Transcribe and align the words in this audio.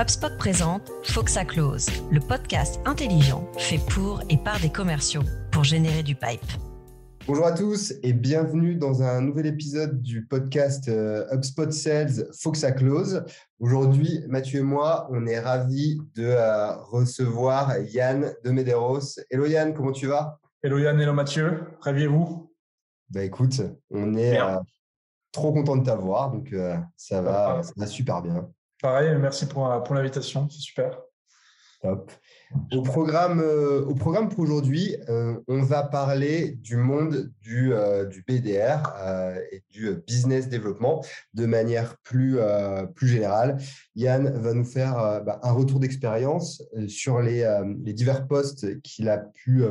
HubSpot 0.00 0.34
présente 0.38 0.90
Foxa 1.02 1.44
Close, 1.44 1.86
le 2.10 2.20
podcast 2.20 2.80
intelligent 2.86 3.46
fait 3.58 3.80
pour 3.90 4.22
et 4.30 4.38
par 4.38 4.58
des 4.58 4.70
commerciaux 4.70 5.20
pour 5.52 5.62
générer 5.62 6.02
du 6.02 6.14
pipe. 6.14 6.40
Bonjour 7.26 7.46
à 7.46 7.52
tous 7.52 7.92
et 8.02 8.14
bienvenue 8.14 8.76
dans 8.76 9.02
un 9.02 9.20
nouvel 9.20 9.44
épisode 9.44 10.00
du 10.00 10.24
podcast 10.24 10.88
euh, 10.88 11.26
HubSpot 11.30 11.70
Sales 11.70 12.28
Foxa 12.32 12.72
Close. 12.72 13.26
Aujourd'hui, 13.58 14.24
Mathieu 14.26 14.60
et 14.60 14.62
moi, 14.62 15.06
on 15.10 15.26
est 15.26 15.38
ravis 15.38 15.98
de 16.14 16.24
euh, 16.24 16.76
recevoir 16.76 17.76
Yann 17.80 18.32
de 18.42 18.50
Medeiros. 18.52 19.20
Hello 19.28 19.44
Yann, 19.44 19.74
comment 19.74 19.92
tu 19.92 20.06
vas? 20.06 20.40
Hello 20.62 20.78
Yann, 20.78 20.98
hello 20.98 21.12
Mathieu, 21.12 21.60
ravi 21.82 22.06
vous? 22.06 22.50
Bah 23.10 23.22
écoute, 23.22 23.60
on 23.90 24.14
est 24.14 24.40
euh, 24.40 24.56
trop 25.30 25.52
content 25.52 25.76
de 25.76 25.84
t'avoir, 25.84 26.30
donc 26.30 26.54
ça, 26.96 27.20
va, 27.20 27.62
ça 27.62 27.72
va 27.76 27.86
super 27.86 28.22
bien. 28.22 28.48
Pareil, 28.82 29.16
merci 29.18 29.46
pour, 29.46 29.82
pour 29.82 29.94
l'invitation, 29.94 30.48
c'est 30.48 30.60
super. 30.60 30.98
Top. 31.82 32.12
Au 32.72 32.82
programme, 32.82 33.40
euh, 33.40 33.84
au 33.84 33.94
programme 33.94 34.28
pour 34.28 34.40
aujourd'hui, 34.40 34.96
euh, 35.08 35.38
on 35.48 35.62
va 35.62 35.82
parler 35.82 36.50
du 36.50 36.76
monde 36.76 37.30
du, 37.40 37.72
euh, 37.72 38.04
du 38.04 38.22
BDR 38.26 38.82
et 39.50 39.62
du 39.70 39.94
business 40.06 40.48
développement 40.48 41.02
de 41.32 41.46
manière 41.46 41.96
plus, 42.02 42.38
plus 42.94 43.08
générale. 43.08 43.58
Yann 43.94 44.30
va 44.30 44.52
nous 44.52 44.64
faire 44.64 45.22
bah, 45.24 45.40
un 45.42 45.52
retour 45.52 45.80
d'expérience 45.80 46.62
sur 46.88 47.20
les, 47.20 47.48
les, 47.84 47.92
divers 47.92 48.26
postes 48.26 48.80
qu'il 48.82 49.08
a 49.08 49.18
pu 49.18 49.62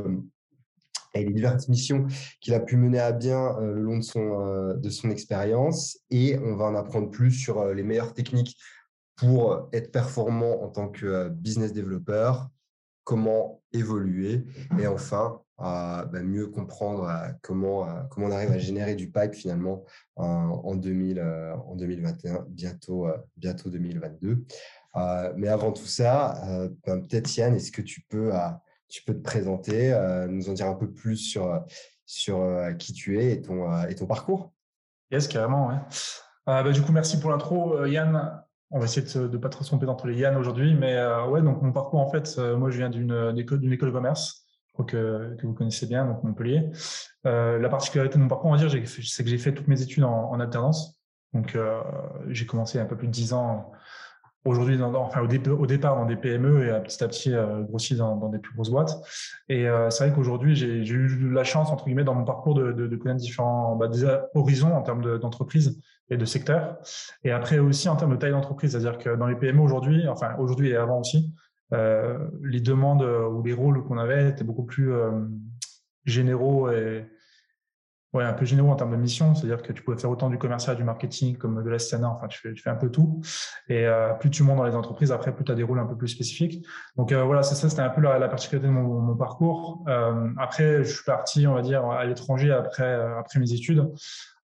et 1.16 1.26
les 1.26 1.34
diverses 1.34 1.68
missions 1.68 2.06
qu'il 2.40 2.54
a 2.54 2.60
pu 2.60 2.78
mener 2.78 3.00
à 3.00 3.12
bien 3.12 3.56
le 3.60 3.82
long 3.82 3.98
de 3.98 4.04
son, 4.04 4.74
de 4.76 4.90
son 4.90 5.10
expérience. 5.10 6.00
Et 6.10 6.38
on 6.40 6.56
va 6.56 6.66
en 6.66 6.76
apprendre 6.76 7.10
plus 7.10 7.32
sur 7.32 7.66
les 7.74 7.84
meilleures 7.84 8.14
techniques 8.14 8.58
pour 9.20 9.70
être 9.74 9.92
performant 9.92 10.64
en 10.64 10.70
tant 10.70 10.88
que 10.90 11.30
business 11.30 11.74
développeur, 11.74 12.50
comment 13.04 13.62
évoluer 13.74 14.46
et 14.80 14.88
enfin 14.88 15.42
bah, 15.58 16.08
mieux 16.24 16.48
comprendre 16.48 17.12
comment, 17.42 18.08
comment 18.10 18.28
on 18.28 18.32
arrive 18.32 18.52
à 18.52 18.58
générer 18.58 18.96
du 18.96 19.12
pipe 19.12 19.34
finalement 19.34 19.84
en, 20.16 20.76
2000, 20.76 21.20
en 21.20 21.76
2021, 21.76 22.46
bientôt, 22.50 23.08
bientôt 23.36 23.70
2022. 23.70 24.46
mais 25.36 25.48
avant 25.48 25.72
tout 25.74 25.86
ça, 25.86 26.42
ben, 26.86 27.02
peut-être 27.02 27.36
Yann, 27.36 27.56
est-ce 27.56 27.72
que 27.72 27.82
tu 27.82 28.02
peux, 28.02 28.32
tu 28.88 29.04
peux 29.04 29.14
te 29.14 29.22
présenter, 29.22 29.90
nous 30.30 30.50
en 30.50 30.54
dire 30.54 30.68
un 30.68 30.76
peu 30.76 30.92
plus 30.92 31.18
sur, 31.18 31.66
sur 32.06 32.42
qui 32.78 32.94
tu 32.94 33.20
es 33.20 33.34
et 33.34 33.42
ton, 33.42 33.86
et 33.88 33.96
ton 33.96 34.06
parcours? 34.06 34.54
Yes, 35.12 35.28
carrément. 35.28 35.70
Ouais. 35.70 35.80
Bah, 36.46 36.72
du 36.72 36.82
coup, 36.82 36.92
merci 36.92 37.20
pour 37.20 37.32
l'intro. 37.32 37.86
Yann, 37.86 38.44
on 38.72 38.80
va 38.80 38.86
essayer 38.86 39.02
de 39.02 39.28
ne 39.28 39.38
pas 39.38 39.50
trop 39.50 39.64
se 39.64 39.70
tromper 39.70 39.88
entre 39.88 40.08
les 40.08 40.18
Yann 40.18 40.36
aujourd'hui, 40.38 40.76
mais 40.76 40.96
euh, 40.96 41.26
ouais, 41.26 41.42
donc 41.42 41.62
mon 41.62 41.72
parcours, 41.72 42.00
en 42.00 42.10
fait, 42.10 42.36
euh, 42.38 42.56
moi, 42.56 42.70
je 42.70 42.78
viens 42.78 42.90
d'une 42.90 43.34
école, 43.38 43.60
d'une 43.60 43.74
école 43.74 43.90
de 43.90 43.94
commerce, 43.94 44.46
que, 44.88 45.36
que 45.36 45.46
vous 45.46 45.54
connaissez 45.54 45.88
bien, 45.88 46.06
donc 46.06 46.24
Montpellier. 46.24 46.70
Euh, 47.26 47.60
la 47.60 47.68
particularité 47.68 48.16
de 48.16 48.24
mon 48.24 48.30
parcours, 48.30 48.50
on 48.50 48.56
va 48.56 48.66
dire, 48.66 48.88
c'est 48.88 49.24
que 49.24 49.30
j'ai 49.30 49.38
fait 49.38 49.54
toutes 49.54 49.68
mes 49.68 49.82
études 49.82 50.06
en, 50.06 50.32
en 50.32 50.40
alternance. 50.40 50.98
Donc, 51.34 51.56
j'ai 52.30 52.48
commencé 52.48 52.80
un 52.80 52.86
peu 52.86 52.98
plus 52.98 53.06
de 53.06 53.12
10 53.12 53.34
ans 53.34 53.72
aujourd'hui, 54.46 54.82
enfin, 54.82 55.22
au, 55.22 55.66
départ 55.66 55.96
dans 55.96 56.06
des 56.06 56.16
PME 56.16 56.68
et 56.68 56.82
petit 56.82 57.04
à 57.04 57.08
petit 57.08 57.34
grossi 57.68 57.96
dans, 57.96 58.30
des 58.30 58.40
plus 58.40 58.54
grosses 58.54 58.70
boîtes. 58.70 58.96
Et 59.50 59.66
c'est 59.90 60.06
vrai 60.06 60.16
qu'aujourd'hui, 60.16 60.56
j'ai 60.56 60.94
eu 60.94 61.32
la 61.32 61.44
chance, 61.44 61.70
entre 61.72 61.86
guillemets, 61.86 62.04
dans 62.04 62.16
mon 62.16 62.24
parcours 62.24 62.56
de, 62.56 62.96
connaître 62.96 63.20
différents 63.20 63.76
bah, 63.76 63.90
horizons 64.34 64.74
en 64.74 64.82
termes 64.82 65.20
d'entreprise 65.20 65.80
et 66.10 66.18
de 66.18 66.26
secteur. 66.26 66.78
Et 67.24 67.32
après 67.32 67.60
aussi 67.60 67.90
en 67.90 67.96
termes 67.96 68.12
de 68.12 68.18
taille 68.18 68.32
d'entreprise, 68.32 68.72
c'est-à-dire 68.72 68.98
que 68.98 69.16
dans 69.16 69.28
les 69.28 69.36
PME 69.36 69.62
aujourd'hui, 69.62 70.08
enfin 70.08 70.36
aujourd'hui 70.40 70.70
et 70.70 70.76
avant 70.76 71.00
aussi, 71.00 71.34
euh, 71.74 72.18
les 72.42 72.62
demandes 72.62 73.04
ou 73.04 73.44
les 73.44 73.54
rôles 73.54 73.84
qu'on 73.84 73.98
avait 73.98 74.30
étaient 74.30 74.44
beaucoup 74.44 74.64
plus 74.64 74.92
euh, 74.92 75.12
généraux 76.06 76.72
et 76.72 77.06
ouais, 78.14 78.24
un 78.24 78.34
peu 78.34 78.46
généraux 78.46 78.72
en 78.72 78.76
termes 78.76 78.92
de 78.92 78.98
mission. 78.98 79.36
C'est-à-dire 79.36 79.62
que 79.62 79.74
tu 79.74 79.84
pouvais 79.84 79.98
faire 79.98 80.10
autant 80.10 80.30
du 80.30 80.38
commercial, 80.38 80.76
du 80.76 80.84
marketing 80.84 81.38
comme 81.38 81.64
de 81.64 81.70
la 81.70 81.78
enfin 82.06 82.28
tu 82.28 82.40
fais, 82.40 82.54
tu 82.54 82.62
fais 82.62 82.70
un 82.70 82.76
peu 82.76 82.90
tout. 82.90 83.22
Et 83.68 83.86
euh, 83.86 84.14
plus 84.14 84.30
tu 84.30 84.44
montes 84.44 84.58
dans 84.58 84.66
les 84.66 84.76
entreprises, 84.76 85.12
après 85.12 85.34
plus 85.34 85.44
tu 85.44 85.52
as 85.52 85.56
des 85.56 85.64
rôles 85.64 85.80
un 85.80 85.86
peu 85.86 85.96
plus 85.96 86.08
spécifiques. 86.08 86.66
Donc 86.96 87.12
euh, 87.12 87.24
voilà, 87.24 87.44
c'est 87.44 87.56
ça, 87.56 87.70
c'était 87.70 87.82
un 87.82 87.90
peu 87.90 88.02
la, 88.02 88.20
la 88.20 88.28
particularité 88.28 88.68
de 88.68 88.74
mon, 88.74 89.00
mon 89.00 89.16
parcours. 89.16 89.84
Euh, 89.88 90.30
après, 90.38 90.84
je 90.84 90.94
suis 90.94 91.06
parti, 91.06 91.48
on 91.48 91.54
va 91.54 91.62
dire, 91.62 91.86
à 91.86 92.06
l'étranger 92.06 92.52
après, 92.52 92.94
après 93.18 93.40
mes 93.40 93.54
études 93.54 93.90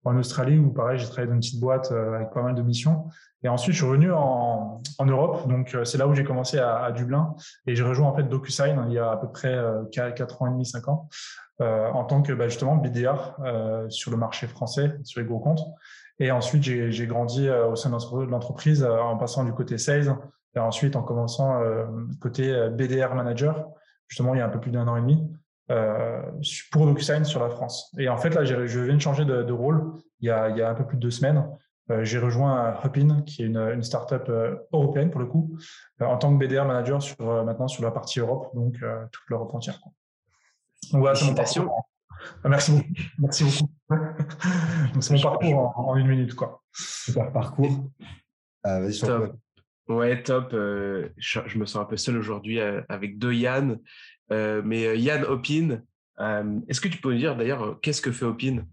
en 0.06 0.16
Australie 0.18 0.60
où 0.60 0.72
pareil, 0.72 1.00
j'ai 1.00 1.08
travaillé 1.08 1.28
dans 1.28 1.34
une 1.34 1.40
petite 1.40 1.60
boîte 1.60 1.92
euh, 1.92 2.14
avec 2.16 2.32
pas 2.32 2.44
mal 2.44 2.56
de 2.56 2.62
missions. 2.62 3.10
Et 3.44 3.50
ensuite, 3.50 3.74
je 3.74 3.80
suis 3.80 3.88
revenu 3.88 4.12
en, 4.12 4.82
en 4.98 5.06
Europe. 5.06 5.48
Donc, 5.48 5.76
euh, 5.76 5.84
c'est 5.84 5.98
là 5.98 6.08
où 6.08 6.14
j'ai 6.14 6.24
commencé 6.24 6.58
à, 6.58 6.84
à, 6.84 6.92
Dublin. 6.92 7.36
Et 7.68 7.76
j'ai 7.76 7.84
rejoint 7.84 8.08
en 8.08 8.16
fait 8.16 8.24
DocuSign 8.24 8.86
il 8.88 8.94
y 8.94 9.00
a 9.00 9.12
à 9.12 9.18
peu 9.18 9.30
près 9.30 9.56
4, 9.92 10.22
euh, 10.22 10.36
ans 10.40 10.48
et 10.48 10.52
demi, 10.52 10.66
5 10.66 10.88
ans, 10.88 11.10
euh, 11.10 11.45
en 11.60 12.04
tant 12.04 12.22
que 12.22 12.34
bah, 12.34 12.48
justement 12.48 12.76
BDR 12.76 13.36
euh, 13.44 13.90
sur 13.90 14.12
le 14.12 14.18
marché 14.18 14.48
français, 14.48 14.98
sur 15.04 15.22
les 15.22 15.28
gros 15.28 15.40
comptes. 15.40 15.64
Et 16.20 16.32
ensuite, 16.32 16.64
j'ai 16.64 17.08
grandi 17.08 17.50
au 17.50 17.76
sein 17.76 17.90
de 17.90 18.26
l'entreprise 18.26 18.86
en 18.86 19.18
passant 19.18 19.44
du 19.44 19.52
côté 19.52 19.78
sales 19.78 20.16
et 20.56 20.60
ensuite 20.60 20.96
en 20.96 21.04
commençant 21.04 21.62
côté 22.22 22.70
BDR 22.72 23.14
manager, 23.16 23.68
justement 24.08 24.34
il 24.34 24.38
y 24.38 24.42
a 24.42 24.46
un 24.46 24.50
peu 24.50 24.62
plus 24.62 24.72
d'un 24.72 24.88
an 24.88 24.96
et 24.96 25.02
demi. 25.02 25.30
Euh, 25.72 26.22
pour 26.72 26.86
DocuSign 26.86 27.26
sur 27.26 27.42
la 27.42 27.50
France. 27.50 27.92
Et 27.98 28.08
en 28.08 28.18
fait, 28.18 28.30
là, 28.36 28.46
je 28.46 28.80
viens 28.80 28.94
de 28.94 29.00
changer 29.00 29.26
de, 29.26 29.42
de 29.42 29.52
rôle 29.52 29.94
il 30.20 30.28
y, 30.28 30.30
a, 30.30 30.50
il 30.50 30.58
y, 30.58 30.62
a, 30.62 30.70
un 30.70 30.76
peu 30.76 30.86
plus 30.86 30.96
de 30.98 31.02
deux 31.02 31.12
semaines. 31.12 31.44
Euh, 31.92 32.04
j'ai 32.04 32.20
rejoint 32.20 32.80
Hopin, 32.84 33.22
qui 33.26 33.44
est 33.44 33.46
une, 33.46 33.58
une 33.58 33.84
startup 33.84 34.28
euh, 34.30 34.56
européenne 34.74 35.12
pour 35.12 35.22
le 35.22 35.28
coup, 35.28 35.58
euh, 36.02 36.06
en 36.06 36.18
tant 36.18 36.36
que 36.36 36.44
BDR 36.44 36.66
manager 36.66 37.02
sur 37.02 37.44
maintenant 37.44 37.68
sur 37.68 37.84
la 37.84 37.92
partie 37.92 38.20
Europe, 38.20 38.56
donc 38.56 38.74
toute 39.12 39.24
l'Europe 39.30 39.54
entière. 39.54 39.80
Quoi. 39.82 39.92
C'est 40.92 40.98
mon 40.98 41.34
parcours. 41.34 41.90
Merci 42.44 42.72
beaucoup. 42.72 42.94
Merci 43.20 43.44
beaucoup. 43.44 43.70
donc 44.94 45.04
c'est 45.04 45.14
mon 45.14 45.22
parcours 45.22 45.58
en, 45.78 45.90
en, 45.90 45.96
une 45.96 46.08
minute, 46.08 46.34
quoi. 46.34 46.64
Super 46.74 47.32
parcours. 47.32 47.90
Vas-y, 48.64 49.00
top. 49.00 49.36
Ouais, 49.88 50.24
top. 50.24 50.50
je, 50.52 51.40
je, 51.46 51.58
me 51.60 51.66
sens 51.66 51.84
un 51.84 51.86
peu 51.86 51.98
seul 51.98 52.18
aujourd'hui 52.18 52.60
avec 52.60 53.20
deux 53.20 53.34
Yann. 53.34 53.80
Euh, 54.32 54.62
mais 54.64 54.88
euh, 54.88 54.96
Yann 54.96 55.24
Opin, 55.24 55.82
euh, 56.20 56.60
est-ce 56.68 56.82
que 56.82 56.88
tu 56.88 57.00
peux 57.00 57.12
nous 57.12 57.20
dire 57.20 57.36
d'ailleurs 57.36 57.80
qu'est-ce 57.82 58.02
que 58.02 58.12
fait 58.12 58.26
Opin 58.26 58.66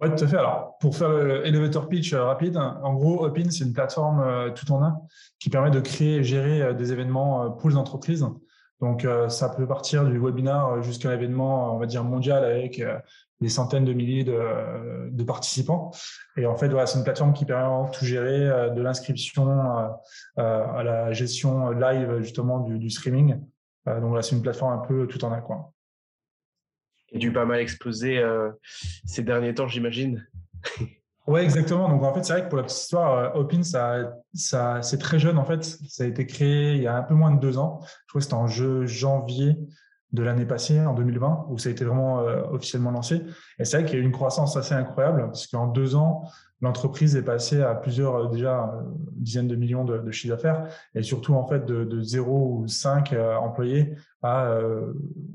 oui, 0.00 0.08
tout 0.16 0.24
à 0.24 0.26
fait. 0.26 0.36
Alors, 0.36 0.76
pour 0.80 0.96
faire 0.96 1.08
l'elevator 1.08 1.88
pitch 1.88 2.12
rapide, 2.14 2.56
en 2.56 2.94
gros, 2.94 3.24
Opin, 3.24 3.48
c'est 3.50 3.62
une 3.64 3.72
plateforme 3.72 4.52
tout 4.52 4.70
en 4.72 4.82
un 4.82 4.98
qui 5.38 5.50
permet 5.50 5.70
de 5.70 5.78
créer 5.78 6.16
et 6.16 6.24
gérer 6.24 6.74
des 6.74 6.92
événements 6.92 7.52
pour 7.52 7.70
les 7.70 7.76
entreprises. 7.76 8.26
Donc, 8.80 9.06
ça 9.28 9.48
peut 9.48 9.66
partir 9.66 10.04
du 10.04 10.18
webinar 10.18 10.82
jusqu'à 10.82 11.08
un 11.08 11.12
événement, 11.12 11.74
on 11.74 11.78
va 11.78 11.86
dire, 11.86 12.04
mondial 12.04 12.44
avec 12.44 12.82
des 13.40 13.48
centaines 13.48 13.84
de 13.84 13.92
milliers 13.92 14.24
de, 14.24 15.22
participants. 15.24 15.90
Et 16.36 16.44
en 16.44 16.56
fait, 16.56 16.68
voilà, 16.68 16.86
c'est 16.86 16.98
une 16.98 17.04
plateforme 17.04 17.32
qui 17.32 17.46
permet 17.46 17.88
de 17.88 17.96
tout 17.96 18.04
gérer, 18.04 18.70
de 18.74 18.82
l'inscription 18.82 19.48
à 20.36 20.82
la 20.84 21.12
gestion 21.12 21.70
live, 21.70 22.18
justement, 22.20 22.60
du, 22.60 22.90
streaming. 22.90 23.40
Euh, 23.88 24.00
donc 24.00 24.14
là, 24.14 24.22
c'est 24.22 24.34
une 24.34 24.42
plateforme 24.42 24.72
un 24.72 24.86
peu 24.86 25.06
tout 25.06 25.24
en 25.24 25.32
un 25.32 25.40
coin. 25.40 25.70
Et 27.10 27.18
du 27.18 27.32
pas 27.32 27.44
mal 27.44 27.60
explosé 27.60 28.18
euh, 28.18 28.50
ces 29.04 29.22
derniers 29.22 29.54
temps, 29.54 29.68
j'imagine. 29.68 30.26
Oui, 31.26 31.40
exactement. 31.40 31.88
Donc 31.88 32.02
en 32.02 32.12
fait, 32.12 32.22
c'est 32.22 32.34
vrai 32.34 32.42
que 32.44 32.48
pour 32.48 32.58
la 32.58 32.64
petite 32.64 32.78
histoire, 32.78 33.18
euh, 33.18 33.40
Opin, 33.40 33.62
ça, 33.62 34.14
ça, 34.34 34.82
c'est 34.82 34.98
très 34.98 35.18
jeune 35.18 35.38
en 35.38 35.44
fait. 35.44 35.64
Ça 35.64 36.04
a 36.04 36.06
été 36.06 36.26
créé 36.26 36.74
il 36.74 36.82
y 36.82 36.86
a 36.86 36.96
un 36.96 37.02
peu 37.02 37.14
moins 37.14 37.32
de 37.32 37.40
deux 37.40 37.58
ans. 37.58 37.80
Je 37.82 38.08
crois 38.08 38.20
que 38.20 38.24
c'était 38.24 38.34
en 38.34 38.86
janvier 38.86 39.56
de 40.12 40.22
l'année 40.22 40.46
passée, 40.46 40.80
en 40.80 40.94
2020, 40.94 41.46
où 41.48 41.58
ça 41.58 41.70
a 41.70 41.72
été 41.72 41.84
vraiment 41.84 42.18
officiellement 42.52 42.92
lancé. 42.92 43.22
Et 43.58 43.64
c'est 43.64 43.78
vrai 43.78 43.84
qu'il 43.84 43.98
y 43.98 44.00
a 44.00 44.02
eu 44.02 44.06
une 44.06 44.12
croissance 44.12 44.56
assez 44.56 44.72
incroyable, 44.72 45.22
parce 45.26 45.48
qu'en 45.48 45.66
deux 45.66 45.96
ans, 45.96 46.22
l'entreprise 46.64 47.14
est 47.14 47.22
passée 47.22 47.62
à 47.62 47.74
plusieurs, 47.74 48.16
euh, 48.16 48.28
déjà, 48.28 48.64
euh, 48.64 48.82
dizaines 49.12 49.46
de 49.48 49.54
millions 49.54 49.84
de, 49.84 49.98
de 49.98 50.10
chiffres 50.10 50.34
d'affaires 50.34 50.66
et 50.94 51.02
surtout, 51.02 51.34
en 51.34 51.46
fait, 51.46 51.64
de, 51.66 51.84
de 51.84 52.00
0 52.00 52.58
ou 52.58 52.66
5 52.66 53.12
euh, 53.12 53.36
employés 53.36 53.94
à, 54.22 54.58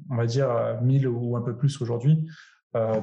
on 0.09 0.15
va 0.15 0.25
dire, 0.25 0.49
1000 0.81 1.07
ou 1.07 1.37
un 1.37 1.41
peu 1.41 1.55
plus 1.55 1.79
aujourd'hui. 1.79 2.27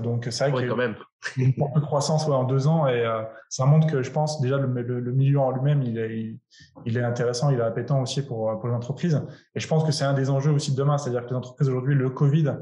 donc, 0.02 0.26
c'est 0.30 0.50
vrai 0.50 0.64
a 0.64 0.68
quand 0.68 0.76
même. 0.76 0.96
Une 1.36 1.52
forte 1.52 1.80
croissance 1.80 2.28
en 2.28 2.44
deux 2.44 2.66
ans 2.66 2.86
et 2.86 3.04
ça 3.48 3.66
montre 3.66 3.86
que 3.86 4.02
je 4.02 4.10
pense 4.10 4.40
déjà 4.40 4.58
le, 4.58 5.12
milieu 5.12 5.40
en 5.40 5.50
lui-même, 5.50 5.82
il 5.82 5.98
est, 6.96 7.02
intéressant, 7.02 7.50
il 7.50 7.58
est 7.58 7.62
appétant 7.62 8.00
aussi 8.02 8.22
pour, 8.22 8.58
pour 8.58 8.68
les 8.68 8.74
entreprises. 8.74 9.22
Et 9.54 9.60
je 9.60 9.68
pense 9.68 9.84
que 9.84 9.92
c'est 9.92 10.04
un 10.04 10.14
des 10.14 10.30
enjeux 10.30 10.52
aussi 10.52 10.72
de 10.72 10.76
demain, 10.76 10.98
c'est-à-dire 10.98 11.24
que 11.24 11.30
les 11.30 11.36
entreprises 11.36 11.68
aujourd'hui, 11.68 11.94
le 11.94 12.10
Covid 12.10 12.56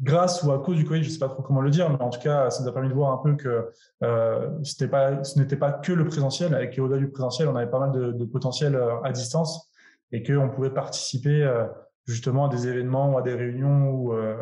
grâce 0.00 0.42
ou 0.42 0.50
à 0.50 0.58
cause 0.58 0.76
du 0.76 0.84
Covid, 0.84 1.02
je 1.02 1.08
ne 1.08 1.12
sais 1.12 1.18
pas 1.18 1.28
trop 1.28 1.42
comment 1.42 1.60
le 1.60 1.70
dire, 1.70 1.88
mais 1.88 2.00
en 2.02 2.10
tout 2.10 2.18
cas, 2.18 2.50
ça 2.50 2.62
nous 2.62 2.68
a 2.68 2.72
permis 2.72 2.88
de 2.88 2.94
voir 2.94 3.12
un 3.12 3.22
peu 3.22 3.36
que 3.36 3.70
euh, 4.02 4.48
pas, 4.90 5.22
ce 5.22 5.38
n'était 5.38 5.56
pas 5.56 5.72
que 5.72 5.92
le 5.92 6.04
présentiel, 6.04 6.58
et 6.60 6.74
qu'au-delà 6.74 6.98
du 6.98 7.08
présentiel, 7.08 7.48
on 7.48 7.54
avait 7.54 7.70
pas 7.70 7.78
mal 7.78 7.92
de, 7.92 8.24
potentiel 8.24 8.74
euh, 8.74 9.00
à 9.04 9.12
distance 9.12 9.72
et 10.12 10.22
qu'on 10.22 10.50
pouvait 10.50 10.70
participer 10.70 11.42
euh, 11.42 11.66
justement 12.06 12.46
à 12.46 12.48
des 12.48 12.68
événements 12.68 13.12
ou 13.12 13.18
à 13.18 13.22
des 13.22 13.34
réunions 13.34 13.90
ou, 13.90 14.12
euh, 14.12 14.36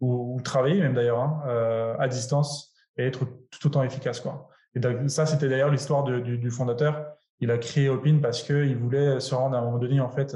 ou, 0.00 0.38
travailler 0.44 0.80
même 0.80 0.94
d'ailleurs 0.94 1.20
hein, 1.20 1.42
euh, 1.46 1.96
à 1.98 2.08
distance 2.08 2.74
et 2.96 3.06
être 3.06 3.26
tout 3.50 3.66
autant 3.66 3.82
efficace. 3.82 4.20
Quoi. 4.20 4.48
Et 4.74 5.08
ça, 5.08 5.26
c'était 5.26 5.48
d'ailleurs 5.48 5.70
l'histoire 5.70 6.04
du, 6.04 6.38
du, 6.38 6.50
fondateur 6.50 7.12
il 7.40 7.50
a 7.50 7.58
créé 7.58 7.88
Opin 7.90 8.18
parce 8.22 8.42
qu'il 8.42 8.76
voulait 8.76 9.20
se 9.20 9.34
rendre 9.34 9.56
à 9.56 9.60
un 9.60 9.64
moment 9.64 9.78
donné 9.78 10.00
en 10.00 10.08
fait 10.08 10.34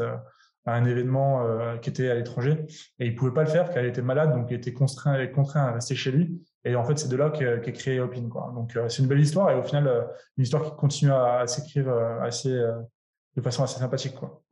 à 0.66 0.74
un 0.74 0.84
événement 0.84 1.42
qui 1.80 1.88
était 1.88 2.10
à 2.10 2.14
l'étranger 2.14 2.66
et 2.98 3.06
il 3.06 3.14
pouvait 3.14 3.32
pas 3.32 3.42
le 3.42 3.48
faire 3.48 3.70
car 3.72 3.82
il 3.82 3.88
était 3.88 4.02
malade 4.02 4.34
donc 4.34 4.48
il 4.50 4.56
était 4.56 4.74
contraint, 4.74 5.26
contraint 5.28 5.62
à 5.62 5.72
rester 5.72 5.94
chez 5.94 6.12
lui 6.12 6.46
et 6.64 6.76
en 6.76 6.84
fait 6.84 6.98
c'est 6.98 7.08
de 7.08 7.16
là 7.16 7.30
qu'est 7.30 7.72
créé 7.72 8.00
Opin 8.00 8.28
quoi. 8.28 8.52
Donc 8.54 8.78
c'est 8.88 9.02
une 9.02 9.08
belle 9.08 9.20
histoire 9.20 9.50
et 9.50 9.54
au 9.54 9.62
final 9.62 10.08
une 10.36 10.42
histoire 10.42 10.62
qui 10.62 10.76
continue 10.76 11.10
à, 11.10 11.46
s'écrire 11.46 11.90
assez 12.20 12.50
de 12.50 13.40
façon 13.42 13.62
assez 13.62 13.78
sympathique 13.78 14.14
quoi. 14.14 14.42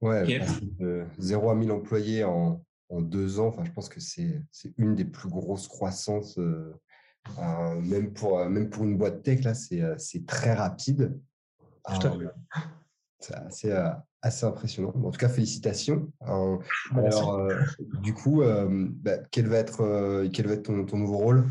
Ouais, 0.00 0.40
de 0.78 1.06
0 1.18 1.50
à 1.50 1.54
1000 1.54 1.72
employés 1.72 2.24
en, 2.24 2.60
en 2.90 3.00
deux 3.00 3.38
ans, 3.40 3.48
enfin, 3.48 3.64
je 3.64 3.72
pense 3.72 3.88
que 3.88 4.00
c'est 4.00 4.42
une 4.76 4.94
des 4.94 5.04
plus 5.04 5.28
grosses 5.28 5.68
croissances, 5.68 6.38
euh, 6.38 6.74
euh, 7.38 7.80
même, 7.80 8.12
pour, 8.12 8.38
euh, 8.38 8.48
même 8.48 8.70
pour 8.70 8.84
une 8.84 8.96
boîte 8.96 9.22
tech, 9.22 9.42
là, 9.42 9.54
c'est 9.54 10.26
très 10.26 10.54
rapide. 10.54 11.18
c'est 13.20 13.34
assez, 13.34 13.72
assez 14.22 14.46
impressionnant. 14.46 14.92
En 15.04 15.10
tout 15.10 15.18
cas, 15.18 15.28
félicitations. 15.28 16.10
alors, 16.20 17.48
du 18.02 18.14
coup, 18.14 18.42
bah, 18.42 19.18
quel 19.30 19.48
va 19.48 19.58
être, 19.58 20.26
quel 20.32 20.46
va 20.46 20.54
être 20.54 20.64
ton, 20.64 20.84
ton 20.84 20.98
nouveau 20.98 21.18
rôle? 21.18 21.44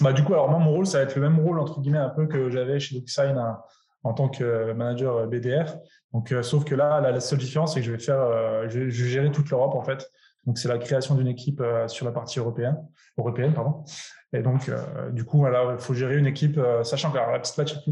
Bah, 0.00 0.12
Du 0.12 0.24
coup, 0.24 0.32
alors 0.32 0.50
moi, 0.50 0.58
mon 0.58 0.72
rôle, 0.72 0.86
ça 0.86 0.98
va 0.98 1.04
être 1.04 1.14
le 1.14 1.22
même 1.22 1.38
rôle, 1.38 1.60
entre 1.60 1.80
guillemets, 1.80 1.98
un 1.98 2.10
peu 2.10 2.26
que 2.26 2.50
j'avais 2.50 2.80
chez 2.80 2.96
DocuSign 2.96 3.36
en 4.02 4.14
tant 4.14 4.28
que 4.30 4.72
manager 4.72 5.28
BDR. 5.28 5.76
Donc, 6.12 6.34
sauf 6.42 6.64
que 6.64 6.74
là, 6.74 7.00
la 7.00 7.20
seule 7.20 7.38
différence, 7.38 7.74
c'est 7.74 7.80
que 7.80 7.86
je 7.86 7.92
vais 7.92 7.98
faire, 7.98 8.68
je 8.68 8.80
vais 8.80 8.90
gérer 8.90 9.30
toute 9.30 9.50
l'Europe, 9.50 9.74
en 9.74 9.82
fait. 9.82 10.10
Donc, 10.46 10.58
c'est 10.58 10.68
la 10.68 10.78
création 10.78 11.14
d'une 11.14 11.28
équipe 11.28 11.60
euh, 11.60 11.86
sur 11.88 12.06
la 12.06 12.12
partie 12.12 12.38
européenne, 12.38 12.76
européenne 13.18 13.52
pardon. 13.52 13.84
Et 14.32 14.42
donc, 14.42 14.68
euh, 14.68 15.10
du 15.10 15.24
coup, 15.24 15.38
voilà, 15.38 15.72
il 15.72 15.78
faut 15.78 15.94
gérer 15.94 16.16
une 16.16 16.26
équipe, 16.26 16.56
euh, 16.56 16.82
sachant 16.82 17.10
que 17.10 17.16
la 17.16 17.40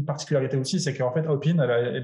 particularité 0.05 0.57
aussi, 0.57 0.79
c'est 0.79 0.95
qu'en 0.95 1.11
fait, 1.11 1.27
Opin, 1.27 1.59
elle, 1.59 2.03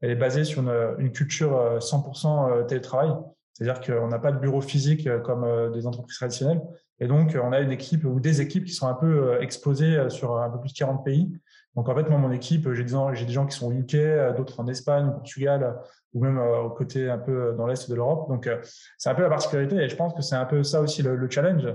elle, 0.00 0.10
est 0.10 0.16
basée 0.16 0.44
sur 0.44 0.62
une, 0.62 1.12
culture 1.12 1.78
100% 1.78 2.66
télétravail. 2.66 3.10
C'est-à-dire 3.52 3.82
qu'on 3.82 4.08
n'a 4.08 4.18
pas 4.18 4.32
de 4.32 4.38
bureau 4.38 4.62
physique 4.62 5.06
comme 5.22 5.72
des 5.74 5.86
entreprises 5.86 6.16
traditionnelles. 6.16 6.62
Et 7.00 7.06
donc, 7.06 7.36
on 7.42 7.52
a 7.52 7.60
une 7.60 7.72
équipe 7.72 8.04
ou 8.06 8.18
des 8.18 8.40
équipes 8.40 8.64
qui 8.64 8.72
sont 8.72 8.86
un 8.86 8.94
peu 8.94 9.42
exposées 9.42 10.08
sur 10.08 10.38
un 10.38 10.48
peu 10.48 10.58
plus 10.58 10.72
de 10.72 10.78
40 10.78 11.04
pays. 11.04 11.30
Donc, 11.76 11.88
en 11.88 11.94
fait, 11.94 12.08
moi, 12.08 12.18
mon 12.18 12.32
équipe, 12.32 12.72
j'ai 12.72 12.84
des, 12.84 13.24
des 13.26 13.32
gens 13.32 13.46
qui 13.46 13.56
sont 13.56 13.68
au 13.68 13.72
UK, 13.72 13.96
d'autres 14.36 14.60
en 14.60 14.66
Espagne, 14.66 15.08
au 15.08 15.12
Portugal, 15.12 15.76
ou 16.14 16.22
même 16.22 16.38
euh, 16.38 16.62
au 16.62 16.70
côté 16.70 17.08
un 17.08 17.18
peu 17.18 17.54
dans 17.56 17.66
l'est 17.66 17.88
de 17.88 17.94
l'Europe. 17.94 18.28
Donc, 18.28 18.46
euh, 18.46 18.58
c'est 18.98 19.10
un 19.10 19.14
peu 19.14 19.22
la 19.22 19.28
particularité 19.28 19.76
et 19.76 19.88
je 19.88 19.96
pense 19.96 20.14
que 20.14 20.22
c'est 20.22 20.34
un 20.34 20.44
peu 20.44 20.62
ça 20.62 20.80
aussi 20.80 21.02
le, 21.02 21.30
challenge. 21.30 21.66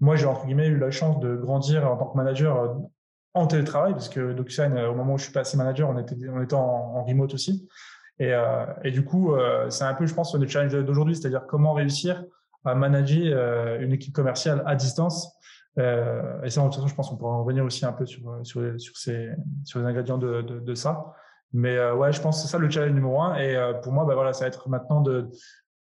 Moi, 0.00 0.16
j'ai 0.16 0.26
entre 0.26 0.46
guillemets 0.46 0.68
eu 0.68 0.78
la 0.78 0.90
chance 0.90 1.20
de 1.20 1.36
grandir 1.36 1.90
en 1.90 1.96
tant 1.96 2.06
que 2.06 2.16
manager 2.16 2.56
euh, 2.56 2.68
en 3.34 3.46
télétravail 3.46 3.92
parce 3.92 4.08
que 4.08 4.32
DocuSign, 4.32 4.78
au 4.78 4.94
moment 4.94 5.14
où 5.14 5.18
je 5.18 5.24
suis 5.24 5.32
passé 5.32 5.56
manager, 5.56 5.88
on 5.88 5.98
était, 5.98 6.16
on 6.28 6.42
était 6.42 6.54
en, 6.54 7.04
remote 7.04 7.32
aussi. 7.34 7.68
Et, 8.18 8.32
et 8.84 8.90
du 8.90 9.04
coup, 9.04 9.34
c'est 9.70 9.84
un 9.84 9.94
peu, 9.94 10.04
je 10.04 10.14
pense, 10.14 10.34
le 10.34 10.46
challenge 10.46 10.72
d'aujourd'hui, 10.84 11.16
c'est-à-dire 11.16 11.46
comment 11.48 11.72
réussir 11.72 12.22
à 12.64 12.74
manager 12.74 13.80
une 13.80 13.90
équipe 13.90 14.14
commerciale 14.14 14.62
à 14.66 14.76
distance. 14.76 15.34
Et 15.76 16.50
ça, 16.50 16.60
de 16.60 16.66
toute 16.66 16.74
façon, 16.74 16.86
je 16.86 16.94
pense 16.94 17.08
qu'on 17.08 17.16
pourra 17.16 17.36
revenir 17.38 17.64
aussi 17.64 17.86
un 17.86 17.92
peu 17.92 18.04
sur, 18.06 18.40
sur, 18.42 18.80
sur, 18.80 18.96
ces, 18.96 19.30
sur 19.64 19.80
les 19.80 19.86
ingrédients 19.86 20.18
de, 20.18 20.42
de, 20.42 20.60
de 20.60 20.74
ça. 20.74 21.14
Mais 21.52 21.76
euh, 21.76 21.94
ouais, 21.94 22.12
je 22.12 22.20
pense 22.20 22.36
que 22.36 22.42
c'est 22.42 22.52
ça 22.52 22.58
le 22.58 22.70
challenge 22.70 22.94
numéro 22.94 23.20
un. 23.20 23.36
Et 23.36 23.56
euh, 23.56 23.74
pour 23.74 23.92
moi, 23.92 24.04
bah, 24.04 24.14
voilà, 24.14 24.32
ça 24.32 24.44
va 24.44 24.48
être 24.48 24.68
maintenant 24.68 25.00
de 25.00 25.28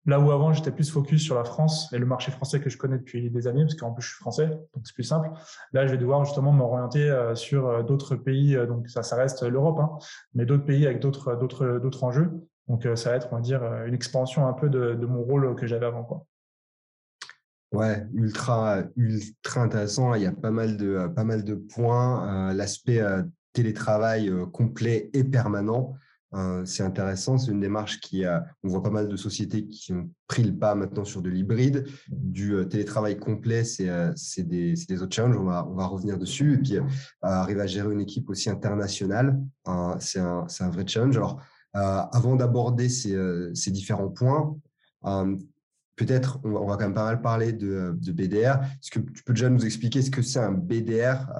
là 0.06 0.20
où 0.20 0.30
avant 0.32 0.52
j'étais 0.52 0.70
plus 0.70 0.90
focus 0.90 1.22
sur 1.22 1.34
la 1.34 1.44
France 1.44 1.90
et 1.92 1.98
le 1.98 2.04
marché 2.04 2.30
français 2.30 2.60
que 2.60 2.68
je 2.68 2.76
connais 2.76 2.98
depuis 2.98 3.30
des 3.30 3.46
années, 3.46 3.62
parce 3.62 3.74
qu'en 3.74 3.92
plus 3.92 4.02
je 4.02 4.08
suis 4.08 4.18
français, 4.18 4.48
donc 4.48 4.82
c'est 4.84 4.92
plus 4.94 5.04
simple. 5.04 5.30
Là, 5.72 5.86
je 5.86 5.92
vais 5.92 5.98
devoir 5.98 6.24
justement 6.24 6.52
m'orienter 6.52 7.08
euh, 7.08 7.34
sur 7.34 7.84
d'autres 7.84 8.16
pays. 8.16 8.56
Donc 8.66 8.88
ça, 8.88 9.02
ça 9.02 9.16
reste 9.16 9.42
l'Europe, 9.44 9.78
hein, 9.78 9.90
mais 10.34 10.44
d'autres 10.44 10.64
pays 10.64 10.86
avec 10.86 11.00
d'autres 11.00 12.04
enjeux. 12.04 12.32
Donc 12.68 12.86
ça 12.96 13.10
va 13.10 13.16
être, 13.16 13.28
on 13.32 13.36
va 13.36 13.42
dire, 13.42 13.62
une 13.86 13.94
expansion 13.94 14.46
un 14.46 14.54
peu 14.54 14.68
de, 14.68 14.94
de 14.94 15.06
mon 15.06 15.22
rôle 15.22 15.54
que 15.54 15.66
j'avais 15.66 15.86
avant, 15.86 16.02
quoi. 16.02 16.26
Ouais, 17.74 18.06
ultra, 18.14 18.84
ultra 18.96 19.62
intéressant. 19.62 20.14
Il 20.14 20.22
y 20.22 20.26
a 20.26 20.32
pas 20.32 20.50
mal 20.50 20.76
de, 20.76 21.08
pas 21.14 21.24
mal 21.24 21.44
de 21.44 21.54
points. 21.54 22.52
L'aspect 22.54 23.02
télétravail 23.54 24.28
euh, 24.28 24.44
complet 24.44 25.08
et 25.14 25.24
permanent. 25.24 25.94
Euh, 26.34 26.64
c'est 26.64 26.82
intéressant, 26.82 27.38
c'est 27.38 27.52
une 27.52 27.60
démarche 27.60 28.00
qui 28.00 28.24
on 28.64 28.68
voit 28.68 28.82
pas 28.82 28.90
mal 28.90 29.06
de 29.06 29.16
sociétés 29.16 29.68
qui 29.68 29.92
ont 29.92 30.10
pris 30.26 30.42
le 30.42 30.52
pas 30.52 30.74
maintenant 30.74 31.04
sur 31.04 31.22
de 31.22 31.30
l'hybride. 31.30 31.86
Du 32.08 32.54
euh, 32.54 32.64
télétravail 32.64 33.16
complet, 33.16 33.62
c'est 33.62 34.42
des, 34.42 34.74
des, 34.74 35.02
autres 35.02 35.14
challenges, 35.14 35.36
on 35.36 35.44
va, 35.44 35.64
on 35.70 35.74
va 35.74 35.86
revenir 35.86 36.18
dessus. 36.18 36.54
Et 36.54 36.58
puis, 36.58 36.78
arriver 37.22 37.60
à 37.60 37.68
gérer 37.68 37.92
une 37.92 38.00
équipe 38.00 38.28
aussi 38.28 38.50
internationale, 38.50 39.40
c'est 40.00 40.18
un, 40.18 40.46
un, 40.58 40.70
vrai 40.70 40.84
challenge. 40.88 41.16
Alors, 41.16 41.40
avant 41.72 42.34
d'aborder 42.34 42.88
ces, 42.88 43.16
ces, 43.54 43.70
différents 43.70 44.08
points, 44.08 44.56
peut-être 45.96 46.40
on, 46.44 46.66
va, 46.66 46.76
quand 46.76 46.84
même 46.84 46.94
pas 46.94 47.04
mal 47.04 47.20
parler 47.20 47.52
de, 47.52 47.96
de 47.96 48.12
BDR. 48.12 48.60
Est-ce 48.62 48.90
que 48.90 49.00
tu 49.00 49.22
peux 49.22 49.32
déjà 49.32 49.48
nous 49.48 49.64
expliquer 49.64 50.02
ce 50.02 50.10
que 50.10 50.22
c'est 50.22 50.40
un 50.40 50.52
BDR 50.52 51.32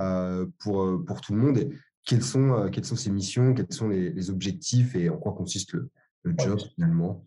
pour, 0.59 1.05
pour 1.05 1.21
tout 1.21 1.35
le 1.35 1.41
monde 1.41 1.59
et 1.59 1.71
quelles 2.05 2.23
sont, 2.23 2.53
euh, 2.53 2.69
quelles 2.69 2.85
sont 2.85 2.97
ses 2.97 3.11
missions, 3.11 3.55
quels 3.55 3.73
sont 3.73 3.89
les, 3.89 4.31
objectifs 4.31 4.95
et 4.95 5.09
en 5.09 5.17
quoi 5.17 5.33
consiste 5.33 5.73
le, 5.73 5.91
job 6.39 6.59
finalement? 6.75 7.25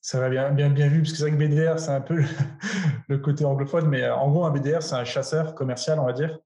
Ça 0.00 0.18
va 0.18 0.30
bien, 0.30 0.50
bien, 0.50 0.70
bien 0.70 0.88
vu, 0.88 1.00
parce 1.00 1.12
que 1.12 1.18
c'est 1.18 1.30
vrai 1.30 1.32
que 1.32 1.36
BDR, 1.36 1.78
c'est 1.78 1.90
un 1.90 2.00
peu 2.00 2.22
le 3.08 3.18
côté 3.18 3.44
anglophone, 3.44 3.88
mais 3.88 4.02
euh, 4.02 4.14
en 4.14 4.30
gros, 4.30 4.44
un 4.44 4.50
BDR, 4.50 4.82
c'est 4.82 4.94
un 4.94 5.04
chasseur 5.04 5.54
commercial, 5.54 5.98
on 5.98 6.06
va 6.06 6.12
dire. 6.12 6.38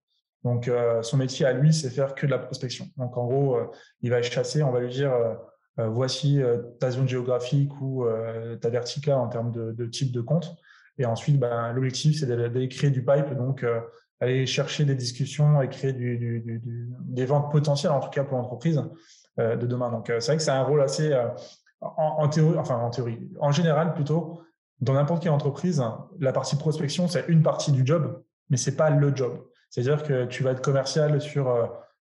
Donc, 0.43 0.69
euh, 0.69 1.03
son 1.03 1.17
métier 1.17 1.47
à 1.47 1.53
lui, 1.53 1.73
c'est 1.73 1.91
faire 1.91 2.15
que 2.15 2.27
de 2.27 2.31
la 2.31 2.38
prospection. 2.38 2.88
Donc, 2.97 3.17
en 3.17 3.27
gros, 3.27 3.59
il 4.03 4.11
va 4.11 4.20
chasser, 4.23 4.62
on 4.62 4.73
va 4.73 4.81
lui 4.81 4.91
dire, 4.91 5.12
voici 5.76 6.41
ta 6.79 6.91
zone 6.91 7.09
géographique 7.09 7.73
ou 7.81 8.06
ta 8.61 8.69
verticale 8.69 9.19
en 9.19 9.29
termes 9.29 9.50
de, 9.50 9.87
type 9.87 10.12
de 10.12 10.21
compte. 10.21 10.56
Et 10.99 11.06
ensuite, 11.06 11.38
ben, 11.38 11.73
l'objectif, 11.73 12.19
c'est 12.21 12.26
d'aller 12.26 12.69
créer 12.69 12.91
du 12.91 13.05
pipe, 13.05 13.35
donc 13.37 13.65
aller 14.21 14.47
chercher 14.47 14.85
des 14.85 14.94
discussions 14.94 15.61
et 15.62 15.69
créer 15.69 15.93
des 15.93 17.26
ventes 17.26 17.50
potentielles, 17.50 17.93
en 17.93 18.00
tout 18.00 18.11
cas 18.11 18.25
pour 18.25 18.37
l'entreprise 18.37 18.82
euh, 19.38 19.56
de 19.56 19.67
demain. 19.67 19.91
Donc, 19.91 20.11
euh, 20.11 20.21
c'est 20.21 20.32
vrai 20.32 20.37
que 20.37 20.43
c'est 20.43 20.50
un 20.50 20.62
rôle 20.62 20.81
assez, 20.81 21.12
euh, 21.12 21.29
en, 21.81 22.29
théorie, 22.29 22.59
enfin 22.59 22.77
en 22.77 22.91
théorie, 22.91 23.19
en 23.41 23.53
général 23.53 23.94
plutôt, 23.94 24.41
dans 24.81 24.94
n'importe 24.94 25.23
quelle 25.23 25.32
entreprise, 25.32 25.82
la 26.20 26.32
partie 26.32 26.56
prospection, 26.56 27.09
c'est 27.09 27.25
une 27.29 27.43
partie 27.43 27.73
du 27.73 27.85
job, 27.85 28.23
mais 28.49 28.56
c'est 28.56 28.77
pas 28.77 28.91
le 28.91 29.15
job. 29.15 29.44
C'est-à-dire 29.70 30.03
que 30.03 30.27
tu 30.27 30.43
vas 30.43 30.53
être 30.53 30.62
commercial 30.62 31.20
sur 31.20 31.53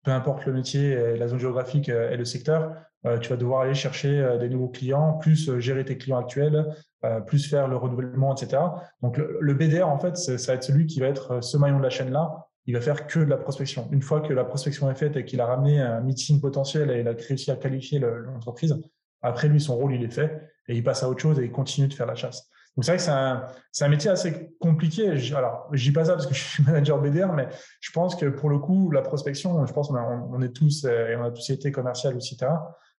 peu 0.04 0.10
importe 0.10 0.46
le 0.46 0.52
métier, 0.52 1.16
la 1.16 1.28
zone 1.28 1.38
géographique 1.38 1.88
et 1.88 2.16
le 2.16 2.24
secteur, 2.24 2.72
tu 3.20 3.30
vas 3.30 3.36
devoir 3.36 3.60
aller 3.62 3.74
chercher 3.74 4.38
des 4.40 4.48
nouveaux 4.48 4.68
clients, 4.68 5.14
plus 5.14 5.58
gérer 5.58 5.84
tes 5.84 5.96
clients 5.96 6.18
actuels, 6.18 6.66
euh, 7.04 7.20
plus 7.20 7.48
faire 7.48 7.68
le 7.68 7.76
renouvellement, 7.76 8.34
etc. 8.34 8.60
Donc 9.02 9.18
le, 9.18 9.54
BDR, 9.54 9.86
en 9.86 10.00
fait, 10.00 10.16
ça 10.16 10.34
va 10.34 10.54
être 10.54 10.64
celui 10.64 10.86
qui 10.86 10.98
va 10.98 11.06
être 11.06 11.34
euh, 11.34 11.40
ce 11.40 11.56
maillon 11.56 11.78
de 11.78 11.84
la 11.84 11.90
chaîne-là. 11.90 12.48
Il 12.66 12.74
va 12.74 12.80
faire 12.80 13.06
que 13.06 13.20
de 13.20 13.26
la 13.26 13.36
prospection. 13.36 13.88
Une 13.92 14.02
fois 14.02 14.20
que 14.20 14.32
la 14.32 14.42
prospection 14.42 14.90
est 14.90 14.96
faite 14.96 15.16
et 15.16 15.24
qu'il 15.24 15.40
a 15.40 15.46
ramené 15.46 15.80
un 15.80 16.00
meeting 16.00 16.40
potentiel 16.40 16.90
et 16.90 16.98
il 16.98 17.06
a 17.06 17.12
réussi 17.12 17.52
à 17.52 17.56
qualifier 17.56 18.00
l'entreprise, 18.00 18.76
après 19.22 19.46
lui, 19.46 19.60
son 19.60 19.76
rôle, 19.76 19.94
il 19.94 20.02
est 20.02 20.12
fait 20.12 20.42
et 20.66 20.74
il 20.74 20.82
passe 20.82 21.04
à 21.04 21.08
autre 21.08 21.20
chose 21.20 21.38
et 21.38 21.44
il 21.44 21.52
continue 21.52 21.86
de 21.86 21.94
faire 21.94 22.06
la 22.06 22.16
chasse. 22.16 22.50
Donc 22.74 22.84
c'est 22.84 22.90
vrai 22.90 22.96
que 22.96 23.04
c'est 23.04 23.10
un, 23.12 23.46
un, 23.80 23.88
métier 23.88 24.10
assez 24.10 24.56
compliqué. 24.58 25.08
Alors, 25.36 25.68
je 25.70 25.84
dis 25.84 25.92
pas 25.92 26.06
ça 26.06 26.14
parce 26.14 26.26
que 26.26 26.34
je 26.34 26.42
suis 26.42 26.64
manager 26.64 27.00
BDR, 27.00 27.32
mais 27.32 27.46
je 27.80 27.92
pense 27.92 28.16
que 28.16 28.26
pour 28.26 28.50
le 28.50 28.58
coup, 28.58 28.90
la 28.90 29.02
prospection, 29.02 29.64
je 29.64 29.72
pense 29.72 29.86
qu'on 29.86 29.96
on 29.96 30.42
est 30.42 30.52
tous, 30.52 30.84
et 30.84 31.14
on 31.16 31.22
a 31.22 31.30
tous 31.30 31.48
été 31.50 31.70
commercial, 31.70 32.16
etc. 32.16 32.48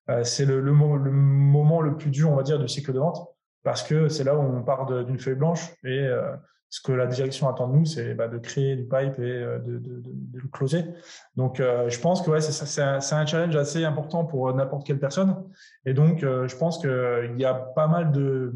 Euh, 0.10 0.24
c'est 0.24 0.46
le, 0.46 0.62
moment 0.72 1.82
le 1.82 1.96
plus 1.96 2.10
dur, 2.10 2.32
on 2.32 2.36
va 2.36 2.44
dire, 2.44 2.60
du 2.60 2.68
cycle 2.68 2.94
de 2.94 3.00
vente 3.00 3.28
parce 3.64 3.84
que 3.84 4.08
c'est 4.08 4.24
là 4.24 4.36
où 4.36 4.42
on 4.42 4.64
part 4.64 4.86
d'une 5.06 5.20
feuille 5.20 5.36
blanche 5.36 5.70
et 5.84 6.00
euh, 6.00 6.32
ce 6.70 6.82
que 6.82 6.92
la 6.92 7.08
direction 7.08 7.50
attend 7.50 7.68
de 7.68 7.76
nous, 7.76 7.86
c'est 7.86 8.14
bah, 8.14 8.28
de 8.28 8.38
créer 8.38 8.76
du 8.76 8.84
pipe 8.84 9.20
et 9.20 9.22
euh, 9.22 9.60
de, 9.60 10.02
le 10.34 10.48
closer. 10.48 10.86
Donc, 11.36 11.58
je 11.58 12.00
pense 12.00 12.22
que 12.22 12.32
ouais, 12.32 12.42
c'est 12.42 12.82
un, 12.82 13.26
challenge 13.26 13.56
assez 13.56 13.84
important 13.84 14.26
pour 14.26 14.54
n'importe 14.54 14.86
quelle 14.86 15.00
personne. 15.00 15.36
Et 15.86 15.94
donc, 15.94 16.22
je 16.22 16.56
pense 16.56 16.78
qu'il 16.80 17.36
y 17.38 17.46
a 17.46 17.54
pas 17.54 17.88
mal 17.88 18.12
de, 18.12 18.54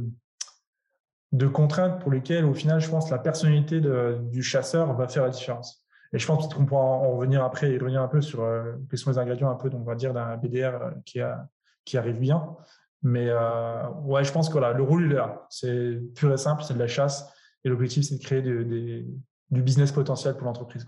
de 1.33 1.47
contraintes 1.47 1.99
pour 1.99 2.11
lesquelles, 2.11 2.45
au 2.45 2.53
final, 2.53 2.79
je 2.79 2.89
pense 2.89 3.09
la 3.09 3.17
personnalité 3.17 3.81
du 3.81 4.43
chasseur 4.43 4.93
va 4.93 5.07
faire 5.07 5.23
la 5.23 5.29
différence. 5.29 5.82
Et 6.13 6.19
je 6.19 6.27
pense 6.27 6.53
qu'on 6.53 6.65
pourra 6.65 6.83
en 6.83 7.17
revenir 7.17 7.43
après 7.43 7.71
et 7.71 7.77
revenir 7.77 8.01
un 8.01 8.07
peu 8.07 8.21
sur 8.21 8.47
quels 8.89 8.99
sont 8.99 9.09
les 9.09 9.17
ingrédients 9.17 9.49
un 9.49 9.55
peu, 9.55 9.69
donc 9.69 9.81
on 9.81 9.85
va 9.85 9.95
dire, 9.95 10.13
d'un 10.13 10.37
BDR 10.37 10.91
qui, 11.05 11.97
arrive 11.97 12.19
bien. 12.19 12.55
Mais 13.03 13.27
euh, 13.29 13.89
ouais, 14.05 14.23
je 14.23 14.31
pense 14.31 14.47
que 14.47 14.53
voilà, 14.53 14.71
le 14.71 14.81
rôle, 14.81 15.13
là. 15.13 15.45
C'est 15.49 15.99
pur 16.15 16.33
et 16.33 16.37
simple, 16.37 16.63
c'est 16.63 16.73
de 16.73 16.79
la 16.79 16.87
chasse. 16.87 17.29
Et 17.63 17.69
l'objectif, 17.69 18.05
c'est 18.05 18.17
de 18.17 18.23
créer 18.23 18.41
du 18.41 19.61
business 19.61 19.91
potentiel 19.91 20.35
pour 20.35 20.45
l'entreprise. 20.45 20.85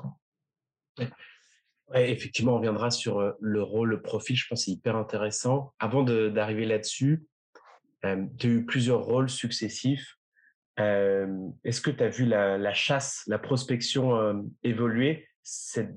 Effectivement, 1.94 2.54
on 2.54 2.58
reviendra 2.58 2.90
sur 2.90 3.20
euh, 3.20 3.34
le 3.40 3.62
rôle, 3.62 3.90
le 3.90 4.02
profil. 4.02 4.36
Je 4.36 4.48
pense 4.48 4.62
que 4.62 4.66
c'est 4.66 4.72
hyper 4.72 4.96
intéressant. 4.96 5.74
Avant 5.80 6.04
d'arriver 6.04 6.66
là-dessus, 6.66 7.28
euh, 8.06 8.26
tu 8.40 8.48
as 8.48 8.50
eu 8.50 8.66
plusieurs 8.66 9.04
rôles 9.04 9.30
successifs. 9.30 10.15
Est-ce 10.78 11.82
que 11.82 11.92
tu 11.92 12.04
as 12.04 12.10
vu 12.10 12.26
la, 12.26 12.74
chasse, 12.74 13.24
la 13.28 13.40
prospection 13.40 14.46
évoluer 14.64 15.28
ces, 15.44 15.88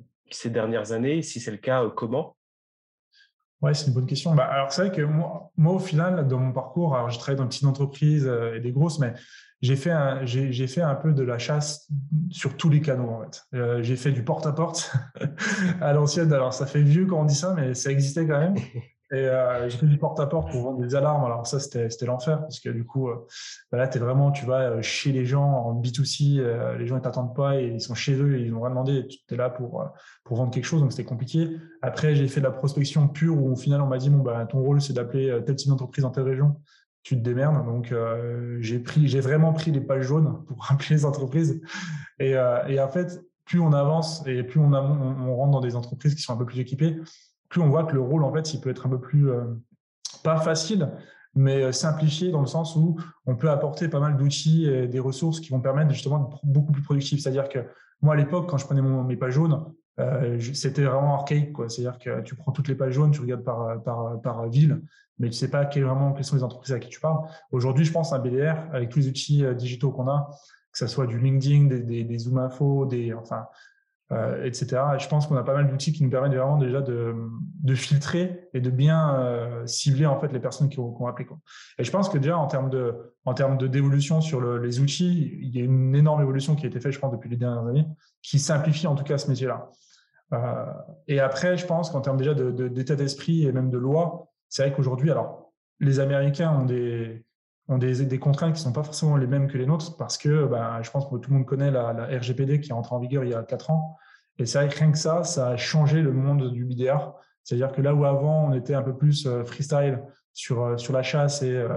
dernières 0.47 0.93
années? 0.93 1.23
Si 1.23 1.41
c'est 1.41 1.51
le 1.51 1.57
cas, 1.57 1.89
comment? 1.97 2.37
Ouais, 3.61 3.75
c'est 3.75 3.89
une 3.89 3.95
bonne 3.95 4.07
question. 4.07 4.35
Bah, 4.35 4.45
alors, 4.45 4.73
c'est 4.73 4.87
vrai 4.87 4.97
que 4.97 5.03
moi, 5.03 5.51
moi, 5.57 5.75
au 5.75 5.79
final, 5.81 6.29
dans 6.29 6.39
mon 6.39 6.53
parcours, 6.53 6.95
alors 6.95 7.11
j'ai 7.11 7.19
travaillé 7.19 7.39
dans 7.39 7.45
une 7.45 7.49
petite 7.49 7.65
entreprise 7.65 8.27
euh, 8.27 8.55
et 8.55 8.61
des 8.61 8.71
grosses, 8.71 9.01
mais 9.01 9.15
j'ai 9.61 9.75
fait, 9.75 9.91
un, 9.91 10.25
fait 10.25 10.81
un 10.81 10.95
peu 10.95 11.13
de 11.13 11.25
la 11.25 11.39
chasse 11.39 11.91
sur 12.31 12.57
tous 12.57 12.71
les 12.71 12.81
canaux, 12.81 13.11
en 13.11 13.23
fait. 13.23 13.83
J'ai 13.83 13.97
fait 13.97 14.13
du 14.13 14.23
porte-à-porte 14.23 14.93
à 15.81 15.93
l'ancienne. 15.93 16.33
Alors, 16.33 16.55
ça 16.55 16.67
fait 16.67 16.83
vieux 16.83 17.07
quand 17.07 17.21
on 17.21 17.25
dit 17.25 17.35
ça, 17.35 17.55
mais 17.55 17.75
ça 17.75 17.91
existait 17.91 18.27
quand 18.27 18.39
même. 18.39 18.55
Et 19.11 19.17
euh, 19.17 19.71
j'ai 19.71 19.79
fait 19.79 19.87
du 19.87 19.97
porte-à-porte 19.97 20.51
pour 20.51 20.63
vendre 20.63 20.81
des 20.81 20.95
alarmes. 20.95 21.25
Alors 21.25 21.47
ça, 21.47 21.59
c'était, 21.59 21.89
l'enfer 22.05 22.41
parce 22.43 22.61
que 22.61 22.69
du 22.69 22.85
coup, 22.85 23.09
euh, 23.09 23.27
bah 23.73 23.79
là, 23.79 23.89
t'es 23.89 23.99
vraiment, 23.99 24.31
tu 24.31 24.45
vas 24.45 24.61
euh, 24.61 24.83
chez 24.83 25.13
les 25.13 25.25
gens 25.25 25.45
en 25.45 25.81
B2C, 25.81 26.39
euh, 26.39 26.77
les 26.77 26.87
gens 26.87 26.97
ils 26.97 27.03
t'attendent 27.03 27.35
pas 27.35 27.59
et 27.59 27.69
ils 27.69 27.81
sont 27.81 27.95
chez 27.95 28.15
eux 28.15 28.39
et 28.39 28.43
ils 28.43 28.53
n'ont 28.53 28.61
rien 28.61 28.71
demandé. 28.71 29.09
Tu 29.09 29.19
es 29.33 29.37
là 29.37 29.49
pour 29.49 29.83
pour 30.25 30.37
vendre 30.37 30.51
quelque 30.51 30.67
chose, 30.67 30.83
donc 30.83 30.93
c'était 30.93 31.09
compliqué. 31.09 31.49
Après, 31.81 32.15
j'ai 32.15 32.29
fait 32.29 32.41
de 32.41 32.47
la 32.47 32.53
prospection 32.53 33.09
pure 33.09 33.43
où 33.43 33.51
au 33.51 33.57
final, 33.57 33.81
on 33.81 33.87
m'a 33.87 33.97
dit 33.97 34.11
bon 34.11 34.23
bah 34.23 34.45
ton 34.45 34.61
rôle 34.61 34.83
c'est 34.83 34.93
d'appeler 34.93 35.41
telle 35.47 35.57
type 35.57 35.71
d'entreprise 35.71 36.03
dans 36.03 36.11
telle 36.11 36.25
région. 36.25 36.61
Tu 37.03 37.17
te 37.17 37.23
démerdes. 37.23 37.65
Donc 37.65 37.95
j'ai 38.61 38.85
j'ai 39.05 39.21
vraiment 39.21 39.55
pris 39.55 39.71
les 39.71 39.81
pages 39.81 40.05
jaunes 40.05 40.45
pour 40.49 40.67
appeler 40.71 40.97
les 40.97 41.07
entreprises. 41.07 41.63
Et, 42.19 42.33
et 42.33 42.81
en 42.81 42.89
fait, 42.89 43.25
plus 43.47 43.61
on 43.61 43.73
avance 43.73 44.23
et 44.27 44.43
plus 44.43 44.61
on 44.61 45.35
rentre 45.35 45.51
dans 45.51 45.61
des 45.61 45.77
entreprises 45.77 46.15
qui 46.15 46.21
sont 46.21 46.35
un 46.35 46.37
peu 46.37 46.45
plus 46.45 46.61
équipées 46.61 46.99
plus 47.49 47.61
on 47.61 47.69
voit 47.69 47.85
que 47.85 47.95
le 47.95 48.01
rôle, 48.01 48.25
en 48.25 48.33
fait, 48.33 48.55
il 48.55 48.61
peut 48.61 48.71
être 48.71 48.87
un 48.87 48.91
peu 48.91 49.01
plus, 49.01 49.31
euh, 49.31 49.45
pas 50.23 50.39
facile, 50.39 50.91
mais 51.35 51.63
euh, 51.63 51.73
simplifié 51.73 52.31
dans 52.31 52.41
le 52.41 52.47
sens 52.47 52.77
où 52.77 52.97
on 53.27 53.37
peut 53.37 53.51
apporter 53.51 53.89
pas 53.89 54.01
mal 54.01 54.17
d'outils 54.17 54.67
et 54.67 54.87
des 54.87 54.99
ressources 54.99 55.41
qui 55.41 55.51
vont 55.51 55.61
permettre 55.61 55.91
justement 55.91 56.19
d'être 56.19 56.41
beaucoup 56.45 56.73
plus 56.73 56.83
productif. 56.83 57.21
C'est-à-dire 57.21 57.49
que 57.49 57.61
moi, 58.03 58.15
à 58.15 58.17
l'époque, 58.17 58.49
quand 58.49 58.59
je 58.59 58.65
prenais 58.65 58.83
mon, 58.83 59.03
mes 59.03 59.17
pages 59.17 59.35
jaunes, 59.35 59.65
euh, 59.99 60.39
c'était 60.53 60.85
vraiment 60.85 61.15
archaïque. 61.15 61.57
C'est-à-dire 61.69 61.99
que 61.99 62.21
tu 62.23 62.37
prends 62.37 62.53
toutes 62.53 62.69
les 62.69 62.75
pages 62.75 62.93
jaunes, 62.93 63.11
tu 63.11 63.21
regardes 63.21 63.43
par, 63.43 64.49
ville, 64.49 64.83
mais 65.19 65.29
tu 65.29 65.37
sais 65.37 65.51
pas 65.51 65.65
vraiment 65.65 66.13
quelles 66.13 66.25
sont 66.25 66.37
les 66.37 66.45
entreprises 66.45 66.75
à 66.75 66.79
qui 66.79 66.89
tu 66.89 67.01
parles. 67.01 67.19
Aujourd'hui, 67.51 67.85
je 67.85 67.93
pense 67.93 68.13
à 68.13 68.19
BDR, 68.19 68.57
avec 68.73 68.91
tous 68.91 69.01
les 69.01 69.09
outils 69.09 69.45
digitaux 69.57 69.91
qu'on 69.91 70.09
a, 70.09 70.31
que 70.71 70.79
ce 70.79 70.87
soit 70.87 71.07
du 71.07 71.19
LinkedIn, 71.19 71.65
des 71.65 72.19
Zoom 72.19 72.39
Info, 72.39 72.87
des, 72.87 73.13
enfin, 73.13 73.47
euh, 74.11 74.43
etc. 74.45 74.83
Et 74.97 74.99
je 74.99 75.09
pense 75.09 75.27
qu'on 75.27 75.37
a 75.37 75.43
pas 75.43 75.53
mal 75.53 75.69
d'outils 75.69 75.93
qui 75.93 76.03
nous 76.03 76.09
permettent 76.09 76.33
vraiment 76.33 76.57
déjà 76.57 76.81
de, 76.81 77.15
de 77.63 77.75
filtrer 77.75 78.49
et 78.55 78.61
de 78.61 78.71
bien 78.71 79.15
euh, 79.17 79.67
cibler 79.67 80.07
en 80.07 80.19
fait 80.19 80.33
les 80.33 80.41
personnes 80.41 80.71
qui 80.71 80.77
vont, 80.79 81.07
appeler. 81.07 81.27
Quoi. 81.27 81.39
Et 81.79 81.85
je 81.85 81.91
pense 81.91 82.09
que 82.09 82.17
déjà 82.17 82.39
en 82.39 82.47
termes 82.47 82.71
de, 82.71 82.95
en 83.27 83.35
termes 83.35 83.59
de 83.59 83.67
d'évolution 83.67 84.23
sur 84.23 84.41
le, 84.41 84.59
les 84.59 84.81
outils, 84.81 85.39
il 85.43 85.55
y 85.55 85.61
a 85.61 85.65
une 85.65 85.95
énorme 85.95 86.23
évolution 86.23 86.57
qui 86.57 86.65
a 86.65 86.69
été 86.69 86.81
faite, 86.81 86.93
je 86.93 86.99
pense, 86.99 87.13
depuis 87.13 87.29
les 87.29 87.37
dernières 87.37 87.67
années, 87.67 87.87
qui 88.23 88.39
simplifie 88.39 88.87
en 88.87 88.95
tout 88.95 89.05
cas 89.05 89.19
ce 89.19 89.29
métier-là. 89.29 89.69
Euh, 90.33 90.65
et 91.07 91.21
après, 91.21 91.59
je 91.59 91.67
pense 91.67 91.91
qu'en 91.91 92.01
termes 92.01 92.17
déjà 92.17 92.33
d'état 92.33 92.51
de, 92.51 92.69
d'état 92.69 92.97
d'esprit 92.97 93.47
et 93.47 93.53
même 93.53 93.69
de 93.69 93.79
loi, 93.79 94.29
c'est 94.49 94.63
vrai 94.63 94.73
qu'aujourd'hui, 94.75 95.11
alors 95.11 95.53
les 95.81 96.01
Américains 96.01 96.51
ont 96.53 96.65
des 96.65 97.25
ont 97.69 97.79
des, 97.79 98.19
contraintes 98.19 98.55
qui 98.55 98.63
sont 98.63 98.73
pas 98.73 98.83
forcément 98.83 99.17
les 99.17 99.27
mêmes 99.27 99.47
que 99.47 99.59
les 99.59 99.67
nôtres 99.67 99.97
parce 99.97 100.17
que 100.17 100.47
ben, 100.47 100.83
je 100.83 100.91
pense 100.91 101.05
que 101.05 101.17
tout 101.17 101.31
le 101.31 101.37
monde 101.37 101.47
connaît 101.47 101.71
la, 101.71 101.93
RGPD 102.19 102.61
qui 102.61 102.71
est 102.71 102.73
entrée 102.73 102.95
en 102.95 102.99
vigueur 102.99 103.25
il 103.25 103.31
y 103.31 103.35
a 103.35 103.43
quatre 103.43 103.71
ans. 103.71 103.97
Et 104.39 104.47
c'est 104.47 104.59
vrai 104.59 104.69
que 104.69 104.79
rien 104.79 104.91
que 104.91 104.99
ça, 104.99 105.25
ça 105.25 105.49
a 105.49 105.57
changé 105.57 106.01
le 106.01 106.13
monde 106.13 106.51
du 106.51 106.65
BDR. 106.65 107.13
C'est-à-dire 107.45 107.73
que 107.73 107.83
là 107.83 107.95
où 107.95 108.05
avant 108.05 108.49
on 108.49 108.55
était 108.55 108.75
un 108.75 108.83
peu 108.83 108.97
plus 108.97 109.27
euh, 109.27 109.45
freestyle 109.45 110.03
sur, 110.33 110.63
euh, 110.63 110.77
sur 110.77 110.93
la 110.93 111.03
chasse 111.03 111.43
et 111.43 111.55
euh, 111.55 111.69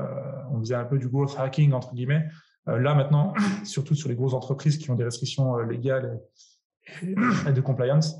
on 0.51 0.60
faisait 0.60 0.75
un 0.75 0.86
peu 0.86 0.98
du 0.98 1.10
growth 1.10 1.36
hacking 1.38 1.74
entre 1.74 1.93
guillemets, 1.93 2.27
là 2.67 2.93
maintenant, 2.93 3.33
surtout 3.65 3.95
sur 3.95 4.07
les 4.07 4.15
grosses 4.15 4.33
entreprises 4.33 4.77
qui 4.77 4.89
ont 4.91 4.95
des 4.95 5.03
restrictions 5.03 5.57
légales 5.57 6.21
et, 7.01 7.51
de 7.51 7.62
compliance, 7.62 8.15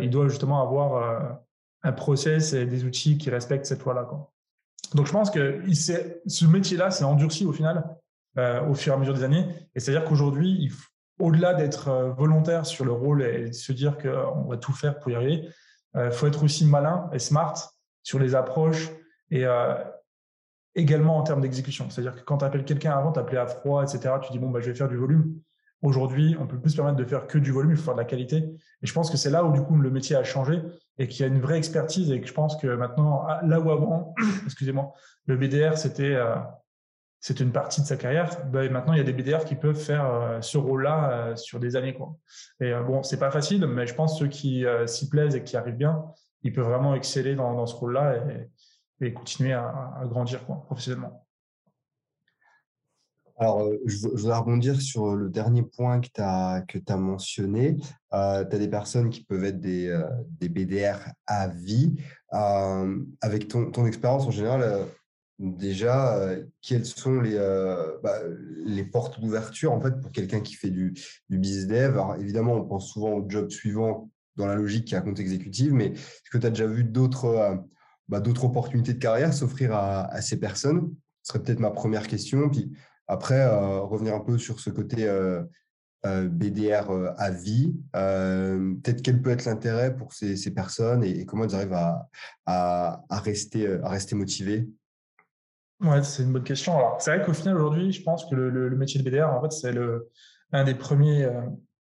ils 0.00 0.08
doivent 0.08 0.28
justement 0.28 0.62
avoir 0.62 1.38
un 1.82 1.92
process 1.92 2.54
et 2.54 2.64
des 2.64 2.84
outils 2.84 3.18
qui 3.18 3.28
respectent 3.28 3.66
cette 3.66 3.84
loi-là. 3.84 4.08
Donc 4.94 5.06
je 5.06 5.12
pense 5.12 5.30
que 5.30 5.62
ce 5.70 6.46
métier-là 6.46 6.90
s'est 6.90 7.04
endurci 7.04 7.46
au 7.46 7.52
final 7.52 7.84
euh, 8.38 8.66
au 8.66 8.74
fur 8.74 8.92
et 8.92 8.96
à 8.96 8.98
mesure 8.98 9.14
des 9.14 9.24
années. 9.24 9.46
Et 9.74 9.80
c'est-à-dire 9.80 10.04
qu'aujourd'hui, 10.04 10.70
au-delà 11.18 11.54
d'être 11.54 11.88
euh, 11.88 12.10
volontaire 12.10 12.66
sur 12.66 12.84
le 12.84 12.92
rôle 12.92 13.22
et 13.22 13.48
de 13.48 13.52
se 13.52 13.72
dire 13.72 13.96
qu'on 13.98 14.44
va 14.44 14.56
tout 14.56 14.72
faire 14.72 14.98
pour 14.98 15.10
y 15.10 15.14
arriver, 15.14 15.48
il 15.94 16.00
euh, 16.00 16.10
faut 16.10 16.26
être 16.26 16.42
aussi 16.42 16.66
malin 16.66 17.08
et 17.12 17.18
smart 17.18 17.54
sur 18.02 18.18
les 18.18 18.34
approches 18.34 18.90
et 19.30 19.44
euh, 19.44 19.74
également 20.74 21.16
en 21.16 21.22
termes 21.22 21.40
d'exécution. 21.40 21.88
C'est-à-dire 21.90 22.16
que 22.16 22.24
quand 22.24 22.38
tu 22.38 22.44
appelles 22.44 22.64
quelqu'un 22.64 22.92
avant, 22.92 23.12
tu 23.12 23.20
appelais 23.20 23.38
à 23.38 23.46
froid, 23.46 23.82
etc., 23.82 24.14
tu 24.22 24.32
dis 24.32 24.38
bon, 24.38 24.50
bah, 24.50 24.60
je 24.60 24.70
vais 24.70 24.74
faire 24.74 24.88
du 24.88 24.96
volume. 24.96 25.38
Aujourd'hui, 25.82 26.36
on 26.40 26.46
peut 26.46 26.58
plus 26.58 26.70
se 26.70 26.76
permettre 26.76 26.96
de 26.96 27.04
faire 27.04 27.26
que 27.26 27.38
du 27.38 27.52
volume, 27.52 27.72
il 27.72 27.76
faut 27.76 27.84
faire 27.84 27.94
de 27.94 27.98
la 27.98 28.06
qualité. 28.06 28.36
Et 28.36 28.86
je 28.86 28.92
pense 28.92 29.10
que 29.10 29.16
c'est 29.16 29.30
là 29.30 29.44
où 29.44 29.52
du 29.52 29.62
coup 29.62 29.76
le 29.76 29.90
métier 29.90 30.16
a 30.16 30.24
changé 30.24 30.62
et 30.98 31.08
qu'il 31.08 31.20
y 31.20 31.24
a 31.24 31.32
une 31.32 31.40
vraie 31.40 31.58
expertise 31.58 32.10
et 32.10 32.20
que 32.20 32.26
je 32.26 32.32
pense 32.32 32.56
que 32.56 32.68
maintenant, 32.68 33.26
là 33.42 33.60
où 33.60 33.70
avant, 33.70 34.14
excusez-moi, 34.46 34.92
le 35.26 35.36
BDR 35.36 35.76
c'était 35.76 36.14
euh, 36.14 36.36
une 37.38 37.52
partie 37.52 37.82
de 37.82 37.86
sa 37.86 37.96
carrière, 37.96 38.46
ben 38.46 38.70
maintenant 38.70 38.94
il 38.94 38.98
y 38.98 39.00
a 39.00 39.04
des 39.04 39.12
BDR 39.12 39.44
qui 39.44 39.56
peuvent 39.56 39.78
faire 39.78 40.06
euh, 40.06 40.40
ce 40.40 40.56
rôle-là 40.56 41.10
euh, 41.10 41.36
sur 41.36 41.60
des 41.60 41.76
années. 41.76 41.96
Et 42.60 42.72
bon, 42.86 43.02
c'est 43.02 43.18
pas 43.18 43.30
facile, 43.30 43.66
mais 43.66 43.86
je 43.86 43.94
pense 43.94 44.14
que 44.14 44.20
ceux 44.20 44.28
qui 44.28 44.64
s'y 44.86 45.08
plaisent 45.08 45.36
et 45.36 45.44
qui 45.44 45.56
arrivent 45.56 45.76
bien, 45.76 46.04
ils 46.42 46.52
peuvent 46.52 46.68
vraiment 46.68 46.94
exceller 46.94 47.34
dans, 47.34 47.66
ce 47.66 47.74
rôle-là 47.74 48.16
et, 49.00 49.06
et, 49.06 49.12
continuer 49.12 49.52
à, 49.52 49.92
à 50.00 50.06
grandir 50.06 50.44
quoi, 50.46 50.62
professionnellement. 50.66 51.23
Alors, 53.36 53.62
euh, 53.62 53.80
je, 53.84 54.06
voudrais 54.06 54.38
rebondir 54.38 54.80
sur 54.80 55.06
euh, 55.06 55.16
le 55.16 55.28
dernier 55.28 55.62
point 55.62 56.00
que 56.00 56.08
tu 56.08 56.20
as, 56.20 56.96
mentionné. 56.96 57.76
Euh, 58.12 58.44
tu 58.44 58.56
as 58.56 58.58
des 58.58 58.68
personnes 58.68 59.10
qui 59.10 59.24
peuvent 59.24 59.44
être 59.44 59.60
des, 59.60 59.96
des 60.40 60.48
BDR 60.48 60.98
à 61.26 61.48
vie. 61.48 61.96
avec 62.30 63.48
ton, 63.48 63.86
expérience 63.86 64.26
en 64.26 64.30
général, 64.30 64.86
déjà, 65.38 66.30
quelles 66.62 66.86
sont 66.86 67.20
les, 67.20 67.36
bah, 68.02 68.20
les 68.64 68.84
portes 68.84 69.20
d'ouverture 69.20 69.72
en 69.72 69.80
fait, 69.80 70.00
pour 70.00 70.12
quelqu'un 70.12 70.40
qui 70.40 70.54
fait 70.54 70.70
du, 70.70 70.94
business 71.28 71.66
dev? 71.66 71.92
Alors, 71.92 72.16
évidemment, 72.16 72.54
on 72.54 72.64
pense 72.64 72.88
souvent 72.88 73.14
au 73.14 73.28
job 73.28 73.50
suivant 73.50 74.10
dans 74.36 74.46
la 74.46 74.54
logique 74.54 74.86
qui 74.86 74.94
est 74.94 74.98
à 74.98 75.00
compte 75.00 75.18
exécutive, 75.20 75.72
mais 75.72 75.86
est-ce 75.86 76.30
que 76.30 76.38
tu 76.38 76.46
as 76.46 76.50
déjà 76.50 76.66
vu 76.66 76.84
d'autres 76.84 77.58
bah, 78.08 78.20
d'autres 78.20 78.44
opportunités 78.44 78.92
de 78.92 78.98
carrière 78.98 79.32
s'offrir 79.32 79.74
à, 79.74 80.04
à, 80.06 80.20
ces 80.20 80.38
personnes? 80.38 80.94
Ce 81.22 81.32
serait 81.32 81.42
peut-être 81.42 81.60
ma 81.60 81.70
première 81.70 82.06
question. 82.06 82.50
Puis, 82.50 82.70
après, 83.06 83.40
euh, 83.40 83.80
revenir 83.80 84.14
un 84.14 84.20
peu 84.20 84.38
sur 84.38 84.60
ce 84.60 84.70
côté 84.70 85.06
euh, 85.06 85.42
euh, 86.06 86.28
BDR 86.28 86.90
à 87.16 87.30
vie, 87.30 87.74
peut-être 87.92 89.02
quel 89.02 89.22
peut 89.22 89.30
être 89.30 89.44
l'intérêt 89.44 89.96
pour 89.96 90.12
ces, 90.12 90.36
personnes 90.54 91.02
et, 91.04 91.24
comment 91.24 91.44
elles 91.44 91.54
arrivent 91.54 91.78
à, 92.46 93.00
rester, 93.10 93.78
à 93.82 93.88
rester 93.88 94.14
motivées? 94.14 94.68
Ouais, 95.80 96.02
c'est 96.02 96.22
une 96.22 96.32
bonne 96.32 96.44
question. 96.44 96.76
Alors, 96.76 96.96
c'est 97.00 97.14
vrai 97.14 97.24
qu'au 97.24 97.34
final, 97.34 97.56
aujourd'hui, 97.56 97.92
je 97.92 98.02
pense 98.02 98.24
que 98.26 98.34
le, 98.34 98.76
métier 98.76 99.02
de 99.02 99.08
BDR, 99.08 99.28
en 99.28 99.42
fait, 99.42 99.52
c'est 99.52 99.72
le, 99.72 100.08
un 100.52 100.64
des 100.64 100.74
premiers, 100.74 101.28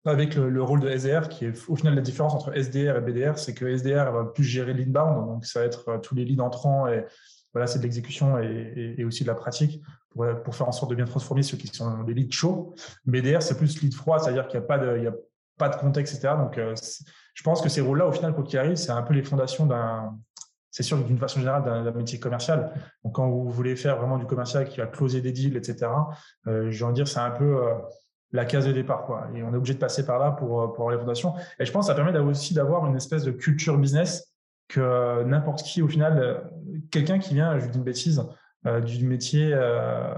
avec 0.04 0.34
le, 0.34 0.62
rôle 0.62 0.80
de 0.80 0.88
SDR, 0.88 1.28
qui 1.28 1.44
est 1.44 1.68
au 1.68 1.76
final 1.76 1.94
la 1.94 2.00
différence 2.00 2.34
entre 2.34 2.56
SDR 2.56 2.96
et 2.96 3.00
BDR, 3.00 3.38
c'est 3.38 3.54
que 3.54 3.66
SDR 3.66 4.12
va 4.12 4.24
plus 4.24 4.44
gérer 4.44 4.72
l'inbound, 4.72 5.26
donc 5.26 5.44
ça 5.44 5.60
va 5.60 5.66
être 5.66 6.00
tous 6.02 6.14
les 6.14 6.24
leads 6.24 6.42
entrants 6.42 6.88
et 6.88 7.04
voilà, 7.52 7.66
c'est 7.66 7.78
de 7.78 7.84
l'exécution 7.84 8.38
et, 8.38 9.04
aussi 9.04 9.24
de 9.24 9.28
la 9.28 9.34
pratique 9.34 9.82
pour, 10.10 10.54
faire 10.54 10.68
en 10.68 10.72
sorte 10.72 10.90
de 10.90 10.96
bien 10.96 11.04
transformer 11.04 11.42
ceux 11.42 11.56
qui 11.56 11.68
sont 11.68 12.02
des 12.04 12.14
leads 12.14 12.32
chauds. 12.32 12.74
BDR, 13.06 13.42
c'est 13.42 13.56
plus 13.56 13.80
lead 13.82 13.94
froid, 13.94 14.18
c'est-à-dire 14.18 14.48
qu'il 14.48 14.58
n'y 14.58 14.64
a 14.64 14.68
pas 14.68 14.78
de, 14.78 15.06
a 15.06 15.12
pas 15.58 15.68
de 15.68 15.76
contexte, 15.76 16.14
etc. 16.14 16.34
Donc, 16.38 16.58
euh, 16.58 16.74
je 17.34 17.42
pense 17.42 17.60
que 17.60 17.68
ces 17.68 17.80
rôles-là, 17.80 18.06
au 18.06 18.12
final, 18.12 18.34
quoi 18.34 18.44
qu'il 18.44 18.58
arrive, 18.58 18.76
c'est 18.76 18.92
un 18.92 19.02
peu 19.02 19.14
les 19.14 19.22
fondations 19.22 19.66
d'un, 19.66 20.16
c'est 20.70 20.82
sûr 20.82 20.98
d'une 20.98 21.18
façon 21.18 21.40
générale 21.40 21.62
d'un 21.62 21.92
métier 21.92 22.18
commercial. 22.18 22.72
Donc, 23.04 23.14
quand 23.14 23.28
vous 23.28 23.50
voulez 23.50 23.76
faire 23.76 23.98
vraiment 23.98 24.18
du 24.18 24.26
commercial 24.26 24.68
qui 24.68 24.78
va 24.78 24.86
closer 24.86 25.20
des 25.20 25.32
deals, 25.32 25.56
etc., 25.56 25.90
euh, 26.46 26.70
j'ai 26.70 26.84
envie 26.84 26.92
de 26.92 26.96
dire, 26.96 27.08
c'est 27.08 27.20
un 27.20 27.30
peu 27.30 27.64
euh, 27.64 27.74
la 28.32 28.46
case 28.46 28.66
de 28.66 28.72
départ, 28.72 29.04
quoi. 29.04 29.28
Et 29.34 29.42
on 29.42 29.52
est 29.52 29.56
obligé 29.56 29.74
de 29.74 29.78
passer 29.78 30.06
par 30.06 30.18
là 30.18 30.30
pour, 30.30 30.72
pour 30.72 30.84
avoir 30.84 30.90
les 30.90 30.98
fondations. 30.98 31.34
Et 31.58 31.66
je 31.66 31.72
pense 31.72 31.86
que 31.86 31.92
ça 31.92 31.94
permet 31.94 32.18
aussi 32.18 32.54
d'avoir 32.54 32.86
une 32.86 32.96
espèce 32.96 33.24
de 33.24 33.30
culture 33.30 33.76
business 33.76 34.31
que 34.72 35.22
n'importe 35.24 35.62
qui, 35.62 35.82
au 35.82 35.88
final, 35.88 36.18
euh, 36.18 36.38
quelqu'un 36.90 37.18
qui 37.18 37.34
vient, 37.34 37.58
je 37.58 37.66
dis 37.66 37.78
une 37.78 37.84
bêtise, 37.84 38.22
euh, 38.66 38.80
du 38.80 39.06
métier 39.06 39.50
euh, 39.52 40.14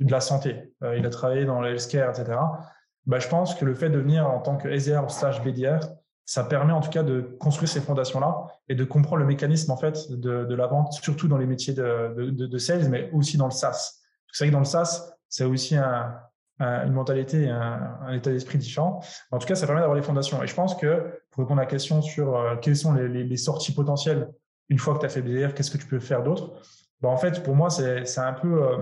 de 0.00 0.10
la 0.10 0.20
santé, 0.20 0.72
il 0.96 1.04
a 1.04 1.10
travaillé 1.10 1.44
dans 1.44 1.62
healthcare, 1.64 2.10
etc. 2.10 2.38
Bah, 3.06 3.18
je 3.18 3.28
pense 3.28 3.54
que 3.54 3.64
le 3.64 3.74
fait 3.74 3.90
de 3.90 3.98
venir 3.98 4.28
en 4.28 4.40
tant 4.40 4.56
que 4.56 4.68
SDR 4.68 5.10
slash 5.10 5.42
BDR, 5.42 5.80
ça 6.24 6.44
permet 6.44 6.72
en 6.72 6.80
tout 6.80 6.90
cas 6.90 7.02
de 7.02 7.36
construire 7.40 7.68
ces 7.68 7.80
fondations-là 7.80 8.46
et 8.68 8.74
de 8.74 8.84
comprendre 8.84 9.16
le 9.16 9.24
mécanisme 9.24 9.72
en 9.72 9.76
fait 9.76 10.12
de, 10.12 10.54
la 10.54 10.66
vente, 10.66 10.92
surtout 10.92 11.26
dans 11.26 11.38
les 11.38 11.46
métiers 11.46 11.72
de, 11.72 12.14
de, 12.16 12.46
de, 12.46 12.58
sales, 12.58 12.88
mais 12.88 13.10
aussi 13.12 13.36
dans 13.36 13.46
le 13.46 13.50
SaaS. 13.50 14.00
C'est 14.30 14.44
vrai 14.44 14.50
que 14.50 14.52
dans 14.52 14.60
le 14.60 14.66
SaaS, 14.66 15.10
c'est 15.28 15.44
aussi 15.44 15.74
un, 15.74 16.14
une 16.60 16.92
mentalité 16.92 17.44
et 17.44 17.50
un, 17.50 18.12
état 18.12 18.30
d'esprit 18.30 18.58
différent. 18.58 19.00
En 19.30 19.38
tout 19.38 19.46
cas, 19.46 19.54
ça 19.54 19.66
permet 19.66 19.80
d'avoir 19.80 19.96
les 19.96 20.02
fondations. 20.02 20.42
Et 20.42 20.46
je 20.46 20.54
pense 20.54 20.74
que 20.74 21.22
pour 21.30 21.44
répondre 21.44 21.60
à 21.60 21.64
la 21.64 21.70
question 21.70 22.02
sur 22.02 22.36
euh, 22.36 22.56
quelles 22.56 22.76
sont 22.76 22.94
les, 22.94 23.08
les, 23.08 23.36
sorties 23.36 23.72
potentielles 23.72 24.28
une 24.68 24.78
fois 24.78 24.94
que 24.94 25.00
tu 25.00 25.06
as 25.06 25.08
fait 25.08 25.22
BDR, 25.22 25.54
qu'est-ce 25.54 25.70
que 25.70 25.78
tu 25.78 25.86
peux 25.86 26.00
faire 26.00 26.22
d'autre? 26.22 26.60
Bah, 27.00 27.08
En 27.08 27.16
fait, 27.16 27.42
pour 27.42 27.54
moi, 27.54 27.70
c'est 27.70 28.18
un 28.18 28.32
peu, 28.32 28.62
euh, 28.62 28.76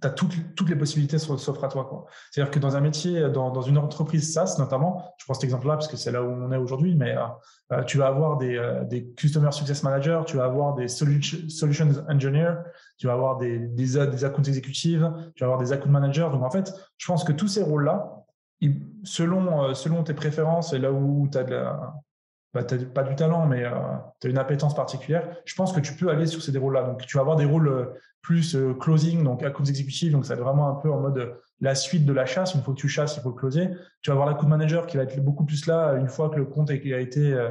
tu 0.00 0.06
as 0.06 0.10
toutes, 0.10 0.54
toutes, 0.54 0.68
les 0.68 0.76
possibilités 0.76 1.18
s'offrent 1.18 1.64
à 1.64 1.68
toi. 1.68 2.06
C'est-à-dire 2.30 2.50
que 2.50 2.58
dans 2.58 2.76
un 2.76 2.80
métier, 2.80 3.28
dans, 3.30 3.50
dans, 3.50 3.62
une 3.62 3.78
entreprise 3.78 4.32
SaaS 4.32 4.56
notamment, 4.58 5.14
je 5.18 5.24
prends 5.24 5.34
cet 5.34 5.44
exemple-là 5.44 5.74
parce 5.74 5.88
que 5.88 5.96
c'est 5.96 6.10
là 6.10 6.22
où 6.22 6.26
on 6.26 6.50
est 6.50 6.56
aujourd'hui, 6.56 6.96
mais 6.96 7.16
euh, 7.72 7.82
tu 7.84 7.98
vas 7.98 8.08
avoir 8.08 8.36
des, 8.36 8.60
des, 8.88 9.06
Customer 9.14 9.52
Success 9.52 9.82
Managers, 9.82 10.22
tu 10.26 10.36
vas 10.36 10.44
avoir 10.44 10.74
des 10.74 10.88
Solutions 10.88 12.04
Engineers, 12.08 12.54
tu 12.98 13.06
vas 13.06 13.12
avoir 13.12 13.38
des, 13.38 13.58
des, 13.58 14.06
des 14.06 14.24
accounts 14.24 14.42
exécutives, 14.42 15.12
tu 15.34 15.44
vas 15.44 15.46
avoir 15.46 15.60
des 15.60 15.72
account 15.72 15.90
managers. 15.90 16.28
Donc 16.32 16.42
en 16.42 16.50
fait, 16.50 16.72
je 16.96 17.06
pense 17.06 17.22
que 17.22 17.32
tous 17.32 17.48
ces 17.48 17.62
rôles-là, 17.62 18.24
selon, 19.04 19.74
selon 19.74 20.02
tes 20.02 20.14
préférences 20.14 20.72
et 20.72 20.78
là 20.78 20.90
où 20.90 21.28
tu 21.30 21.38
as 21.38 21.44
de 21.44 21.54
la, 21.54 21.94
bah, 22.56 22.64
pas 22.94 23.02
du 23.02 23.14
talent, 23.14 23.46
mais 23.46 23.64
euh, 23.64 23.70
tu 24.18 24.28
as 24.28 24.30
une 24.30 24.38
appétence 24.38 24.74
particulière, 24.74 25.28
je 25.44 25.54
pense 25.54 25.74
que 25.74 25.80
tu 25.80 25.92
peux 25.92 26.08
aller 26.08 26.26
sur 26.26 26.40
ces 26.40 26.56
rôles-là. 26.56 26.84
Donc, 26.84 27.04
tu 27.04 27.18
vas 27.18 27.20
avoir 27.20 27.36
des 27.36 27.44
rôles 27.44 27.68
euh, 27.68 27.84
plus 28.22 28.56
euh, 28.56 28.72
closing, 28.72 29.22
donc 29.22 29.42
account 29.42 29.64
exécutif, 29.64 30.10
donc 30.10 30.24
ça 30.24 30.34
va 30.34 30.40
être 30.40 30.46
vraiment 30.46 30.68
un 30.70 30.74
peu 30.76 30.90
en 30.90 30.98
mode 30.98 31.34
la 31.60 31.74
suite 31.74 32.06
de 32.06 32.14
la 32.14 32.24
chasse. 32.24 32.54
Une 32.54 32.62
fois 32.62 32.72
que 32.72 32.78
tu 32.78 32.88
chasses, 32.88 33.16
il 33.18 33.20
faut 33.20 33.28
le 33.28 33.34
closer. 33.34 33.68
Tu 34.00 34.08
vas 34.08 34.14
avoir 34.14 34.26
l'account 34.26 34.48
manager 34.48 34.86
qui 34.86 34.96
va 34.96 35.02
être 35.02 35.22
beaucoup 35.22 35.44
plus 35.44 35.66
là 35.66 35.96
une 35.96 36.08
fois 36.08 36.30
que 36.30 36.36
le 36.36 36.46
compte 36.46 36.70
a 36.70 36.74
été 36.74 37.50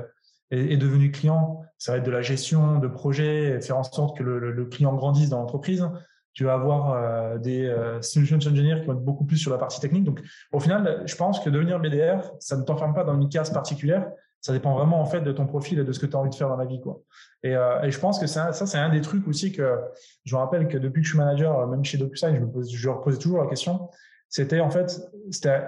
est, 0.52 0.78
devenu 0.78 1.12
client. 1.12 1.62
Ça 1.78 1.92
va 1.92 2.00
être 2.00 2.04
de 2.06 2.12
la 2.12 2.22
gestion 2.22 2.80
de 2.80 2.88
projet, 2.88 3.60
faire 3.62 3.78
en 3.78 3.84
sorte 3.84 4.18
que 4.18 4.24
le, 4.24 4.66
client 4.66 4.94
grandisse 4.94 5.30
dans 5.30 5.40
l'entreprise. 5.40 5.88
Tu 6.34 6.44
vas 6.44 6.54
avoir 6.54 7.40
des 7.40 7.74
solutions 8.02 8.38
engineers 8.38 8.82
qui 8.82 8.86
vont 8.86 8.94
être 8.94 9.04
beaucoup 9.04 9.26
plus 9.26 9.38
sur 9.38 9.50
la 9.50 9.58
partie 9.58 9.80
technique. 9.80 10.04
Donc, 10.04 10.22
au 10.52 10.60
final, 10.60 11.02
je 11.06 11.16
pense 11.16 11.40
que 11.40 11.50
devenir 11.50 11.80
BDR, 11.80 12.32
ça 12.40 12.58
ne 12.58 12.64
t'enferme 12.64 12.94
pas 12.94 13.04
dans 13.04 13.20
une 13.20 13.30
case 13.30 13.52
particulière 13.52 14.06
ça 14.46 14.54
dépend 14.54 14.76
vraiment 14.76 15.02
en 15.02 15.06
fait 15.06 15.22
de 15.22 15.32
ton 15.32 15.48
profil 15.48 15.80
et 15.80 15.84
de 15.84 15.92
ce 15.92 15.98
que 15.98 16.06
tu 16.06 16.16
as 16.16 16.20
envie 16.20 16.30
de 16.30 16.36
faire 16.36 16.50
dans 16.50 16.56
la 16.56 16.66
vie. 16.66 16.80
Quoi. 16.80 17.02
Et, 17.42 17.56
euh, 17.56 17.90
je 17.90 17.98
pense 17.98 18.20
que 18.20 18.28
ça, 18.28 18.54
c'est 18.54 18.78
un 18.78 18.90
des 18.90 19.02
trucs 19.02 19.28
aussi 19.28 19.52
que 19.52 19.76
je 20.24 20.36
me 20.36 20.40
rappelle 20.40 20.68
que 20.68 20.78
depuis 20.78 21.02
que 21.02 21.08
je 21.08 21.14
suis 21.14 21.18
manager, 21.18 21.58
euh, 21.58 21.66
même 21.66 21.84
chez 21.84 21.98
DocuSign, 21.98 22.36
je 22.36 22.42
me 22.42 22.52
pose, 22.52 22.72
je 22.72 23.18
toujours 23.18 23.42
la 23.42 23.50
question. 23.50 23.90
C'était 24.30 24.60
en 24.60 24.70
fait, 24.70 25.02
c'était 25.32 25.64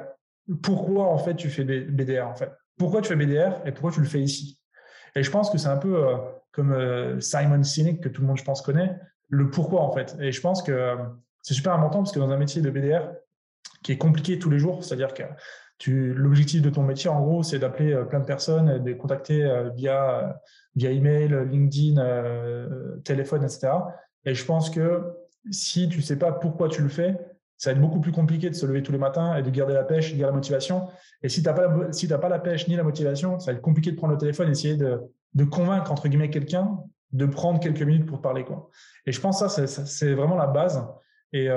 pourquoi 0.61 1.05
en 1.05 1.17
fait 1.17 1.33
tu 1.33 1.49
fais 1.49 1.63
BDR 1.63 2.27
en 2.27 2.35
fait? 2.35 2.51
Pourquoi 2.77 3.01
tu 3.01 3.07
fais 3.07 3.15
BDR 3.15 3.65
et 3.65 3.71
pourquoi 3.71 3.91
tu 3.91 3.99
le 3.99 4.05
fais 4.05 4.21
ici? 4.21 4.59
Et 5.15 5.23
je 5.23 5.31
pense 5.31 5.49
que 5.49 5.57
c'est 5.57 5.69
un 5.69 5.77
peu 5.77 5.95
euh, 5.95 6.17
comme 6.51 7.19
Simon 7.19 7.63
Sinek 7.63 7.99
que 7.99 8.09
tout 8.09 8.21
le 8.21 8.27
monde 8.27 8.37
je 8.37 8.43
pense 8.43 8.61
connaît, 8.61 8.95
le 9.29 9.49
pourquoi 9.49 9.81
en 9.81 9.91
fait. 9.91 10.15
Et 10.19 10.31
je 10.31 10.39
pense 10.39 10.61
que 10.61 10.95
c'est 11.41 11.55
super 11.55 11.73
important 11.73 12.03
parce 12.03 12.11
que 12.11 12.19
dans 12.19 12.29
un 12.29 12.37
métier 12.37 12.61
de 12.61 12.69
BDR 12.69 13.09
qui 13.81 13.93
est 13.93 13.97
compliqué 13.97 14.37
tous 14.37 14.51
les 14.51 14.59
jours, 14.59 14.83
c'est-à-dire 14.83 15.15
que 15.15 15.23
L'objectif 15.85 16.61
de 16.61 16.69
ton 16.69 16.81
métier, 16.83 17.09
en 17.09 17.21
gros, 17.21 17.43
c'est 17.43 17.59
d'appeler 17.59 17.93
euh, 17.93 18.03
plein 18.03 18.19
de 18.19 18.25
personnes, 18.25 18.79
de 18.79 18.89
les 18.89 18.97
contacter 18.97 19.43
euh, 19.43 19.69
via, 19.69 20.19
euh, 20.19 20.33
via 20.75 20.91
email, 20.91 21.29
LinkedIn, 21.49 22.01
téléphone, 23.03 23.43
etc. 23.43 23.69
Et 24.25 24.33
je 24.33 24.43
pense 24.43 24.69
que 24.69 25.03
si 25.51 25.87
tu 25.87 26.01
sais 26.01 26.17
pas 26.17 26.31
pourquoi 26.31 26.67
tu 26.67 26.81
le 26.81 26.89
fais, 26.89 27.17
ça 27.57 27.69
va 27.69 27.75
être 27.75 27.81
beaucoup 27.81 28.01
plus 28.01 28.11
compliqué 28.11 28.49
de 28.49 28.55
se 28.55 28.65
lever 28.65 28.83
tous 28.83 28.91
les 28.91 28.97
matins 28.97 29.35
et 29.35 29.43
de 29.43 29.49
garder 29.49 29.73
la 29.73 29.83
pêche, 29.83 30.13
de 30.13 30.17
garder 30.17 30.31
la 30.31 30.35
motivation. 30.35 30.87
Et 31.23 31.29
si 31.29 31.41
tu 31.41 31.47
n'as 31.47 31.53
pas, 31.53 31.91
si 31.91 32.07
pas 32.07 32.29
la 32.29 32.39
pêche 32.39 32.67
ni 32.67 32.75
la 32.75 32.83
motivation, 32.83 33.39
ça 33.39 33.51
va 33.51 33.57
être 33.57 33.63
compliqué 33.63 33.91
de 33.91 33.95
prendre 33.95 34.13
le 34.13 34.19
téléphone 34.19 34.47
et 34.49 34.51
essayer 34.51 34.75
de, 34.75 35.01
de 35.33 35.43
convaincre, 35.43 35.91
entre 35.91 36.07
guillemets, 36.07 36.29
quelqu'un 36.29 36.77
de 37.13 37.25
prendre 37.25 37.59
quelques 37.59 37.81
minutes 37.81 38.05
pour 38.05 38.21
parler. 38.21 38.43
Quoi. 38.43 38.69
Et 39.05 39.11
je 39.11 39.21
pense 39.21 39.41
que 39.41 39.47
ça, 39.47 39.85
c'est 39.85 40.13
vraiment 40.13 40.35
la 40.35 40.47
base. 40.47 40.83
Et, 41.33 41.49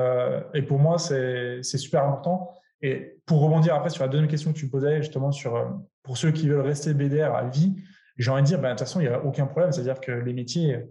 et 0.55 0.63
pour 0.63 0.79
moi, 0.79 0.99
c'est 0.99 1.63
super 1.63 2.05
important. 2.05 2.51
Et 2.83 3.20
pour 3.31 3.43
rebondir 3.43 3.77
après 3.77 3.91
sur 3.91 4.03
la 4.03 4.09
deuxième 4.09 4.29
question 4.29 4.53
que 4.53 4.59
tu 4.59 4.69
posais, 4.69 5.03
justement, 5.03 5.31
sur 5.31 5.55
euh, 5.55 5.67
pour 6.03 6.17
ceux 6.17 6.33
qui 6.33 6.49
veulent 6.49 6.67
rester 6.67 6.95
BDR 6.95 7.33
à 7.33 7.45
vie, 7.45 7.77
j'ai 8.17 8.29
envie 8.33 8.43
de 8.43 8.47
dire, 8.49 8.61
ben, 8.61 8.71
de 8.71 8.73
toute 8.73 8.81
façon, 8.81 8.99
il 8.99 9.07
n'y 9.07 9.15
a 9.15 9.25
aucun 9.25 9.47
problème. 9.47 9.71
C'est-à-dire 9.71 10.01
que 10.01 10.11
les 10.11 10.33
métiers, 10.33 10.85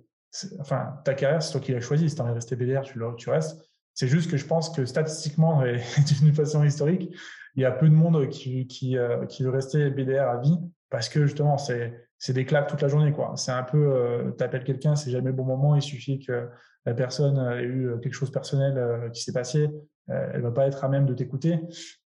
enfin, 0.62 1.02
ta 1.04 1.16
carrière, 1.16 1.44
c'est 1.44 1.52
toi 1.52 1.60
qui 1.60 1.74
l'as 1.74 1.82
choisi. 1.82 2.10
Si 2.10 2.16
tu 2.16 2.22
envie 2.22 2.30
de 2.30 2.36
rester 2.36 2.56
BDR, 2.56 2.84
tu, 2.84 2.98
tu 3.18 3.30
restes. 3.30 3.62
C'est 3.94 4.08
juste 4.08 4.32
que 4.32 4.38
je 4.38 4.46
pense 4.46 4.70
que 4.70 4.86
statistiquement 4.86 5.66
et 5.66 5.82
d'une 6.22 6.34
façon 6.34 6.64
historique, 6.64 7.14
il 7.56 7.62
y 7.62 7.66
a 7.66 7.72
peu 7.72 7.90
de 7.90 7.94
monde 7.94 8.30
qui, 8.30 8.68
qui, 8.68 8.98
euh, 8.98 9.26
qui 9.26 9.44
veut 9.44 9.50
rester 9.50 9.90
BDR 9.90 10.30
à 10.30 10.38
vie 10.38 10.58
parce 10.90 11.10
que 11.10 11.28
justement, 11.28 11.58
c'est 11.58 11.94
des 12.30 12.46
claques 12.46 12.68
toute 12.70 12.82
la 12.82 12.88
journée. 12.88 13.14
C'est 13.36 13.52
un 13.52 13.64
peu, 13.64 13.92
euh, 13.94 14.32
tu 14.38 14.42
appelles 14.46 14.64
quelqu'un, 14.64 14.96
c'est 14.96 15.12
jamais 15.12 15.32
le 15.32 15.36
bon 15.36 15.44
moment, 15.44 15.76
il 15.76 15.82
suffit 15.82 16.20
que 16.20 16.48
la 16.90 16.96
personne 16.96 17.38
ait 17.38 17.64
eu 17.64 17.92
quelque 18.02 18.14
chose 18.14 18.32
personnel 18.32 19.12
qui 19.14 19.22
s'est 19.24 19.34
passé, 19.34 19.70
euh, 20.10 20.32
elle 20.34 20.42
va 20.42 20.52
pas 20.52 20.66
être 20.66 20.84
à 20.84 20.90
même 20.90 21.06
de 21.06 21.14
t'écouter. 21.14 21.60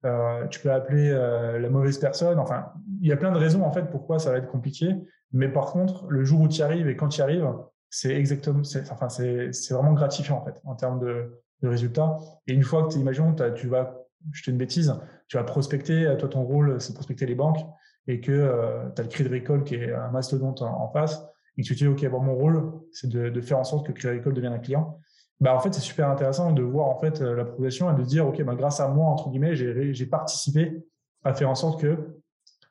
Euh, 0.05 0.47
tu 0.49 0.61
peux 0.61 0.73
appeler 0.73 1.11
euh, 1.11 1.59
la 1.59 1.69
mauvaise 1.69 1.99
personne. 1.99 2.38
Enfin, 2.38 2.73
il 3.01 3.09
y 3.09 3.12
a 3.12 3.16
plein 3.16 3.33
de 3.33 3.38
raisons 3.38 3.62
en 3.62 3.73
fait 3.73 3.90
pourquoi 3.90 4.19
ça 4.19 4.31
va 4.31 4.38
être 4.38 4.51
compliqué. 4.51 4.97
Mais 5.33 5.49
par 5.49 5.66
contre, 5.66 6.07
le 6.09 6.25
jour 6.25 6.40
où 6.40 6.49
tu 6.49 6.61
y 6.61 6.62
arrives 6.62 6.88
et 6.88 6.97
quand 6.97 7.09
tu 7.09 7.19
y 7.19 7.23
arrives, 7.23 7.47
c'est 7.90 8.14
exactement, 8.14 8.62
enfin, 8.90 9.09
c'est, 9.09 9.51
vraiment 9.71 9.93
gratifiant 9.93 10.38
en 10.38 10.45
fait 10.45 10.55
en 10.64 10.75
termes 10.75 11.01
de, 11.01 11.43
de 11.62 11.69
résultats. 11.69 12.16
Et 12.47 12.55
une 12.55 12.62
fois 12.62 12.85
que 12.85 12.93
tu 12.93 12.99
imaginons, 12.99 13.35
tu 13.55 13.69
vas, 13.69 14.07
je 14.33 14.51
une 14.51 14.57
bêtise, 14.57 14.95
tu 15.29 15.37
vas 15.37 15.45
prospecter. 15.45 16.14
Toi, 16.19 16.29
ton 16.29 16.43
rôle, 16.43 16.81
c'est 16.81 16.95
prospecter 16.95 17.27
les 17.27 17.35
banques 17.35 17.61
et 18.07 18.21
que 18.21 18.90
tu 18.95 19.01
as 19.01 19.05
le 19.05 19.09
Crédit 19.09 19.29
Agricole 19.29 19.64
qui 19.64 19.75
est 19.75 19.93
un 19.93 20.09
mastodonte 20.11 20.62
en, 20.62 20.88
face 20.88 21.23
et 21.61 21.62
que 21.62 21.66
tu 21.66 21.75
te 21.75 21.79
dis, 21.81 21.87
OK, 21.87 22.11
bon, 22.11 22.20
mon 22.20 22.35
rôle, 22.35 22.73
c'est 22.90 23.09
de, 23.09 23.40
faire 23.42 23.59
en 23.59 23.64
sorte 23.64 23.87
que 23.87 23.92
Crédit 23.92 24.09
Agricole 24.09 24.33
devienne 24.33 24.55
un 24.55 24.59
client 24.59 24.99
bah, 25.40 25.55
en 25.55 25.61
fait, 25.61 25.73
c'est 25.73 25.81
super 25.81 26.11
intéressant 26.11 26.53
de 26.53 26.62
voir 26.62 26.88
en 26.88 26.99
fait 26.99 27.23
euh, 27.23 27.35
la 27.35 27.46
progression 27.46 27.90
et 27.90 27.99
de 27.99 28.03
dire, 28.05 28.27
OK, 28.27 28.42
bah, 28.42 28.55
grâce 28.55 28.79
à 28.79 28.88
moi, 28.88 29.07
entre 29.07 29.31
guillemets, 29.31 29.55
j'ai 29.55 30.07
participé 30.07 30.85
à 31.25 31.33
faire 31.33 31.49
en 31.49 31.55
sorte 31.55 31.81
que, 31.81 31.96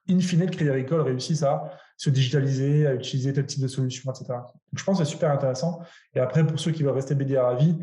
in 0.08 0.19
fine, 0.19 0.41
le 0.41 0.47
Crédit 0.47 0.69
Agricole 0.69 1.02
réussisse 1.02 1.41
à 1.41 1.71
se 1.97 2.12
digitaliser, 2.12 2.86
à 2.86 2.93
utiliser 2.93 3.34
tel 3.34 3.47
type 3.47 3.62
de 3.62 3.67
solution, 3.67 4.12
etc. 4.12 4.39
Je 4.73 4.84
pense 4.84 4.99
que 4.99 5.04
c'est 5.04 5.10
super 5.10 5.32
intéressant. 5.32 5.82
Et 6.13 6.19
après, 6.19 6.45
pour 6.45 6.60
ceux 6.60 6.71
qui 6.71 6.84
veulent 6.84 6.93
rester 6.93 7.15
BDR 7.15 7.45
à 7.45 7.56
vie, 7.56 7.75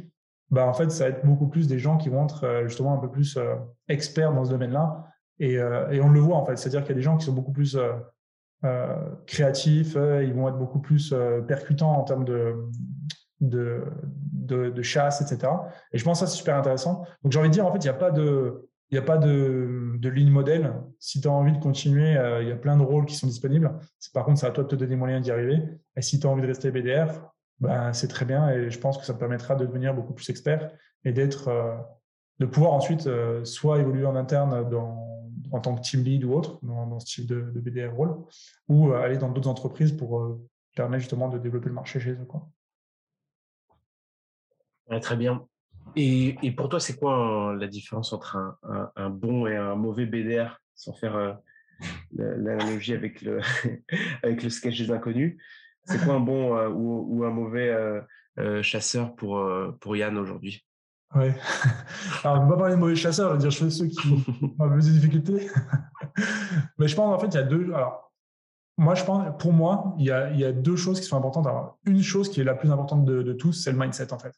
bah, 0.50 0.66
en 0.66 0.72
fait, 0.72 0.90
ça 0.90 1.04
va 1.04 1.10
être 1.10 1.26
beaucoup 1.26 1.48
plus 1.48 1.66
des 1.66 1.80
gens 1.80 1.98
qui 1.98 2.08
vont 2.08 2.24
être 2.24 2.44
euh, 2.44 2.68
justement 2.68 2.94
un 2.94 2.98
peu 2.98 3.10
plus 3.10 3.36
euh, 3.36 3.56
experts 3.88 4.32
dans 4.32 4.44
ce 4.44 4.50
domaine-là. 4.50 5.04
Et, 5.38 5.54
et, 5.54 6.00
on 6.00 6.08
le 6.08 6.20
voit, 6.20 6.36
en 6.36 6.46
fait. 6.46 6.56
C'est-à-dire 6.56 6.80
qu'il 6.80 6.90
y 6.90 6.92
a 6.92 6.94
des 6.94 7.02
gens 7.02 7.18
qui 7.18 7.26
sont 7.26 7.32
beaucoup 7.34 7.52
plus 7.52 7.76
créatifs, 9.26 9.96
ils 9.96 10.34
vont 10.34 10.48
être 10.48 10.58
beaucoup 10.58 10.80
plus 10.80 11.14
percutants 11.46 11.92
en 11.92 12.04
termes 12.04 12.24
de, 12.24 12.54
de, 13.40 14.82
chasse, 14.82 15.20
etc. 15.20 15.52
Et 15.92 15.98
je 15.98 16.04
pense 16.04 16.20
que 16.20 16.26
ça, 16.26 16.30
c'est 16.30 16.38
super 16.38 16.56
intéressant. 16.56 17.04
Donc, 17.22 17.32
j'ai 17.32 17.38
envie 17.38 17.48
de 17.48 17.54
dire, 17.54 17.66
en 17.66 17.72
fait, 17.72 17.78
il 17.78 17.86
n'y 17.86 17.90
a 17.90 17.94
pas 17.94 18.10
de, 18.10 18.68
il 18.90 18.98
a 18.98 19.02
pas 19.02 19.18
de, 19.18 19.92
de, 19.98 20.08
ligne 20.08 20.30
modèle. 20.30 20.72
Si 21.00 21.20
tu 21.20 21.28
as 21.28 21.32
envie 21.32 21.52
de 21.52 21.58
continuer, 21.58 22.16
euh, 22.16 22.42
il 22.42 22.48
y 22.48 22.52
a 22.52 22.56
plein 22.56 22.76
de 22.76 22.82
rôles 22.82 23.04
qui 23.04 23.16
sont 23.16 23.26
disponibles. 23.26 23.72
Par 24.14 24.24
contre, 24.24 24.40
c'est 24.40 24.46
à 24.46 24.50
toi 24.50 24.64
de 24.64 24.68
te 24.68 24.76
donner 24.76 24.90
les 24.90 24.96
moyens 24.96 25.22
d'y 25.22 25.30
arriver. 25.30 25.60
Et 25.96 26.02
si 26.02 26.20
tu 26.20 26.26
as 26.26 26.30
envie 26.30 26.42
de 26.42 26.46
rester 26.46 26.70
BDR, 26.70 27.08
ben, 27.58 27.92
c'est 27.92 28.08
très 28.08 28.24
bien. 28.24 28.48
Et 28.50 28.70
je 28.70 28.78
pense 28.78 28.96
que 28.98 29.04
ça 29.04 29.14
te 29.14 29.18
permettra 29.18 29.56
de 29.56 29.66
devenir 29.66 29.92
beaucoup 29.94 30.12
plus 30.12 30.28
expert 30.30 30.70
et 31.04 31.12
d'être, 31.12 31.48
euh, 31.48 31.74
de 32.38 32.46
pouvoir 32.46 32.72
ensuite 32.72 33.06
euh, 33.06 33.44
soit 33.44 33.78
évoluer 33.78 34.06
en 34.06 34.14
interne 34.14 34.68
dans, 34.68 35.05
en 35.52 35.60
tant 35.60 35.74
que 35.74 35.80
team 35.80 36.02
lead 36.02 36.24
ou 36.24 36.32
autre, 36.32 36.58
dans, 36.62 36.98
ce 37.00 37.06
type 37.06 37.26
de, 37.26 37.40
BDR 37.40 37.94
rôle, 37.94 38.16
ou 38.68 38.92
aller 38.92 39.18
dans 39.18 39.30
d'autres 39.30 39.48
entreprises 39.48 39.92
pour 39.92 40.38
permettre 40.74 41.02
justement 41.02 41.28
de 41.28 41.38
développer 41.38 41.68
le 41.68 41.74
marché 41.74 42.00
chez 42.00 42.12
eux. 42.12 42.26
Quoi 42.26 42.48
très 45.00 45.16
bien. 45.16 45.46
Et, 45.94 46.36
et, 46.42 46.52
pour 46.52 46.68
toi, 46.68 46.80
c'est 46.80 46.96
quoi 46.96 47.54
la 47.58 47.66
différence 47.66 48.12
entre 48.12 48.58
un, 48.96 49.10
bon 49.10 49.46
et 49.46 49.56
un 49.56 49.76
mauvais 49.76 50.06
BDR, 50.06 50.60
sans 50.74 50.92
faire 50.92 51.16
euh, 51.16 51.32
l'analogie 52.12 52.92
avec 52.92 53.22
le, 53.22 53.40
avec 54.22 54.42
le 54.42 54.50
sketch 54.50 54.78
des 54.78 54.90
inconnus? 54.90 55.40
C'est 55.84 56.04
quoi 56.04 56.14
un 56.14 56.20
bon 56.20 56.56
euh, 56.56 56.68
ou, 56.68 57.06
ou, 57.08 57.24
un 57.24 57.30
mauvais 57.30 57.70
euh, 58.38 58.62
chasseur 58.62 59.14
pour, 59.14 59.40
pour 59.80 59.96
Yann 59.96 60.18
aujourd'hui? 60.18 60.65
Ouais. 61.14 61.34
Alors, 62.24 62.40
on 62.40 62.44
ne 62.44 62.48
va 62.48 62.54
pas 62.54 62.60
parler 62.60 62.74
de 62.74 62.80
mauvais 62.80 62.96
chasseurs, 62.96 63.28
je 63.30 63.34
veux 63.34 63.40
dire, 63.40 63.50
je 63.50 63.64
fais 63.64 63.70
ceux 63.70 63.86
qui 63.86 63.98
ont 64.58 64.70
plus 64.70 64.86
de 64.86 64.92
difficultés. 64.92 65.48
Mais 66.78 66.88
je 66.88 66.96
pense, 66.96 67.14
en 67.14 67.18
fait, 67.18 67.28
il 67.28 67.34
y 67.34 67.38
a 67.38 67.42
deux. 67.42 67.72
Alors, 67.72 68.12
moi, 68.76 68.94
je 68.94 69.04
pense, 69.04 69.24
pour 69.38 69.52
moi, 69.52 69.94
il 69.98 70.06
y, 70.06 70.10
a, 70.10 70.30
il 70.30 70.40
y 70.40 70.44
a 70.44 70.52
deux 70.52 70.76
choses 70.76 71.00
qui 71.00 71.06
sont 71.06 71.16
importantes. 71.16 71.46
Alors, 71.46 71.78
une 71.84 72.02
chose 72.02 72.28
qui 72.28 72.40
est 72.40 72.44
la 72.44 72.54
plus 72.54 72.70
importante 72.70 73.04
de, 73.04 73.22
de 73.22 73.32
tous, 73.32 73.52
c'est 73.52 73.72
le 73.72 73.78
mindset, 73.78 74.12
en 74.12 74.18
fait. 74.18 74.34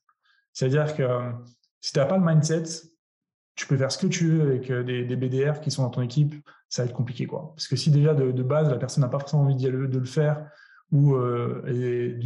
C'est-à-dire 0.52 0.94
que 0.94 1.02
euh, 1.02 1.32
si 1.80 1.92
tu 1.92 1.98
n'as 1.98 2.06
pas 2.06 2.18
le 2.18 2.24
mindset, 2.24 2.64
tu 3.54 3.66
peux 3.66 3.76
faire 3.76 3.90
ce 3.90 3.98
que 3.98 4.06
tu 4.06 4.28
veux 4.28 4.42
avec 4.42 4.70
euh, 4.70 4.82
des, 4.82 5.16
BDR 5.16 5.60
qui 5.60 5.70
sont 5.70 5.82
dans 5.82 5.90
ton 5.90 6.02
équipe, 6.02 6.34
ça 6.68 6.82
va 6.82 6.88
être 6.88 6.94
compliqué. 6.94 7.26
Quoi. 7.26 7.52
Parce 7.54 7.66
que 7.66 7.76
si 7.76 7.90
déjà 7.90 8.14
de, 8.14 8.42
base, 8.42 8.68
la 8.68 8.76
personne 8.76 9.02
n'a 9.02 9.08
pas 9.08 9.18
forcément 9.18 9.42
envie 9.42 9.56
de 9.56 9.68
le 9.68 10.04
faire 10.04 10.48
ou 10.90 11.14
euh, 11.14 11.62
est, 11.66 12.18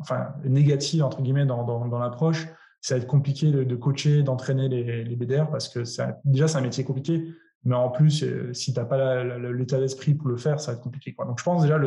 enfin, 0.00 0.34
négative 0.44 1.02
entre 1.02 1.20
guillemets 1.22 1.46
dans, 1.46 1.64
dans, 1.64 1.98
l'approche, 1.98 2.46
ça 2.84 2.94
va 2.94 3.00
être 3.00 3.06
compliqué 3.06 3.50
de, 3.50 3.76
coacher, 3.76 4.22
d'entraîner 4.22 4.68
les, 4.68 5.16
BDR 5.16 5.48
parce 5.50 5.68
que 5.70 5.84
ça, 5.84 6.18
déjà 6.24 6.48
c'est 6.48 6.58
un 6.58 6.60
métier 6.60 6.84
compliqué, 6.84 7.26
mais 7.64 7.74
en 7.74 7.88
plus 7.88 8.26
si 8.52 8.74
tu 8.74 8.78
n'as 8.78 8.84
pas 8.84 9.24
l'état 9.24 9.80
d'esprit 9.80 10.12
pour 10.14 10.28
le 10.28 10.36
faire, 10.36 10.60
ça 10.60 10.72
va 10.72 10.76
être 10.76 10.84
compliqué. 10.84 11.14
Donc 11.18 11.38
je 11.38 11.44
pense 11.44 11.62
déjà 11.62 11.78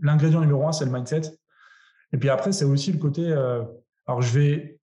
l'ingrédient 0.00 0.40
numéro 0.40 0.66
un 0.66 0.72
c'est 0.72 0.86
le 0.86 0.90
mindset, 0.90 1.22
et 2.12 2.16
puis 2.16 2.30
après 2.30 2.52
c'est 2.52 2.64
aussi 2.64 2.90
le 2.90 2.98
côté 2.98 3.34
alors, 4.06 4.22
je 4.22 4.38
vais, 4.38 4.78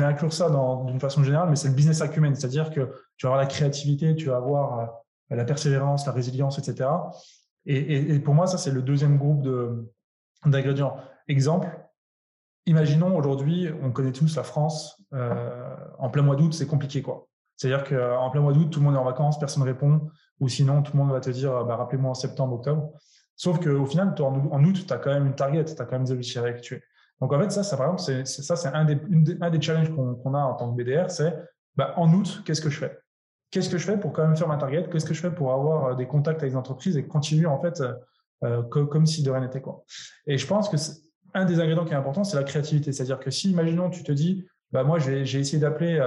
inclure 0.00 0.32
ça 0.32 0.48
d'une 0.86 1.00
façon 1.00 1.22
générale, 1.22 1.50
mais 1.50 1.56
c'est 1.56 1.68
le 1.68 1.74
business 1.74 2.00
acumen, 2.00 2.34
c'est-à-dire 2.34 2.70
que 2.70 2.90
tu 3.16 3.26
vas 3.26 3.32
avoir 3.32 3.36
la 3.36 3.46
créativité, 3.46 4.14
tu 4.14 4.26
vas 4.26 4.36
avoir 4.36 4.80
euh, 4.80 5.36
la 5.36 5.44
persévérance, 5.44 6.06
la 6.06 6.12
résilience, 6.12 6.58
etc. 6.58 6.88
Et, 7.66 7.76
et, 7.76 8.14
et 8.14 8.18
pour 8.18 8.34
moi, 8.34 8.46
ça, 8.46 8.56
c'est 8.56 8.70
le 8.70 8.82
deuxième 8.82 9.18
groupe 9.18 9.46
d'ingrédients. 10.46 10.96
Exemple, 11.28 11.68
imaginons 12.66 13.16
aujourd'hui, 13.16 13.68
on 13.82 13.90
connaît 13.90 14.12
tous 14.12 14.36
la 14.36 14.42
France, 14.42 15.02
en 15.12 16.10
plein 16.10 16.22
mois 16.22 16.36
d'août, 16.36 16.54
c'est 16.54 16.66
compliqué. 16.66 17.02
quoi. 17.02 17.28
C'est-à-dire 17.56 17.84
qu'en 17.84 18.30
plein 18.30 18.40
mois 18.40 18.52
d'août, 18.52 18.70
tout 18.70 18.80
le 18.80 18.86
monde 18.86 18.94
est 18.94 18.98
en 18.98 19.04
vacances, 19.04 19.38
personne 19.38 19.62
ne 19.62 19.68
répond, 19.68 20.08
ou 20.40 20.48
sinon 20.48 20.82
tout 20.82 20.92
le 20.94 20.98
monde 20.98 21.12
va 21.12 21.20
te 21.20 21.30
dire 21.30 21.64
bah, 21.64 21.76
rappelez-moi 21.76 22.10
en 22.10 22.14
septembre, 22.14 22.54
octobre. 22.54 22.92
Sauf 23.36 23.58
qu'au 23.60 23.86
final, 23.86 24.14
en 24.20 24.64
août, 24.64 24.84
tu 24.86 24.92
as 24.92 24.98
quand 24.98 25.12
même 25.12 25.26
une 25.26 25.34
target, 25.34 25.64
tu 25.64 25.80
as 25.80 25.84
quand 25.84 25.92
même 25.92 26.04
des 26.04 26.12
objectifs 26.12 26.42
à 26.42 26.48
effectuer. 26.48 26.82
Donc 27.20 27.32
en 27.32 27.38
fait, 27.38 27.50
ça, 27.50 27.62
ça 27.62 27.76
par 27.76 27.86
exemple, 27.86 28.02
c'est, 28.02 28.42
ça, 28.42 28.56
c'est 28.56 28.68
un 28.68 28.84
des, 28.84 28.98
un 29.40 29.50
des 29.50 29.60
challenges 29.60 29.90
qu'on, 29.90 30.34
a 30.34 30.38
en 30.38 30.54
tant 30.54 30.74
que 30.74 30.82
BDR, 30.82 31.08
c'est 31.08 31.32
bah, 31.76 31.94
en 31.96 32.12
août, 32.12 32.42
qu'est-ce 32.44 32.60
que 32.60 32.68
je 32.68 32.78
fais? 32.78 32.98
Qu'est-ce 33.52 33.68
que 33.68 33.78
je 33.78 33.84
fais 33.84 33.96
pour 33.96 34.12
quand 34.12 34.26
même 34.26 34.36
faire 34.36 34.48
ma 34.48 34.56
target? 34.56 34.88
Qu'est-ce 34.90 35.04
que 35.04 35.14
je 35.14 35.20
fais 35.20 35.30
pour 35.30 35.52
avoir 35.52 35.86
euh, 35.86 35.94
des 35.94 36.06
contacts 36.06 36.40
avec 36.40 36.52
les 36.52 36.56
entreprises 36.56 36.96
et 36.96 37.06
continuer 37.06 37.46
en 37.46 37.60
fait 37.60 37.80
euh, 37.80 37.92
euh, 38.42 38.62
comme, 38.62 39.06
si 39.06 39.22
de 39.22 39.30
rien 39.30 39.40
n'était 39.40 39.60
quoi 39.60 39.84
Et 40.26 40.36
je 40.36 40.46
pense 40.46 40.68
que 40.68 40.76
un 41.34 41.44
des 41.44 41.60
ingrédients 41.60 41.84
qui 41.84 41.92
est 41.92 41.96
important, 41.96 42.24
c'est 42.24 42.36
la 42.36 42.44
créativité. 42.44 42.92
C'est-à-dire 42.92 43.18
que 43.18 43.30
si, 43.30 43.50
imaginons, 43.50 43.90
tu 43.90 44.02
te 44.02 44.12
dis, 44.12 44.46
bah 44.70 44.84
moi, 44.84 44.98
j'ai, 44.98 45.22
essayé 45.22 45.58
d'appeler 45.58 46.00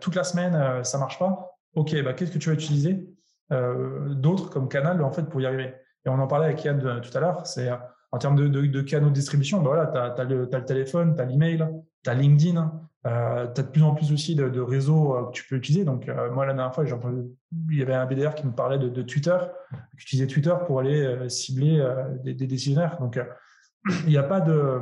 toute 0.00 0.14
la 0.14 0.24
semaine, 0.24 0.84
ça 0.84 0.98
marche 0.98 1.18
pas. 1.18 1.58
Ok, 1.74 1.94
bah 2.02 2.14
qu'est-ce 2.14 2.32
que 2.32 2.38
tu 2.38 2.48
vas 2.48 2.54
utiliser 2.54 3.06
d'autres 3.50 4.48
comme 4.48 4.68
canal 4.68 5.02
en 5.02 5.12
fait 5.12 5.24
pour 5.24 5.40
y 5.40 5.46
arriver? 5.46 5.74
Et 6.06 6.08
on 6.08 6.18
en 6.18 6.26
parlait 6.26 6.46
avec 6.46 6.64
Yann 6.64 7.00
tout 7.02 7.16
à 7.16 7.20
l'heure. 7.20 7.46
C'est 7.46 7.68
en 8.12 8.18
termes 8.18 8.36
de, 8.36 8.80
canaux 8.82 9.08
de 9.08 9.14
distribution, 9.14 9.62
voilà, 9.62 9.86
tu 9.86 10.20
as, 10.20 10.24
le 10.24 10.48
téléphone, 10.64 11.14
tu 11.14 11.22
as 11.22 11.24
l'email, 11.24 11.66
tu 12.02 12.10
as 12.10 12.14
LinkedIn, 12.14 12.80
euh, 13.06 13.46
tu 13.54 13.60
as 13.60 13.64
de 13.64 13.68
plus 13.68 13.82
en 13.82 13.94
plus 13.94 14.12
aussi 14.12 14.34
de, 14.34 14.60
réseaux 14.60 15.16
euh, 15.16 15.26
que 15.26 15.32
tu 15.32 15.46
peux 15.48 15.56
utiliser. 15.56 15.84
Donc, 15.84 16.08
euh, 16.08 16.30
moi, 16.30 16.46
la 16.46 16.54
dernière 16.54 16.74
fois, 16.74 16.84
il 16.84 17.78
y 17.78 17.82
avait 17.82 17.94
un 17.94 18.06
BDR 18.06 18.34
qui 18.34 18.46
me 18.46 18.52
parlait 18.52 18.78
de, 18.78 19.02
Twitter, 19.02 19.36
qui 19.98 20.02
utilisait 20.02 20.26
Twitter 20.26 20.54
pour 20.66 20.80
aller 20.80 21.28
cibler 21.28 21.86
des, 22.24 22.34
décisionnaires. 22.34 22.96
Donc, 23.00 23.20
il 24.04 24.08
n'y 24.08 24.18
a 24.18 24.22
pas 24.22 24.40
de. 24.40 24.80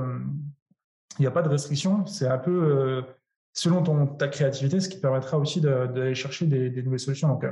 Il 1.19 1.27
a 1.27 1.31
pas 1.31 1.43
de 1.43 1.49
restriction, 1.49 2.07
c'est 2.07 2.27
un 2.27 2.38
peu 2.38 3.05
selon 3.53 3.85
ton, 3.85 4.07
ta 4.07 4.27
créativité, 4.27 4.81
ce 4.81 4.88
qui 4.88 4.99
permettra 4.99 5.38
aussi 5.38 5.61
d'aller 5.61 6.17
chercher 6.17 6.47
des, 6.47 6.83
nouvelles 6.83 6.99
solutions. 6.99 7.29
Donc, 7.29 7.47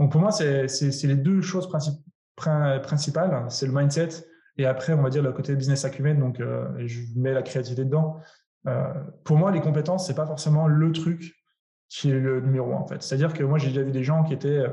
donc 0.00 0.10
pour 0.10 0.20
moi, 0.20 0.32
c'est 0.32 0.66
les 1.04 1.14
deux 1.14 1.40
choses 1.40 1.68
principales. 1.68 3.46
C'est 3.50 3.66
le 3.66 3.72
mindset 3.72 4.08
et 4.58 4.66
après, 4.66 4.92
on 4.92 5.02
va 5.02 5.08
dire 5.08 5.22
le 5.22 5.32
côté 5.32 5.54
business 5.54 5.84
acumen, 5.84 6.18
donc 6.18 6.40
euh, 6.40 6.66
je 6.84 7.00
mets 7.16 7.32
la 7.32 7.42
créativité 7.42 7.84
dedans. 7.84 8.20
Euh, 8.66 8.92
pour 9.24 9.36
moi, 9.36 9.52
les 9.52 9.60
compétences, 9.60 10.06
c'est 10.06 10.16
pas 10.16 10.26
forcément 10.26 10.66
le 10.66 10.92
truc 10.92 11.32
qui 11.88 12.10
est 12.10 12.18
le 12.18 12.40
numéro 12.40 12.74
un 12.74 12.78
en 12.78 12.86
fait. 12.86 13.02
C'est-à-dire 13.02 13.32
que 13.32 13.44
moi, 13.44 13.58
j'ai 13.58 13.68
déjà 13.68 13.82
vu 13.82 13.92
des 13.92 14.02
gens 14.02 14.24
qui 14.24 14.34
étaient 14.34 14.66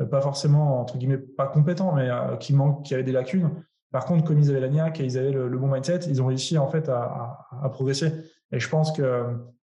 euh, 0.00 0.04
pas 0.04 0.20
forcément 0.20 0.80
entre 0.80 0.98
guillemets 0.98 1.18
pas 1.18 1.46
compétents, 1.46 1.94
mais 1.94 2.08
qui 2.38 2.54
manquent, 2.54 2.84
qui 2.84 2.94
avaient 2.94 3.02
des 3.02 3.12
lacunes. 3.12 3.50
Par 3.92 4.04
contre, 4.04 4.24
comme 4.24 4.38
ils 4.38 4.50
avaient 4.50 4.60
la 4.60 4.68
niaque 4.68 5.00
et 5.00 5.04
ils 5.04 5.18
avaient 5.18 5.32
le, 5.32 5.58
bon 5.58 5.68
mindset, 5.68 6.00
ils 6.08 6.22
ont 6.22 6.26
réussi 6.26 6.58
en 6.58 6.68
fait 6.68 6.88
à, 6.88 7.46
progresser. 7.72 8.12
Et 8.52 8.60
je 8.60 8.68
pense 8.68 8.92
que 8.92 9.24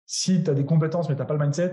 si 0.05 0.43
tu 0.43 0.49
as 0.49 0.53
des 0.53 0.65
compétences 0.65 1.09
mais 1.09 1.15
tu 1.15 1.19
n'as 1.19 1.25
pas 1.25 1.33
le 1.33 1.39
mindset, 1.39 1.71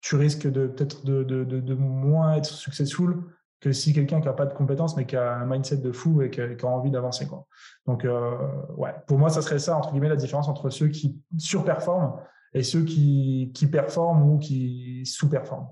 tu 0.00 0.16
risques 0.16 0.46
de 0.46 0.66
peut-être 0.66 1.04
de, 1.04 1.22
de, 1.22 1.44
de, 1.44 1.74
moins 1.74 2.34
être 2.34 2.46
successful 2.46 3.24
que 3.60 3.72
si 3.72 3.92
quelqu'un 3.92 4.20
qui 4.20 4.26
n'a 4.26 4.32
pas 4.32 4.46
de 4.46 4.54
compétences, 4.54 4.96
mais 4.96 5.06
qui 5.06 5.16
a 5.16 5.34
un 5.34 5.46
mindset 5.46 5.78
de 5.78 5.90
fou 5.90 6.22
et 6.22 6.30
qui 6.30 6.40
a, 6.40 6.66
envie 6.66 6.90
d'avancer. 6.90 7.26
Quoi. 7.26 7.46
Donc, 7.86 8.04
euh, 8.04 8.36
ouais, 8.76 8.94
pour 9.06 9.18
moi, 9.18 9.30
ça 9.30 9.42
serait 9.42 9.58
ça, 9.58 9.76
entre 9.76 9.90
guillemets, 9.90 10.08
la 10.08 10.16
différence 10.16 10.48
entre 10.48 10.70
ceux 10.70 10.88
qui 10.88 11.20
surperforment 11.38 12.20
et 12.54 12.62
ceux 12.62 12.84
qui, 12.84 13.50
qui 13.54 13.66
performent 13.66 14.30
ou 14.30 14.38
qui 14.38 15.04
sous-performent. 15.04 15.68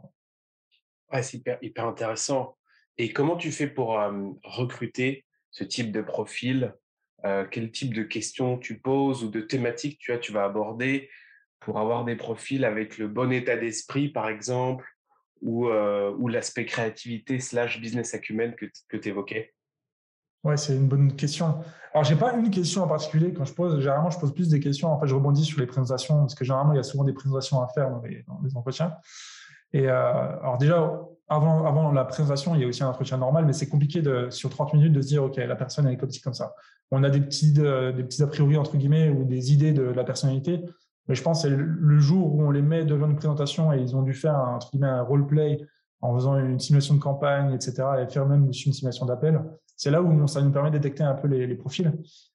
Ouais, 1.12 1.23
c'est 1.23 1.41
hyper, 1.62 1.87
intéressant. 1.87 2.57
Et 2.99 3.12
comment 3.12 3.37
tu 3.37 3.53
fais 3.53 3.69
pour 3.69 4.01
euh, 4.01 4.31
recruter 4.43 5.26
ce 5.57 5.64
type 5.64 5.90
de 5.90 6.03
profil 6.03 6.75
euh, 7.25 7.47
Quel 7.51 7.71
type 7.71 7.95
de 7.95 8.03
questions 8.03 8.59
tu 8.59 8.79
poses 8.79 9.25
ou 9.25 9.31
de 9.31 9.40
thématiques 9.40 9.99
tu, 9.99 10.12
as, 10.12 10.19
tu 10.19 10.33
vas 10.33 10.45
aborder 10.45 11.09
pour 11.61 11.79
avoir 11.79 12.05
des 12.05 12.14
profils 12.14 12.64
avec 12.64 12.99
le 12.99 13.09
bon 13.09 13.33
état 13.33 13.57
d'esprit, 13.57 14.11
par 14.11 14.29
exemple 14.29 14.87
ou, 15.40 15.69
euh, 15.69 16.14
ou 16.19 16.29
l'aspect 16.29 16.66
créativité 16.66 17.40
slash 17.40 17.81
business 17.81 18.12
acumen 18.12 18.55
que, 18.55 18.97
tu 18.97 19.09
évoquais 19.09 19.55
Ouais, 20.45 20.59
c'est 20.59 20.77
une 20.77 20.88
bonne 20.88 21.16
question. 21.16 21.59
Alors, 21.92 22.05
j'ai 22.05 22.14
pas 22.16 22.35
une 22.35 22.51
question 22.51 22.83
en 22.83 22.87
particulier 22.87 23.33
quand 23.33 23.45
je 23.45 23.53
pose. 23.53 23.81
Généralement, 23.81 24.11
je 24.11 24.19
pose 24.19 24.33
plus 24.33 24.49
des 24.49 24.61
questions. 24.61 24.92
En 24.92 25.01
fait, 25.01 25.07
je 25.07 25.14
rebondis 25.14 25.45
sur 25.45 25.59
les 25.59 25.66
présentations 25.66 26.21
parce 26.21 26.35
que 26.35 26.45
généralement, 26.45 26.73
il 26.73 26.77
y 26.77 26.81
a 26.81 26.85
souvent 26.85 27.03
des 27.05 27.14
présentations 27.14 27.61
à 27.62 27.69
faire 27.69 27.90
dans 27.90 28.01
les, 28.03 28.23
dans 28.29 28.40
les 28.45 28.57
entretiens. 28.57 28.95
Et 29.73 29.88
euh, 29.88 30.38
alors 30.38 30.59
déjà, 30.59 31.01
avant, 31.29 31.93
la 31.93 32.05
présentation, 32.05 32.55
il 32.55 32.61
y 32.61 32.65
a 32.65 32.69
aussi 32.69 32.83
un 32.85 32.89
entretien 32.89 33.19
normal, 33.19 33.45
mais 33.47 33.53
c'est 33.53 33.69
compliqué 33.69 34.01
de, 34.01 34.29
sur 34.31 34.51
30 34.51 34.75
minutes 34.75 34.93
de 34.93 35.01
se 35.01 35.09
dire, 35.09 35.25
OK, 35.25 35.37
la 35.37 35.57
personne 35.57 35.87
elle 35.87 35.95
est 35.95 35.97
comme 35.97 36.11
comme 36.23 36.35
ça. 36.35 36.55
On 36.93 37.03
a 37.03 37.11
des 37.11 37.21
petits, 37.21 37.53
des 37.53 38.05
petits 38.05 38.23
a 38.23 38.29
priori, 38.29 38.57
entre 38.57 38.77
guillemets, 38.77 39.11
ou 39.11 39.25
des 39.25 39.53
idées 39.53 39.73
de 39.73 39.83
la 39.83 40.05
personnalité. 40.05 40.65
Mais 41.09 41.15
je 41.15 41.23
pense 41.23 41.43
que 41.43 41.49
le 41.49 41.99
jour 41.99 42.35
où 42.35 42.43
on 42.43 42.51
les 42.51 42.62
met 42.62 42.85
devant 42.85 43.07
une 43.07 43.17
présentation 43.17 43.73
et 43.73 43.81
ils 43.81 43.97
ont 43.97 44.03
dû 44.03 44.15
faire 44.15 44.37
un, 44.37 44.57
entre 44.57 44.71
un 44.81 45.03
roleplay 45.03 45.59
en 46.01 46.15
faisant 46.15 46.39
une 46.39 46.61
simulation 46.61 46.95
de 46.95 47.01
campagne, 47.01 47.53
etc., 47.53 47.75
et 48.01 48.11
faire 48.12 48.27
même 48.27 48.47
une 48.47 48.53
simulation 48.53 49.07
d'appel. 49.07 49.41
C'est 49.77 49.91
là 49.91 50.01
où 50.01 50.27
ça 50.27 50.41
nous 50.41 50.51
permet 50.51 50.71
de 50.71 50.79
détecter 50.79 51.03
un 51.03 51.15
peu 51.15 51.29
les, 51.29 51.55
profils. 51.55 51.93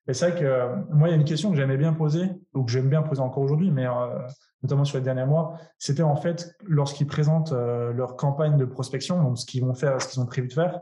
Et 0.07 0.13
c'est 0.13 0.29
vrai 0.29 0.39
que 0.39 0.45
euh, 0.45 0.75
moi, 0.91 1.07
il 1.07 1.11
y 1.11 1.13
a 1.13 1.17
une 1.17 1.25
question 1.25 1.49
que 1.49 1.57
j'aimais 1.57 1.77
bien 1.77 1.91
poser, 1.91 2.29
ou 2.53 2.63
que 2.63 2.71
j'aime 2.71 2.87
bien 2.87 3.01
poser 3.01 3.21
encore 3.21 3.41
aujourd'hui, 3.41 3.71
mais 3.71 3.87
euh, 3.87 4.27
notamment 4.61 4.85
sur 4.85 4.99
les 4.99 5.03
derniers 5.03 5.25
mois, 5.25 5.57
c'était 5.79 6.03
en 6.03 6.15
fait 6.15 6.55
lorsqu'ils 6.63 7.07
présentent 7.07 7.51
euh, 7.51 7.93
leur 7.93 8.15
campagne 8.15 8.57
de 8.57 8.65
prospection, 8.65 9.21
donc 9.23 9.39
ce 9.39 9.47
qu'ils 9.47 9.65
vont 9.65 9.73
faire, 9.73 9.99
ce 9.99 10.07
qu'ils 10.07 10.21
ont 10.21 10.27
prévu 10.27 10.47
de 10.47 10.53
faire. 10.53 10.79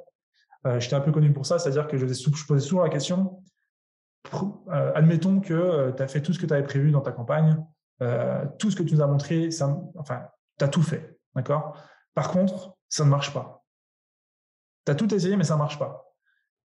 J'étais 0.78 0.96
un 0.96 1.00
peu 1.00 1.14
connu 1.14 1.32
pour 1.32 1.46
ça, 1.46 1.58
c'est-à-dire 1.58 1.88
que 1.88 1.96
je, 1.96 2.06
je 2.06 2.46
posais 2.46 2.60
souvent 2.60 2.84
la 2.84 2.90
question, 2.90 3.42
admettons 4.68 5.40
que 5.40 5.92
tu 5.96 6.04
as 6.04 6.08
fait 6.10 6.22
tout 6.22 6.34
ce 6.34 6.40
que 6.40 6.46
tu 6.46 6.54
avais 6.54 6.66
prévu 6.66 6.92
dans 6.92 7.00
ta 7.00 7.14
campagne, 7.14 7.64
tout 8.58 8.70
ce 8.70 8.76
que 8.76 8.84
tu 8.84 8.94
nous 8.94 9.02
as 9.02 9.08
montré, 9.08 9.48
enfin, 9.96 10.24
tu 10.58 10.66
as 10.66 10.68
tout 10.68 10.82
fait. 10.82 11.18
D'accord? 11.34 11.78
Par 12.14 12.30
contre, 12.30 12.76
ça 12.90 13.06
ne 13.06 13.10
marche 13.10 13.34
pas. 13.34 13.64
Tu 14.86 14.92
as 14.92 14.96
tout 14.96 15.14
essayé, 15.16 15.38
mais 15.38 15.46
ça 15.46 15.54
ne 15.54 15.60
marche 15.60 15.80
pas. 15.80 16.09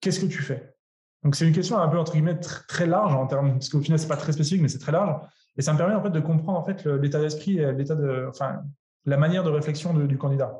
Qu'est-ce 0.00 0.20
que 0.20 0.26
tu 0.26 0.42
fais? 0.42 0.74
Donc 1.22 1.34
c'est 1.34 1.46
une 1.46 1.54
question 1.54 1.78
un 1.78 1.88
peu 1.88 1.98
entre 1.98 2.12
guillemets 2.12 2.38
très 2.38 2.86
large 2.86 3.14
en 3.14 3.26
termes 3.26 3.52
parce 3.52 3.68
qu'au 3.68 3.80
final 3.80 3.98
c'est 3.98 4.06
pas 4.06 4.16
très 4.16 4.32
spécifique 4.32 4.62
mais 4.62 4.68
c'est 4.68 4.78
très 4.78 4.92
large 4.92 5.18
et 5.56 5.62
ça 5.62 5.72
me 5.72 5.78
permet 5.78 5.94
en 5.94 6.02
fait 6.02 6.10
de 6.10 6.20
comprendre 6.20 6.58
en 6.58 6.62
fait 6.62 6.84
l'état 6.84 7.18
d'esprit 7.18 7.58
et 7.58 7.72
l'état 7.72 7.96
de 7.96 8.26
enfin 8.28 8.62
la 9.06 9.16
manière 9.16 9.42
de 9.42 9.50
réflexion 9.50 9.92
du 9.94 10.18
candidat. 10.18 10.56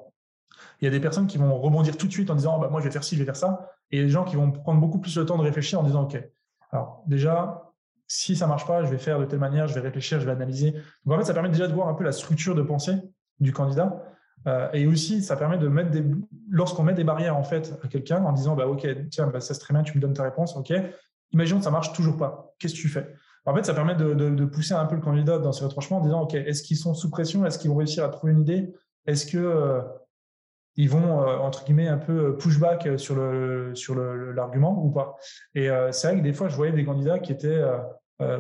Il 0.81 0.87
y 0.87 0.89
a 0.89 0.91
des 0.91 0.99
personnes 0.99 1.27
qui 1.27 1.39
vont 1.39 1.57
rebondir 1.61 1.97
tout 1.97 2.07
de 2.07 2.13
suite 2.13 2.31
en 2.31 2.35
disant 2.35 2.59
bah, 2.59 2.69
moi 2.69 2.81
je 2.81 2.87
vais 2.87 2.91
faire 2.91 3.05
ci 3.05 3.15
je 3.15 3.21
vais 3.21 3.27
faire 3.27 3.37
ça 3.37 3.71
et 3.93 4.03
des 4.03 4.09
gens 4.09 4.25
qui 4.25 4.35
vont 4.35 4.51
prendre 4.51 4.81
beaucoup 4.81 4.99
plus 4.99 5.17
le 5.17 5.25
temps 5.25 5.37
de 5.37 5.43
réfléchir 5.43 5.79
en 5.79 5.85
disant 5.85 6.05
ok 6.05 6.21
alors 6.73 7.05
déjà 7.07 7.67
si 8.09 8.37
ça 8.37 8.47
marche 8.47 8.67
pas, 8.67 8.85
je 8.85 8.91
vais 8.91 8.99
faire 8.99 9.19
de 9.19 9.25
telle 9.25 9.39
manière, 9.39 9.67
je 9.69 9.75
vais 9.75 9.81
réfléchir, 9.81 10.21
je 10.21 10.27
vais 10.27 10.33
analyser. 10.33 10.73
Donc 11.05 11.15
en 11.15 11.19
fait, 11.19 11.25
ça 11.25 11.35
permet 11.35 11.49
déjà 11.49 11.67
de 11.67 11.75
voir 11.75 11.89
un 11.89 11.95
peu 11.95 12.05
la 12.05 12.13
structure 12.13 12.55
de 12.55 12.63
pensée 12.63 12.95
du 13.41 13.53
candidat. 13.53 14.03
Euh, 14.47 14.69
et 14.73 14.87
aussi, 14.87 15.23
ça 15.23 15.37
permet 15.37 15.59
de 15.59 15.69
mettre 15.69 15.91
des, 15.91 16.05
lorsqu'on 16.49 16.85
met 16.85 16.95
des 16.95 17.05
barrières 17.05 17.37
en 17.37 17.43
fait 17.43 17.79
à 17.83 17.89
quelqu'un 17.89 18.23
en 18.25 18.33
disant, 18.33 18.55
bah 18.55 18.67
ok, 18.67 18.87
tiens, 19.11 19.27
bah, 19.27 19.41
ça 19.41 19.55
c'est 19.55 19.61
très 19.61 19.75
bien, 19.75 19.83
tu 19.83 19.97
me 19.97 20.01
donnes 20.01 20.15
ta 20.15 20.23
réponse, 20.23 20.57
ok. 20.57 20.73
Imaginons 21.33 21.59
que 21.59 21.65
ça 21.65 21.71
marche 21.71 21.93
toujours 21.93 22.17
pas. 22.17 22.55
Qu'est-ce 22.59 22.75
que 22.75 22.79
tu 22.79 22.89
fais? 22.89 23.13
En 23.45 23.55
fait, 23.55 23.65
ça 23.65 23.75
permet 23.75 23.95
de, 23.95 24.45
pousser 24.45 24.75
un 24.75 24.87
peu 24.87 24.95
le 24.95 25.01
candidat 25.01 25.39
dans 25.39 25.53
ce 25.53 25.65
retranchement 25.65 25.99
en 25.99 26.01
disant, 26.01 26.23
ok, 26.23 26.35
est-ce 26.35 26.63
qu'ils 26.63 26.77
sont 26.77 26.95
sous 26.95 27.11
pression? 27.11 27.45
Est-ce 27.45 27.59
qu'ils 27.59 27.71
vont 27.71 27.77
réussir 27.77 28.05
à 28.05 28.09
trouver 28.09 28.33
une 28.33 28.41
idée? 28.41 28.73
Est-ce 29.07 29.27
que 29.27 29.39
euh, 29.39 29.81
ils 30.77 30.91
vont 30.91 31.23
euh, 31.23 31.39
entre 31.39 31.65
guillemets 31.65 31.89
un 31.89 31.99
peu 31.99 32.37
pushback 32.37 32.99
sur 32.99 33.15
le 33.15 33.73
sur 33.75 33.95
l'argument 33.95 34.85
ou 34.85 34.91
pas? 34.91 35.17
Et 35.55 35.69
c'est 35.91 36.09
vrai 36.09 36.19
que 36.19 36.23
des 36.23 36.33
fois, 36.33 36.49
je 36.49 36.57
voyais 36.57 36.73
des 36.73 36.85
candidats 36.85 37.19
qui 37.19 37.33
étaient 37.33 37.63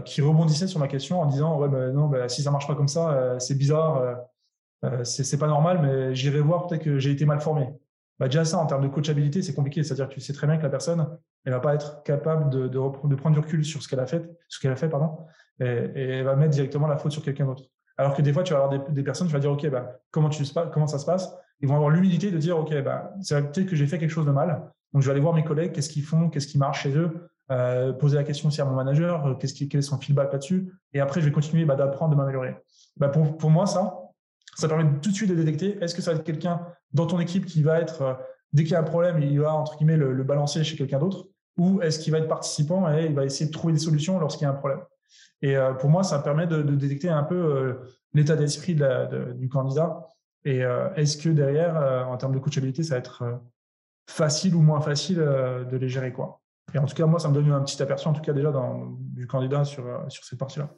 qui 0.04 0.22
rebondissaient 0.22 0.66
sur 0.66 0.80
ma 0.80 0.88
question 0.88 1.20
en 1.20 1.26
disant 1.26 1.58
ouais 1.58 1.68
ben 1.68 1.92
non 1.92 2.06
ben, 2.06 2.28
si 2.28 2.42
ça 2.42 2.50
marche 2.50 2.66
pas 2.66 2.74
comme 2.74 2.88
ça, 2.88 3.36
c'est 3.38 3.56
bizarre, 3.56 4.16
c'est 5.05 5.38
pas 5.38 5.46
normal, 5.46 5.81
mais 5.83 6.14
j'irai 6.14 6.40
voir 6.40 6.66
peut-être 6.66 6.83
que 6.83 6.99
j'ai 6.99 7.11
été 7.11 7.25
mal 7.25 7.40
formé. 7.40 7.68
Bah 8.18 8.27
déjà 8.29 8.44
ça 8.46 8.59
en 8.59 8.66
termes 8.66 8.83
de 8.83 8.88
coachabilité 8.88 9.42
c'est 9.42 9.55
compliqué, 9.55 9.83
c'est-à-dire 9.83 10.09
que 10.09 10.14
tu 10.14 10.20
sais 10.20 10.33
très 10.33 10.46
bien 10.46 10.57
que 10.57 10.62
la 10.62 10.70
personne 10.70 11.07
elle 11.44 11.53
va 11.53 11.61
pas 11.61 11.75
être 11.75 12.03
capable 12.03 12.49
de, 12.49 12.66
de, 12.66 12.79
de 12.79 13.14
prendre 13.14 13.35
du 13.35 13.40
recul 13.40 13.62
sur 13.62 13.83
ce 13.83 13.88
qu'elle 13.88 14.01
a 14.01 14.07
fait, 14.07 14.27
ce 14.49 14.59
qu'elle 14.59 14.72
a 14.72 14.77
fait 14.77 14.88
pardon, 14.88 15.18
et, 15.61 15.64
elle 15.64 16.25
va 16.25 16.35
mettre 16.35 16.53
directement 16.53 16.87
la 16.87 16.96
faute 16.96 17.12
sur 17.12 17.22
quelqu'un 17.22 17.44
d'autre. 17.44 17.64
Alors 17.99 18.14
que 18.14 18.22
des 18.22 18.33
fois 18.33 18.42
tu 18.42 18.55
vas 18.55 18.62
avoir 18.62 18.87
des, 18.87 18.92
des 18.92 19.03
personnes, 19.03 19.27
tu 19.27 19.35
vas 19.35 19.38
dire 19.38 19.53
ok 19.53 19.68
bah 19.68 20.01
comment 20.11 20.31
tu 20.31 20.44
comment 20.72 20.87
ça 20.87 20.99
se 20.99 21.05
passe? 21.05 21.31
Ils 21.61 21.68
vont 21.68 21.77
avoir 21.77 21.90
l'humilité 21.90 22.31
de 22.31 22.38
dire, 22.38 22.59
OK, 22.59 22.75
bah, 22.83 23.14
c'est 23.22 23.40
peut-être 23.40 23.68
que 23.68 23.77
j'ai 23.77 23.87
fait 23.87 23.99
quelque 23.99 24.11
chose 24.11 24.27
de 24.27 24.31
mal. 24.31 24.70
Donc, 24.92 25.03
je 25.03 25.07
vais 25.07 25.12
aller 25.12 25.20
voir 25.20 25.35
mes 25.35 25.44
collègues, 25.44 25.72
qu'est-ce 25.72 25.88
qu'ils 25.88 26.05
font, 26.05 26.29
qu'est-ce 26.29 26.46
qui 26.46 26.59
marche 26.59 26.83
chez 26.83 26.96
eux, 26.96 27.29
euh, 27.51 27.92
poser 27.92 28.16
la 28.16 28.25
question 28.25 28.49
aussi 28.49 28.61
à 28.61 28.64
mon 28.64 28.75
manager, 28.75 29.27
euh, 29.27 29.35
qu'est-ce 29.35 29.55
qui, 29.55 29.68
quel 29.68 29.79
est 29.79 29.83
son 29.83 29.99
feedback 29.99 30.33
là-dessus. 30.33 30.72
Et 30.92 31.01
après, 31.01 31.20
je 31.20 31.27
vais 31.27 31.33
continuer 31.33 31.64
bah, 31.64 31.77
d'apprendre, 31.77 32.12
de 32.12 32.16
m'améliorer. 32.16 32.57
Bah, 32.96 33.09
pour, 33.09 33.37
pour 33.37 33.51
moi, 33.51 33.66
ça, 33.66 33.99
ça 34.56 34.68
permet 34.68 34.84
tout 35.00 35.10
de 35.10 35.14
suite 35.14 35.30
de 35.30 35.34
détecter, 35.34 35.78
est-ce 35.80 35.94
que 35.94 36.02
ça 36.02 36.12
va 36.12 36.18
être 36.18 36.24
quelqu'un 36.24 36.60
dans 36.92 37.06
ton 37.06 37.20
équipe 37.20 37.46
qui 37.46 37.62
va 37.62 37.80
être, 37.80 38.02
euh, 38.02 38.14
dès 38.52 38.64
qu'il 38.64 38.72
y 38.72 38.76
a 38.76 38.80
un 38.80 38.84
problème, 38.84 39.20
il 39.22 39.40
va, 39.40 39.54
entre 39.54 39.76
guillemets, 39.76 39.96
le, 39.96 40.24
balancer 40.24 40.64
chez 40.64 40.76
quelqu'un 40.76 40.98
d'autre, 40.98 41.26
ou 41.56 41.80
est-ce 41.82 41.98
qu'il 41.98 42.12
va 42.12 42.18
être 42.18 42.28
participant 42.28 42.90
et 42.92 43.06
il 43.06 43.14
va 43.14 43.24
essayer 43.24 43.46
de 43.46 43.52
trouver 43.52 43.72
des 43.72 43.78
solutions 43.78 44.18
lorsqu'il 44.18 44.44
y 44.44 44.46
a 44.46 44.50
un 44.50 44.54
problème. 44.54 44.80
Et 45.42 45.54
pour 45.78 45.90
moi, 45.90 46.02
ça 46.02 46.18
permet 46.18 46.46
de, 46.46 46.62
détecter 46.62 47.08
un 47.08 47.22
peu 47.22 47.78
l'état 48.14 48.36
d'esprit 48.36 48.74
de 48.74 49.32
du 49.34 49.48
candidat 49.48 50.06
et 50.46 50.62
euh, 50.62 50.94
est-ce 50.94 51.16
que 51.16 51.28
derrière, 51.28 51.76
euh, 51.76 52.04
en 52.04 52.16
termes 52.16 52.32
de 52.32 52.38
coachabilité, 52.38 52.84
ça 52.84 52.94
va 52.94 52.98
être 53.00 53.22
euh, 53.22 53.34
facile 54.08 54.54
ou 54.54 54.62
moins 54.62 54.80
facile 54.80 55.16
de 55.16 55.76
les 55.76 55.88
gérer 55.88 56.12
quoi 56.12 56.40
Et 56.72 56.78
en 56.78 56.86
tout 56.86 56.94
cas, 56.94 57.04
moi, 57.04 57.18
ça 57.18 57.28
me 57.28 57.34
donne 57.34 57.50
un 57.50 57.62
petit 57.62 57.82
aperçu, 57.82 58.06
en 58.06 58.12
tout 58.12 58.22
cas 58.22 58.32
déjà 58.32 58.52
dans, 58.52 58.96
du 58.96 59.26
candidat 59.26 59.64
sur, 59.64 59.84
sur 60.08 60.24
cette 60.24 60.38
partie-là. 60.38 60.70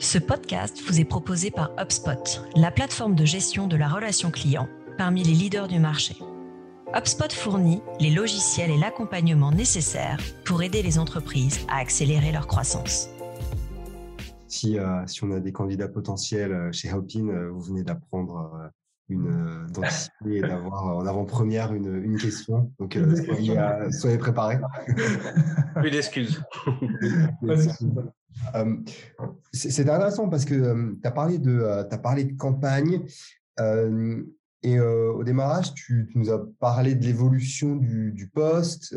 Ce 0.00 0.16
podcast 0.16 0.80
vous 0.86 1.00
est 1.00 1.04
proposé 1.04 1.50
par 1.50 1.72
HubSpot, 1.76 2.40
la 2.54 2.70
plateforme 2.70 3.16
de 3.16 3.24
gestion 3.24 3.66
de 3.66 3.76
la 3.76 3.88
relation 3.88 4.30
client 4.30 4.68
parmi 4.96 5.24
les 5.24 5.32
leaders 5.32 5.66
du 5.66 5.80
marché. 5.80 6.16
HubSpot 6.94 7.32
fournit 7.32 7.82
les 7.98 8.10
logiciels 8.10 8.70
et 8.70 8.78
l'accompagnement 8.78 9.50
nécessaires 9.50 10.20
pour 10.44 10.62
aider 10.62 10.82
les 10.82 11.00
entreprises 11.00 11.66
à 11.68 11.78
accélérer 11.78 12.30
leur 12.30 12.46
croissance. 12.46 13.08
Si, 14.46 14.78
euh, 14.78 15.04
si 15.06 15.24
on 15.24 15.32
a 15.32 15.40
des 15.40 15.50
candidats 15.50 15.88
potentiels 15.88 16.52
euh, 16.52 16.70
chez 16.70 16.92
Hopin, 16.92 17.26
euh, 17.26 17.50
vous 17.50 17.60
venez 17.60 17.82
d'apprendre 17.82 18.70
une 19.08 19.66
d'anticiper 19.72 20.36
et 20.36 20.40
d'avoir 20.42 20.84
en 20.84 21.06
avant-première 21.06 21.74
une, 21.74 22.04
une, 22.04 22.18
question. 22.18 22.70
Donc 22.78 22.96
soyez, 23.26 23.58
soyez, 23.90 24.18
préparés. 24.18 24.58
Plus 25.74 25.90
d'excuses. 25.90 26.40
C'est 29.52 29.88
intéressant 29.88 30.28
parce 30.28 30.44
que 30.44 30.94
tu 31.00 31.06
as 31.06 31.10
parlé 31.10 31.38
de 31.38 31.62
as 31.62 31.98
parlé 31.98 32.24
de 32.24 32.36
campagne. 32.36 33.04
Et 34.64 34.80
au 34.80 35.22
démarrage, 35.22 35.72
tu, 35.74 36.10
nous 36.14 36.30
as 36.30 36.44
parlé 36.58 36.94
de 36.94 37.04
l'évolution 37.04 37.76
du, 37.76 38.12
du, 38.12 38.28
poste 38.28 38.90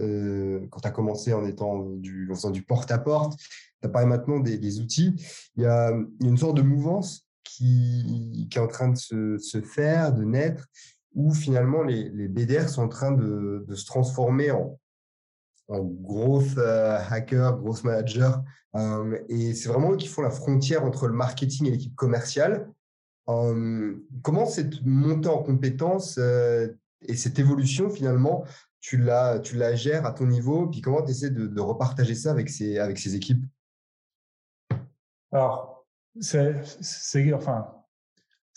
quand 0.72 0.80
tu 0.80 0.88
as 0.88 0.92
commencé 0.92 1.34
en, 1.34 1.46
étant 1.46 1.86
du, 1.98 2.30
en 2.32 2.36
faisant 2.36 2.50
du 2.50 2.64
porte-à-porte. 2.64 3.40
Tu 3.40 3.88
as 3.88 3.90
parlé 3.90 4.08
maintenant 4.08 4.40
des, 4.40 4.80
outils. 4.80 5.14
Il 5.56 5.64
y, 5.64 5.66
a, 5.68 5.92
une 6.22 6.38
sorte 6.38 6.58
de 6.58 6.64
mouvance 6.64 7.28
qui, 7.44 8.48
qui 8.50 8.58
est 8.58 8.62
en 8.62 8.68
train 8.68 8.90
de 8.90 8.98
se, 8.98 9.38
se, 9.38 9.62
faire, 9.62 10.14
de 10.14 10.24
naître, 10.24 10.68
où 11.14 11.34
finalement 11.34 11.84
les, 11.84 12.10
les 12.10 12.28
BDR 12.28 12.70
sont 12.70 12.84
en 12.84 12.90
train 12.90 13.12
de, 13.12 13.66
de 13.68 13.76
se 13.76 13.86
transformer 13.86 14.52
en, 14.52 14.80
en 15.72 15.84
growth 15.84 16.58
hacker, 16.58 17.58
growth 17.58 17.84
manager. 17.84 18.44
et 19.30 19.54
c'est 19.54 19.70
vraiment 19.70 19.94
eux 19.94 19.98
qui 19.98 20.08
font 20.08 20.22
la 20.22 20.30
frontière 20.30 20.84
entre 20.84 21.08
le 21.08 21.14
marketing 21.14 21.68
et 21.68 21.72
l'équipe 21.72 21.96
commerciale 21.96 22.68
comment 23.26 24.46
cette 24.46 24.84
montée 24.86 25.30
en 25.30 25.42
compétences 25.42 26.20
et 27.02 27.16
cette 27.16 27.40
évolution, 27.40 27.90
finalement, 27.90 28.44
tu 28.80 28.98
la, 28.98 29.40
tu 29.40 29.56
la 29.58 29.76
gères 29.76 30.06
à 30.06 30.12
ton 30.12 30.26
niveau, 30.26 30.68
puis 30.68 30.82
comment 30.82 31.04
tu 31.04 31.12
essaies 31.12 31.30
de, 31.30 31.60
repartager 31.60 32.16
ça 32.16 32.32
avec 32.32 32.50
ces, 32.50 32.80
avec 32.80 32.98
ces 32.98 33.16
équipes? 33.16 33.44
Alors, 35.32 35.86
c'est 36.20 36.54
enfin, 37.34 37.68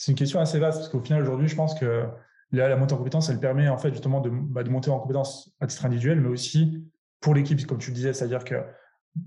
une 0.09 0.14
question 0.14 0.40
assez 0.40 0.59
vaste, 0.59 0.79
parce 0.79 0.88
qu'au 0.88 1.00
final, 1.00 1.22
aujourd'hui, 1.22 1.48
je 1.48 1.55
pense 1.55 1.79
que 1.79 2.07
la, 2.53 2.68
la, 2.68 2.77
montée 2.77 2.94
en 2.94 2.98
compétences, 2.98 3.29
elle 3.29 3.40
permet 3.40 3.68
en 3.68 3.79
fait 3.79 3.92
justement 3.92 4.20
de, 4.20 4.31
bah, 4.31 4.62
de 4.62 4.70
monter 4.70 4.90
en 4.90 4.98
compétences 4.98 5.55
à 5.61 5.66
titre 5.66 5.85
individuel, 5.87 6.20
mais 6.20 6.29
aussi 6.29 6.85
pour 7.24 7.34
l'équipe, 7.34 7.66
comme 7.66 7.78
tu 7.78 7.88
le 7.88 7.96
disais, 7.96 8.12
c'est-à-dire 8.12 8.44
que 8.44 8.56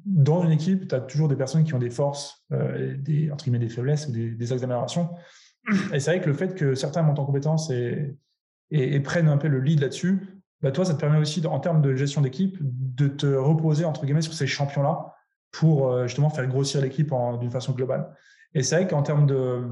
dans 0.06 0.44
une 0.44 0.52
équipe, 0.52 0.88
tu 0.88 0.94
as 0.94 1.00
toujours 1.00 1.28
des 1.28 1.36
personnes 1.36 1.64
qui 1.64 1.74
ont 1.74 1.80
des 1.80 1.90
forces, 1.90 2.46
euh, 2.52 2.96
des, 2.96 3.32
entre 3.32 3.44
guillemets, 3.44 3.58
des 3.58 3.70
faiblesses 3.70 4.08
ou 4.08 4.12
des, 4.12 4.30
des 4.30 4.54
axes 4.54 4.62
d'amélioration. 4.62 5.10
Et 5.94 6.00
c'est 6.00 6.12
vrai 6.12 6.22
que 6.22 6.28
le 6.28 6.36
fait 6.36 6.54
que 6.54 6.76
certains 6.76 7.02
montent 7.02 7.18
en 7.18 7.26
compétences 7.26 7.72
et, 7.72 8.16
et, 8.70 9.00
prennent 9.00 9.28
un 9.28 9.38
peu 9.38 9.48
le 9.48 9.60
lead 9.60 9.80
là-dessus, 9.80 10.28
bah 10.62 10.72
toi, 10.72 10.86
ça 10.86 10.94
te 10.94 11.00
permet 11.00 11.18
aussi, 11.18 11.44
en 11.48 11.60
termes 11.60 11.82
de 11.82 11.96
gestion 11.96 12.22
d'équipe, 12.22 12.56
de 12.62 13.08
te 13.08 13.26
reposer, 13.26 13.84
entre 13.84 14.06
guillemets, 14.06 14.22
sur 14.22 14.34
ces 14.34 14.46
champions-là 14.46 15.16
pour 15.52 15.88
euh, 15.88 16.06
justement 16.06 16.30
faire 16.30 16.46
grossir 16.46 16.82
l'équipe 16.82 17.12
d'une 17.40 17.52
façon 17.52 17.74
globale. 17.74 18.14
Et 18.54 18.62
c'est 18.62 18.76
vrai 18.76 18.88
qu'en 18.88 19.02
termes 19.02 19.26
de, 19.26 19.72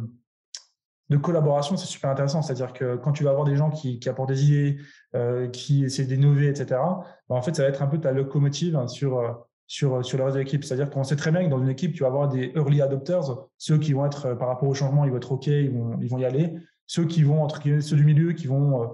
de 1.10 1.18
collaboration, 1.18 1.78
c'est 1.78 1.86
super 1.86 2.10
intéressant. 2.10 2.42
C'est-à-dire 2.42 2.74
que 2.74 2.96
quand 2.96 3.12
tu 3.12 3.24
vas 3.24 3.32
avoir 3.32 3.46
des 3.46 3.56
gens 3.56 3.70
qui, 3.70 4.00
apportent 4.08 4.30
des 4.30 4.46
idées, 4.46 4.78
euh, 5.16 5.48
qui 5.48 5.86
essaient 5.86 6.06
d'innover, 6.06 6.48
etc., 6.48 6.66
bah 6.72 7.36
en 7.36 7.42
fait, 7.42 7.56
ça 7.56 7.64
va 7.64 7.70
être 7.70 7.84
un 7.84 7.88
peu 7.88 8.00
ta 8.00 8.12
locomotive 8.12 8.76
hein, 8.76 8.88
sur, 8.88 9.20
euh, 9.20 9.32
sur, 9.68 10.06
sur 10.06 10.18
le 10.18 10.24
reste 10.24 10.36
de 10.36 10.42
l'équipe. 10.42 10.64
C'est-à-dire 10.64 10.90
qu'on 10.90 11.04
sait 11.04 11.16
très 11.16 11.32
bien 11.32 11.44
que 11.44 11.50
dans 11.50 11.62
une 11.62 11.70
équipe, 11.70 11.94
tu 11.94 12.04
vas 12.04 12.08
avoir 12.08 12.30
des 12.30 12.52
early 12.56 12.82
adopters, 12.82 13.24
ceux 13.58 13.78
qui 13.78 13.94
vont 13.94 14.06
être, 14.06 14.28
euh, 14.28 14.36
par 14.36 14.48
rapport 14.48 14.70
au 14.70 14.74
changement, 14.74 15.06
ils 15.06 15.12
vont 15.12 15.18
être 15.18 15.32
OK, 15.32 15.48
ils 15.48 15.72
vont, 15.72 15.98
ils 16.02 16.10
vont 16.10 16.18
y 16.18 16.26
aller. 16.26 16.56
Ceux 16.88 17.06
qui 17.06 17.24
vont, 17.24 17.44
entre 17.44 17.62
ceux 17.82 17.96
du 17.96 18.06
milieu, 18.06 18.34
qui 18.34 18.48
vont 18.48 18.84
euh, 18.84 18.88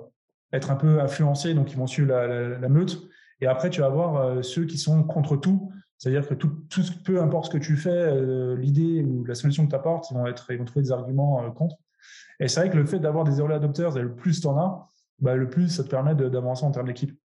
être 0.54 0.71
un 0.71 0.76
peu 0.76 1.02
influencés, 1.02 1.54
donc 1.54 1.71
ils 1.71 1.78
vont 1.78 1.88
suivre 1.88 2.10
la, 2.10 2.69
meute. 2.69 3.02
Et 3.41 3.47
après, 3.47 3.69
tu 3.69 3.82
vas 3.82 3.88
avoir 3.88 4.17
euh, 4.17 4.41
ceux 4.41 4.65
qui 4.65 4.78
sont 4.78 5.04
contre 5.04 5.36
tout. 5.36 5.71
C'est-à-dire 5.97 6.28
que 6.28 6.34
tout, 6.34 6.52
peu 7.06 7.21
importe 7.21 7.45
ce 7.45 7.52
que 7.52 7.63
tu 7.63 7.78
fais, 7.78 8.19
l'idée 8.56 9.04
ou 9.04 9.24
la 9.24 9.36
solution 9.36 9.65
que 9.65 9.69
tu 9.69 9.76
apportes, 9.76 10.10
ils 10.10 10.15
vont, 10.15 10.26
être, 10.26 10.50
ils 10.50 10.58
vont 10.58 10.65
trouver 10.65 10.82
des 10.82 10.91
arguments 10.91 11.52
contre. 11.52 11.76
Et 12.40 12.48
c'est 12.48 12.60
vrai 12.60 12.70
que 12.70 12.78
le 12.78 12.86
fait 12.86 13.00
d'avoir 13.00 13.24
des 13.24 13.40
early 13.40 13.54
adopters, 13.54 13.98
et 13.98 14.02
le 14.02 14.16
plus 14.16 14.42
tu 14.42 14.48
en 14.48 14.58
as, 14.58 14.90
bah, 15.20 15.36
le 15.36 15.50
plus 15.50 15.70
ça 15.70 15.84
te 15.84 15.90
permet 15.90 16.16
d'avancer 16.16 16.66
en 16.66 16.72
termes 16.72 16.88
d'équipe. 16.88 17.18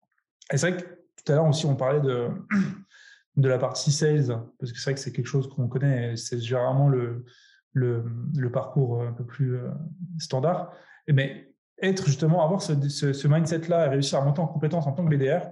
Et 0.52 0.56
c'est 0.56 0.70
vrai 0.70 0.82
que 0.82 0.88
tout 1.24 1.32
à 1.32 1.36
l'heure 1.36 1.46
aussi, 1.46 1.66
on 1.66 1.76
parlait 1.76 2.00
de, 2.00 2.28
de 3.36 3.48
la 3.48 3.58
partie 3.58 3.92
sales, 3.92 4.26
parce 4.58 4.72
que 4.72 4.78
c'est 4.78 4.84
vrai 4.84 4.94
que 4.94 5.00
c'est 5.00 5.12
quelque 5.12 5.26
chose 5.26 5.48
qu'on 5.48 5.68
connaît, 5.68 6.16
c'est 6.16 6.40
généralement 6.40 6.88
le, 6.88 7.24
le, 7.72 8.50
parcours 8.52 9.02
un 9.02 9.12
peu 9.12 9.24
plus 9.24 9.56
euh, 9.56 9.70
standard. 10.18 10.72
Mais 11.08 11.52
être 11.82 12.06
justement, 12.06 12.44
avoir 12.44 12.62
ce, 12.62 13.26
mindset-là 13.26 13.86
et 13.86 13.88
réussir 13.88 14.18
à 14.20 14.24
monter 14.24 14.40
en 14.40 14.46
compétence 14.46 14.86
en 14.86 14.92
tant 14.92 15.04
que 15.04 15.14
BDR, 15.14 15.50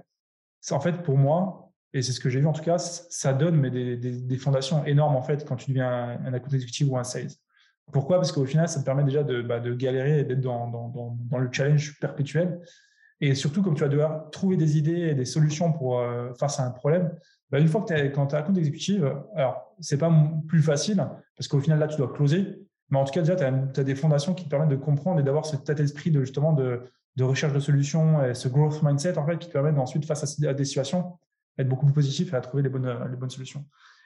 c'est 0.61 0.73
en 0.73 0.79
fait 0.79 1.03
pour 1.03 1.17
moi, 1.17 1.71
et 1.93 2.01
c'est 2.01 2.11
ce 2.11 2.19
que 2.19 2.29
j'ai 2.29 2.39
vu 2.39 2.47
en 2.47 2.53
tout 2.53 2.63
cas, 2.63 2.77
ça 2.77 3.33
donne 3.33 3.69
des, 3.69 3.97
des, 3.97 4.37
fondations 4.37 4.83
énormes 4.85 5.15
en 5.15 5.21
fait 5.21 5.45
quand 5.45 5.57
tu 5.57 5.71
deviens 5.71 5.91
un, 5.91 6.25
un 6.25 6.33
account 6.33 6.51
executive 6.51 6.91
ou 6.91 6.97
un 6.97 7.03
sales. 7.03 7.29
Pourquoi? 7.91 8.17
Parce 8.17 8.31
qu'au 8.31 8.45
final, 8.45 8.67
ça 8.67 8.79
te 8.79 8.85
permet 8.85 9.03
déjà 9.03 9.23
de, 9.23 9.41
bah, 9.41 9.59
de 9.59 9.73
galérer 9.73 10.19
et 10.19 10.23
d'être 10.23 10.41
dans, 10.41 11.17
le 11.37 11.49
challenge 11.51 11.99
perpétuel. 11.99 12.59
Et 13.21 13.35
surtout, 13.35 13.61
comme 13.61 13.75
tu 13.75 13.81
vas 13.81 13.89
devoir 13.89 14.29
trouver 14.31 14.57
des 14.57 14.77
idées 14.77 15.09
et 15.09 15.15
des 15.15 15.25
solutions 15.25 15.71
pour, 15.71 15.99
euh, 15.99 16.33
face 16.33 16.59
à 16.59 16.65
un 16.65 16.71
problème, 16.71 17.11
bah, 17.53 17.59
une 17.59 17.67
fois 17.67 17.81
que 17.81 17.93
tu 17.93 18.11
quand 18.11 18.27
tu 18.27 18.35
as 18.35 18.39
un 18.39 18.41
compte 18.41 18.57
exécutif, 18.57 19.03
alors 19.35 19.75
c'est 19.79 19.99
pas 19.99 20.11
plus 20.47 20.63
facile 20.63 21.07
parce 21.37 21.47
qu'au 21.47 21.59
final 21.59 21.77
là 21.77 21.87
tu 21.87 21.97
dois 21.97 22.11
closer, 22.11 22.59
mais 22.89 22.97
en 22.97 23.05
tout 23.05 23.13
cas 23.13 23.21
déjà 23.21 23.35
tu 23.35 23.43
as, 23.43 23.83
des 23.83 23.93
fondations 23.93 24.33
qui 24.33 24.45
te 24.45 24.49
permettent 24.49 24.69
de 24.69 24.75
comprendre 24.75 25.19
et 25.19 25.23
d'avoir 25.23 25.45
cet 25.45 25.61
état 25.61 25.75
d'esprit 25.75 26.09
de 26.09 26.21
justement 26.21 26.53
de, 26.53 26.81
recherche 27.21 27.53
de 27.53 27.59
solutions 27.59 28.25
et 28.25 28.33
ce 28.33 28.47
growth 28.47 28.81
mindset 28.81 29.19
en 29.19 29.25
fait 29.27 29.37
qui 29.37 29.49
te 29.49 29.53
permet 29.53 29.69
ensuite 29.79 30.03
face 30.03 30.23
à 30.43 30.53
des 30.53 30.65
situations 30.65 31.19
être 31.59 31.69
beaucoup 31.69 31.85
plus 31.85 31.93
positif 31.93 32.33
et 32.33 32.35
à 32.35 32.41
trouver 32.41 32.63
les 32.63 32.69
bonnes 32.69 33.29
solutions. 33.29 33.63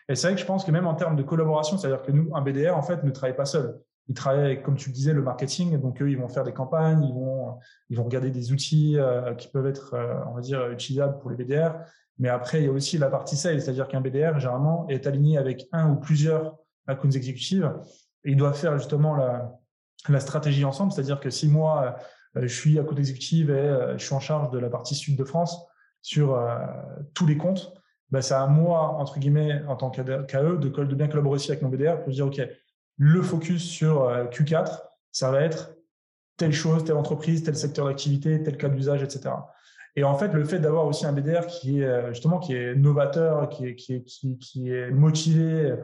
Et 0.10 0.16
c'est 0.16 0.28
vrai 0.28 0.36
que 0.36 0.42
je 0.42 0.46
pense 0.46 0.64
que 0.64 0.72
même 0.72 0.88
en 0.88 0.96
termes 0.96 1.16
de 1.16 1.24
collaboration, 1.24 1.78
c'est-à-dire 1.78 2.02
que 2.02 2.12
nous, 2.12 2.34
un 2.34 2.42
BDR 2.42 2.78
en 2.78 2.82
fait 2.82 3.04
ne 3.04 3.12
travaille 3.12 3.36
pas 3.36 3.46
seul. 3.46 3.80
Il 4.10 4.16
travaille 4.16 4.46
avec, 4.46 4.64
comme 4.64 4.76
tu 4.76 4.90
le 4.90 4.94
disais, 4.94 5.14
le 5.14 5.22
marketing. 5.22 5.78
Donc 5.80 6.02
eux, 6.02 6.10
ils 6.10 6.18
vont 6.18 6.30
faire 6.30 6.46
des 6.46 6.54
campagnes, 6.54 7.04
ils 7.04 7.14
vont, 7.14 7.58
ils 7.90 7.98
vont 7.98 8.06
regarder 8.06 8.32
des 8.32 8.54
outils 8.54 8.98
euh, 8.98 9.36
qui 9.36 9.50
peuvent 9.50 9.68
être, 9.68 9.96
euh, 9.96 10.16
on 10.28 10.34
va 10.34 10.42
dire, 10.42 10.70
utilisables 10.70 11.20
pour 11.20 11.30
les 11.30 11.36
BDR. 11.36 11.74
Mais 12.20 12.30
après, 12.30 12.62
il 12.62 12.66
y 12.66 12.68
a 12.68 12.72
aussi 12.72 12.98
la 12.98 13.10
partie 13.10 13.36
sales, 13.36 13.62
c'est-à-dire 13.62 13.88
qu'un 13.88 14.02
BDR, 14.02 14.40
généralement, 14.40 14.88
est 14.88 15.06
aligné 15.08 15.38
avec 15.38 15.68
un 15.74 15.92
ou 15.92 15.98
plusieurs 15.98 16.58
accounts 16.88 17.12
exécutives 17.12 17.72
et 18.24 18.32
ils 18.32 18.38
doivent 18.38 18.58
faire 18.58 18.78
justement 18.78 19.14
la, 19.14 19.52
la 20.08 20.20
stratégie 20.22 20.64
ensemble. 20.64 20.94
C'est-à-dire 20.94 21.20
que 21.20 21.30
si 21.30 21.50
moi, 21.50 21.98
euh, 22.38 22.42
je 22.44 22.54
suis 22.54 22.80
account 22.80 22.96
exécutive 22.96 23.50
et 23.50 23.54
euh, 23.54 23.98
je 23.98 24.06
suis 24.06 24.16
en 24.16 24.22
charge 24.22 24.52
de 24.52 24.58
la 24.58 24.70
partie 24.70 24.96
sud 24.96 25.18
de 25.18 25.26
France 25.26 25.60
sur 26.02 26.40
tous 27.14 27.26
les 27.26 27.36
comptes, 27.36 27.74
ben 28.10 28.22
c'est 28.22 28.34
à 28.34 28.48
moi, 28.48 28.96
entre 29.00 29.20
guillemets, 29.20 29.62
en 29.68 29.76
tant 29.76 29.90
qu'AE, 29.90 30.04
de, 30.04 30.70
de 30.70 30.96
bien 30.96 31.08
collaborer 31.08 31.36
aussi 31.36 31.52
avec 31.52 31.62
mon 31.62 31.70
BDR 31.70 32.02
pour 32.04 32.12
dire, 32.12 32.28
OK, 32.28 32.42
le 32.98 33.22
focus 33.22 33.64
sur 33.64 34.10
Q4, 34.32 34.80
ça 35.12 35.32
va 35.32 35.42
être 35.42 35.76
telle 36.38 36.54
chose, 36.54 36.84
telle 36.84 36.96
entreprise, 36.96 37.44
tel 37.44 37.56
secteur 37.56 37.86
d'activité, 37.86 38.42
tel 38.44 38.58
cas 38.58 38.70
d'usage, 38.70 39.04
etc. 39.04 39.32
Et 39.98 40.04
en 40.04 40.16
fait, 40.16 40.32
le 40.32 40.46
fait 40.46 40.60
d'avoir 40.60 40.86
aussi 40.86 41.08
un 41.08 41.12
BDR 41.12 41.48
qui 41.48 41.82
est 41.82 41.86
euh, 41.86 42.14
justement 42.14 42.38
qui 42.38 42.56
est 42.56 42.76
novateur, 42.76 43.50
qui 43.50 43.66
est, 43.66 44.92
motivé 44.92 45.76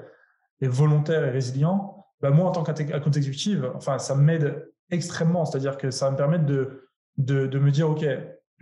et 0.61 0.67
volontaire 0.67 1.25
et 1.25 1.31
résilient, 1.31 2.05
bah 2.21 2.29
moi, 2.29 2.47
en 2.47 2.51
tant 2.51 2.63
qu'account 2.63 3.11
exécutif, 3.11 3.59
enfin, 3.75 3.97
ça 3.97 4.15
m'aide 4.15 4.71
extrêmement. 4.91 5.45
C'est-à-dire 5.45 5.77
que 5.77 5.89
ça 5.89 6.05
va 6.05 6.11
me 6.11 6.17
permet 6.17 6.37
de, 6.37 6.87
me 7.17 7.71
dire, 7.71 7.89
OK, 7.89 8.05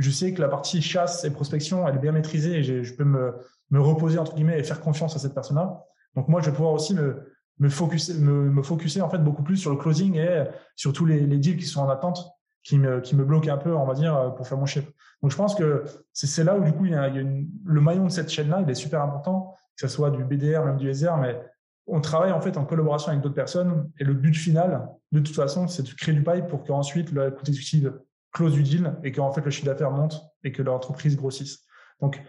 je 0.01 0.11
sais 0.11 0.33
que 0.33 0.41
la 0.41 0.47
partie 0.47 0.81
chasse 0.81 1.23
et 1.23 1.31
prospection, 1.31 1.87
elle 1.87 1.95
est 1.95 1.99
bien 1.99 2.11
maîtrisée 2.11 2.57
et 2.57 2.83
je 2.83 2.93
peux 2.93 3.03
me, 3.03 3.33
me 3.69 3.79
reposer, 3.79 4.17
entre 4.17 4.35
guillemets, 4.35 4.59
et 4.59 4.63
faire 4.63 4.81
confiance 4.81 5.15
à 5.15 5.19
cette 5.19 5.33
personne-là. 5.33 5.83
Donc, 6.15 6.27
moi, 6.27 6.41
je 6.41 6.49
vais 6.49 6.55
pouvoir 6.55 6.73
aussi 6.73 6.93
me, 6.93 7.33
me 7.59 7.69
focuser, 7.69 9.01
en 9.01 9.09
fait 9.09 9.19
beaucoup 9.19 9.43
plus 9.43 9.57
sur 9.57 9.71
le 9.71 9.77
closing 9.77 10.15
et 10.15 10.45
sur 10.75 10.93
tous 10.93 11.05
les, 11.05 11.21
deals 11.25 11.57
qui 11.57 11.65
sont 11.65 11.81
en 11.81 11.89
attente 11.89 12.27
qui 12.63 12.77
me, 12.77 13.01
qui 13.01 13.15
me 13.15 13.25
bloque 13.25 13.47
un 13.47 13.57
peu, 13.57 13.75
on 13.75 13.85
va 13.85 13.93
dire, 13.93 14.33
pour 14.35 14.47
faire 14.47 14.57
mon 14.57 14.65
chiffre. 14.65 14.91
Donc, 15.21 15.31
je 15.31 15.37
pense 15.37 15.55
que 15.55 15.83
c'est 16.13 16.43
là 16.43 16.57
où, 16.57 16.63
du 16.63 16.73
coup, 16.73 16.85
il 16.85 16.91
y 16.91 16.95
a, 16.95 17.09
le 17.09 17.81
maillon 17.81 18.05
de 18.05 18.11
cette 18.11 18.29
chaîne-là, 18.29 18.61
il 18.63 18.69
est 18.69 18.75
super 18.75 19.01
important, 19.01 19.55
que 19.75 19.87
ce 19.87 19.93
soit 19.93 20.11
du 20.11 20.23
BDR, 20.23 20.65
même 20.65 20.77
du 20.77 20.93
SR, 20.93 21.17
mais 21.17 21.39
on 21.87 22.01
travaille 22.01 22.31
en 22.31 22.41
fait 22.41 22.57
en 22.57 22.65
collaboration 22.65 23.09
avec 23.09 23.21
d'autres 23.21 23.35
personnes. 23.35 23.89
Et 23.99 24.03
le 24.03 24.13
but 24.13 24.35
final, 24.35 24.87
de 25.11 25.19
toute 25.19 25.35
façon, 25.35 25.67
c'est 25.67 25.83
de 25.83 25.89
créer 25.89 26.13
du 26.13 26.23
pipe 26.23 26.47
pour 26.47 26.63
qu'ensuite 26.63 27.11
le 27.11 27.31
coût 27.31 27.43
exécutif 27.47 27.87
close 28.31 28.53
du 28.53 28.63
deal 28.63 28.95
et 29.03 29.11
qu'en 29.11 29.31
fait 29.31 29.41
le 29.41 29.51
chiffre 29.51 29.67
d'affaires 29.67 29.91
monte 29.91 30.21
et 30.43 30.51
que 30.51 30.61
l'entreprise 30.61 31.15
grossisse. 31.17 31.65
Donc, 32.01 32.21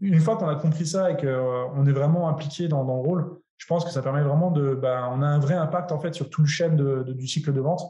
une 0.00 0.18
fois 0.18 0.36
qu'on 0.36 0.48
a 0.48 0.56
compris 0.56 0.86
ça 0.86 1.10
et 1.10 1.16
qu'on 1.16 1.86
est 1.86 1.92
vraiment 1.92 2.28
impliqué 2.28 2.68
dans, 2.68 2.84
dans, 2.84 2.96
le 2.96 3.08
rôle, 3.08 3.38
je 3.58 3.66
pense 3.66 3.84
que 3.84 3.90
ça 3.90 4.02
permet 4.02 4.22
vraiment 4.22 4.50
de, 4.50 4.74
ben, 4.74 5.08
on 5.12 5.22
a 5.22 5.26
un 5.26 5.38
vrai 5.38 5.54
impact 5.54 5.92
en 5.92 6.00
fait 6.00 6.14
sur 6.14 6.28
tout 6.30 6.40
le 6.40 6.48
chaîne 6.48 6.76
de, 6.76 7.04
du 7.12 7.26
cycle 7.26 7.52
de 7.52 7.60
vente 7.60 7.82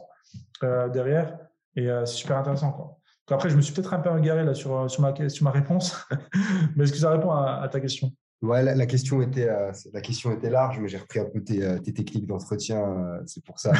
euh, 0.63 0.89
derrière 0.89 1.37
et 1.75 1.89
euh, 1.89 2.05
c'est 2.05 2.15
super 2.15 2.37
intéressant. 2.37 2.71
Quoi. 2.71 2.97
Après, 3.29 3.49
je 3.49 3.55
me 3.55 3.61
suis 3.61 3.73
peut-être 3.73 3.93
un 3.93 3.99
peu 3.99 4.15
égaré 4.17 4.43
là 4.43 4.53
sur, 4.53 4.89
sur, 4.91 5.01
ma, 5.01 5.29
sur 5.29 5.43
ma 5.45 5.51
réponse, 5.51 6.05
mais 6.75 6.83
est-ce 6.83 6.91
que 6.91 6.99
ça 6.99 7.11
répond 7.11 7.31
à, 7.31 7.67
ta 7.69 7.79
question? 7.79 8.11
Ouais, 8.41 8.63
la, 8.63 8.85
question 8.87 9.21
était, 9.21 9.47
euh, 9.47 9.71
la 9.93 10.01
question 10.01 10.31
était 10.31 10.49
large, 10.49 10.79
mais 10.79 10.87
j'ai 10.87 10.97
repris 10.97 11.19
un 11.19 11.25
peu 11.25 11.43
tes, 11.43 11.63
euh, 11.63 11.77
tes 11.77 11.93
techniques 11.93 12.25
d'entretien. 12.25 12.79
Euh, 12.79 13.21
c'est 13.27 13.43
pour 13.43 13.59
ça. 13.59 13.71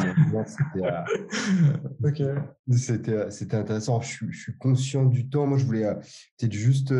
c'était, 2.71 3.31
c'était 3.31 3.57
intéressant. 3.57 4.01
Je 4.01 4.07
suis, 4.07 4.31
je 4.31 4.39
suis, 4.39 4.57
conscient 4.59 5.05
du 5.05 5.27
temps. 5.27 5.47
Moi, 5.47 5.57
je 5.57 5.65
voulais 5.65 5.91
peut-être 6.37 6.53
juste 6.53 6.93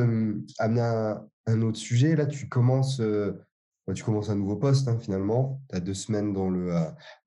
amener 0.57 0.81
un, 0.81 1.23
un, 1.45 1.61
autre 1.61 1.77
sujet. 1.77 2.15
Là, 2.15 2.25
tu 2.25 2.49
commences, 2.49 2.99
bah, 2.99 3.93
tu 3.93 4.03
commences 4.03 4.31
un 4.31 4.35
nouveau 4.35 4.55
poste 4.55 4.87
hein, 4.87 4.97
finalement. 4.99 5.61
Tu 5.69 5.75
as 5.75 5.81
deux 5.81 5.93
semaines 5.93 6.33
dans 6.33 6.49
le, 6.49 6.73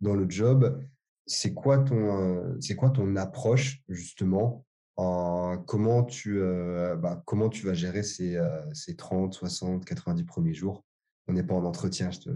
dans 0.01 0.15
le 0.15 0.29
job. 0.29 0.83
C'est 1.27 1.55
quoi, 1.55 1.79
ton, 1.79 2.57
c'est 2.61 2.75
quoi 2.75 2.91
ton 2.91 3.15
approche 3.15 3.85
justement 3.89 4.67
comment, 4.97 6.05
tu, 6.05 6.41
euh, 6.41 6.97
bah, 6.97 7.23
comment 7.25 7.49
tu 7.49 7.67
vas 7.67 7.75
gérer 7.75 8.03
ces, 8.03 8.37
euh, 8.37 8.61
ces 8.73 8.97
30, 8.97 9.35
60, 9.35 9.85
90 9.85 10.25
premiers 10.25 10.55
jours? 10.55 10.85
On 11.27 11.33
n'est 11.33 11.43
pas 11.43 11.55
en 11.55 11.65
entretien, 11.65 12.11
je 12.11 12.21
te. 12.21 12.31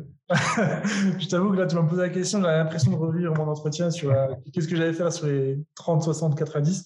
je 1.19 1.29
t'avoue 1.29 1.51
que 1.51 1.59
là, 1.59 1.67
tu 1.67 1.77
m'as 1.77 1.83
posé 1.83 2.01
la 2.01 2.09
question, 2.09 2.41
j'ai 2.41 2.47
l'impression 2.47 2.91
de 2.91 2.97
revivre 2.97 3.35
mon 3.35 3.49
entretien 3.49 3.91
sur 3.91 4.11
euh, 4.11 4.29
qu'est-ce 4.53 4.67
que 4.67 4.77
j'allais 4.77 4.95
faire 4.95 5.13
sur 5.13 5.27
les 5.27 5.63
30, 5.75 6.03
60, 6.03 6.39
90. 6.39 6.85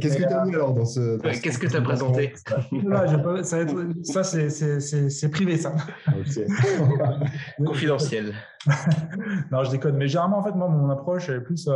Qu'est-ce 0.00 0.16
que 0.16 0.22
tu 0.22 0.32
as 0.32 0.44
mis 0.44 0.54
alors 0.54 0.72
dans 0.72 0.84
ce. 0.84 1.18
Qu'est-ce 1.18 1.58
que 1.58 1.66
tu 1.66 1.76
as 1.76 1.82
présenté? 1.82 2.32
Ça, 4.04 4.22
c'est 4.24 5.28
privé, 5.30 5.56
ça. 5.56 5.74
Confidentiel. 7.64 8.34
non, 9.50 9.64
je 9.64 9.72
déconne. 9.72 9.96
Mais 9.96 10.06
généralement, 10.06 10.38
en 10.38 10.44
fait, 10.44 10.52
moi, 10.52 10.68
mon 10.68 10.88
approche 10.90 11.28
est 11.28 11.40
plus. 11.40 11.68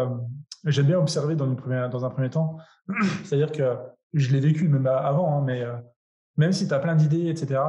J'aime 0.69 0.87
bien 0.87 0.99
observer 0.99 1.35
dans, 1.37 1.47
un 1.47 2.11
premier 2.11 2.31
temps. 2.31 2.59
C'est-à-dire 3.25 3.53
que 3.53 3.77
je 4.13 4.33
l'ai 4.33 4.41
vécu 4.41 4.69
même 4.69 4.87
avant, 4.87 5.39
hein, 5.39 5.43
mais 5.45 5.63
euh, 5.63 5.75
même 6.37 6.53
si 6.53 6.69
tu 6.69 6.75
as 6.75 6.79
plein 6.79 6.95
d'idées, 6.95 7.29
etc., 7.29 7.61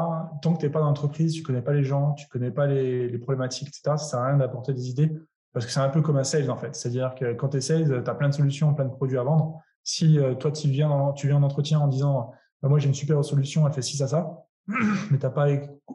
tant 0.42 0.54
que 0.54 0.60
tu 0.60 0.66
n'es 0.66 0.72
pas 0.72 0.80
dans 0.80 0.86
l'entreprise, 0.86 1.34
tu 1.34 1.42
ne 1.42 1.46
connais 1.46 1.62
pas 1.62 1.74
les 1.74 1.84
gens, 1.84 2.14
tu 2.14 2.26
ne 2.26 2.30
connais 2.30 2.52
pas 2.52 2.68
les, 2.68 3.18
problématiques, 3.18 3.68
etc., 3.70 3.82
ça 3.86 3.94
ne 3.94 3.98
sert 3.98 4.20
à 4.20 4.28
rien 4.28 4.38
d'apporter 4.38 4.74
des 4.74 4.90
idées 4.90 5.12
parce 5.52 5.66
que 5.66 5.72
c'est 5.72 5.80
un 5.80 5.90
peu 5.90 6.02
comme 6.02 6.18
un 6.18 6.24
sales 6.24 6.52
en 6.52 6.58
fait. 6.58 6.76
C'est-à-dire 6.76 7.16
que 7.16 7.34
quand 7.34 7.50
tu 7.50 7.58
es 7.58 7.62
sales, 7.62 8.04
tu 8.04 8.10
as 8.10 8.16
plein 8.16 8.30
de 8.30 8.34
solutions, 8.34 8.74
plein 8.74 8.86
de 8.86 8.92
produits 8.92 9.18
à 9.18 9.24
vendre. 9.24 9.60
Si 9.84 10.20
euh, 10.20 10.36
toi, 10.36 10.52
tu 10.52 10.70
viens, 10.70 11.12
tu 11.16 11.28
viens 11.28 11.38
en 11.38 11.44
entretien 11.44 11.80
en 11.80 11.88
disant 11.88 12.32
bah, 12.62 12.70
Moi, 12.70 12.80
j'ai 12.80 12.88
une 12.88 12.94
super 12.94 13.24
solution, 13.26 13.66
elle 13.68 13.74
fait 13.74 13.82
ci, 13.82 13.98
ça, 13.98 14.08
ça, 14.08 14.46
mais 14.68 15.18
tu 15.18 15.26
n'as 15.26 15.32
pas 15.32 15.48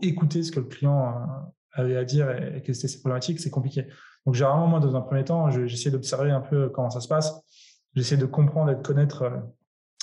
écouté 0.03 0.43
ce 0.43 0.51
que 0.51 0.61
le 0.61 0.67
client 0.67 1.09
euh, 1.09 1.81
avait 1.81 1.97
à 1.97 2.05
dire 2.05 2.31
et, 2.31 2.63
que 2.63 2.73
c'était 2.73 2.89
ses 2.89 3.01
problématiques, 3.01 3.41
c'est 3.41 3.51
compliqué. 3.51 3.87
Donc, 4.27 4.35
généralement, 4.35 4.67
moi, 4.67 4.81
dans 4.81 4.97
un 4.97 5.01
premier 5.01 5.25
temps, 5.25 5.51
j'essaie 5.51 5.91
d'observer 5.91 6.31
un 6.31 6.41
peu 6.41 6.69
comment 6.69 6.91
ça 6.91 7.01
se 7.01 7.09
passe. 7.09 7.41
J'essaie 7.95 8.17
de 8.17 8.27
comprendre 8.27 8.71
et 8.71 8.75
de 8.75 8.83
connaître 8.83 9.23
euh, 9.23 9.31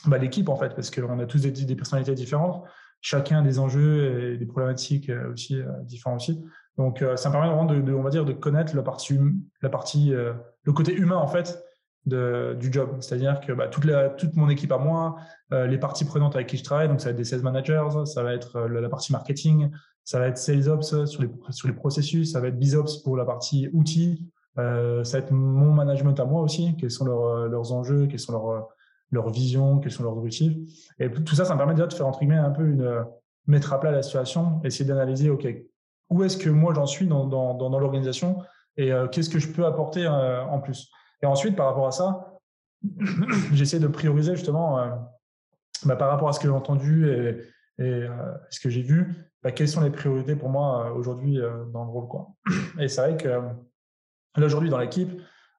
bah, 0.06 0.18
l'équipe, 0.18 0.50
en 0.50 0.56
fait, 0.56 0.76
parce 0.76 0.92
qu'on 0.92 1.20
a 1.20 1.26
tous 1.26 1.42
des, 1.42 1.52
des, 1.52 1.76
personnalités 1.76 2.14
différentes, 2.14 2.64
chacun 3.02 3.42
des 3.42 3.60
enjeux 3.60 4.34
et 4.34 4.38
des 4.38 4.46
problématiques 4.46 5.10
euh, 5.10 5.34
aussi 5.34 5.60
euh, 5.60 5.68
différents 5.84 6.16
aussi. 6.16 6.42
Donc, 6.78 7.04
ça 7.16 7.28
me 7.28 7.34
permet 7.34 7.48
vraiment 7.48 7.66
de, 7.66 7.94
on 7.94 8.02
va 8.02 8.10
dire, 8.10 8.24
de 8.24 8.32
connaître 8.32 8.76
la 8.76 8.82
partie, 8.82 9.20
la 9.62 9.70
partie, 9.70 10.12
le 10.12 10.74
côté 10.74 10.94
humain, 10.94 11.18
en 11.18 11.28
fait, 11.28 11.62
de, 12.06 12.56
du 12.58 12.72
job. 12.72 12.96
C'est-à-dire 13.02 13.42
que 13.42 13.52
bah, 13.52 13.68
toute, 13.68 13.84
la, 13.84 14.10
toute 14.10 14.36
mon 14.36 14.50
équipe 14.50 14.72
à 14.72 14.78
moi, 14.78 15.18
les 15.52 15.78
parties 15.78 16.06
prenantes 16.06 16.34
avec 16.34 16.48
qui 16.48 16.56
je 16.56 16.64
travaille, 16.64 16.88
donc 16.88 17.02
ça 17.02 17.08
va 17.08 17.12
être 17.12 17.18
des 17.18 17.26
sales 17.26 17.42
managers, 17.42 17.90
ça 18.06 18.24
va 18.24 18.34
être 18.34 18.62
la 18.62 18.88
partie 18.88 19.12
marketing, 19.12 19.70
ça 20.04 20.20
va 20.20 20.28
être 20.28 20.38
Sales 20.38 20.68
Ops 20.70 21.06
sur 21.06 21.22
les, 21.22 21.30
sur 21.50 21.68
les 21.68 21.74
processus, 21.74 22.32
ça 22.32 22.40
va 22.40 22.48
être 22.48 22.58
BizOps 22.58 23.04
pour 23.04 23.18
la 23.18 23.26
partie 23.26 23.70
outils, 23.74 24.28
euh, 24.58 25.04
ça 25.04 25.20
va 25.20 25.26
être 25.26 25.32
mon 25.32 25.72
management 25.72 26.20
à 26.20 26.26
moi 26.26 26.42
aussi, 26.42 26.76
quels 26.78 26.92
sont 26.92 27.06
leurs, 27.06 27.48
leurs 27.48 27.72
enjeux, 27.72 28.08
quelles 28.08 28.20
sont 28.20 28.34
leurs, 28.34 28.68
leurs 29.12 29.30
visions, 29.30 29.80
quels 29.80 29.92
sont 29.92 30.04
leurs 30.04 30.18
objectifs. 30.18 30.56
Et 31.00 31.10
tout 31.12 31.36
ça, 31.36 31.46
ça 31.46 31.54
me 31.54 31.58
permet 31.58 31.74
déjà 31.74 31.88
de 31.88 31.94
faire 31.94 32.08
entre 32.08 32.20
guillemets 32.20 32.38
un 32.38 32.52
peu 32.52 32.68
une 32.68 33.06
mettre 33.48 33.74
à 33.74 33.80
plat 33.80 33.92
la 33.92 34.04
situation, 34.04 34.62
essayer 34.64 34.86
d'analyser, 34.86 35.30
OK, 35.30 35.48
où 36.10 36.24
est-ce 36.24 36.38
que 36.38 36.50
moi 36.50 36.74
j'en 36.74 36.86
suis 36.86 37.08
dans, 37.08 37.26
dans, 37.26 37.54
dans, 37.54 37.80
l'organisation 37.80 38.38
et 38.78 38.92
euh, 38.92 39.08
qu'est-ce 39.08 39.30
que 39.30 39.40
je 39.40 39.52
peux 39.52 39.66
apporter 39.66 40.06
euh, 40.06 40.44
en 40.46 40.60
plus. 40.60 40.90
Et 41.22 41.26
ensuite, 41.26 41.56
par 41.56 41.68
rapport 41.68 41.88
à 41.88 41.92
ça, 41.92 42.38
j'essaie 43.54 43.80
de 43.80 43.88
prioriser 43.88 44.36
justement 44.36 44.78
bah, 45.86 45.96
par 45.96 46.10
rapport 46.10 46.30
à 46.30 46.34
ce 46.34 46.40
que 46.40 46.48
j'ai 46.48 46.54
entendu 46.54 47.10
et 47.80 48.08
ce 48.50 48.60
que 48.60 48.70
j'ai 48.70 48.82
vu, 48.82 49.31
bah, 49.44 49.52
quelles 49.52 49.68
sont 49.68 49.82
les 49.82 49.90
priorités 49.90 50.36
pour 50.36 50.50
moi 50.50 50.86
euh, 50.86 50.94
aujourd'hui 50.94 51.40
euh, 51.40 51.66
dans 51.66 51.84
le 51.84 51.90
rôle. 51.90 52.08
Et 52.80 52.88
c'est 52.88 53.02
vrai 53.02 53.18
que 53.18 53.28
là, 53.28 54.46
aujourd'hui, 54.46 54.70
dans 54.70 54.78
l'équipe, 54.78 55.10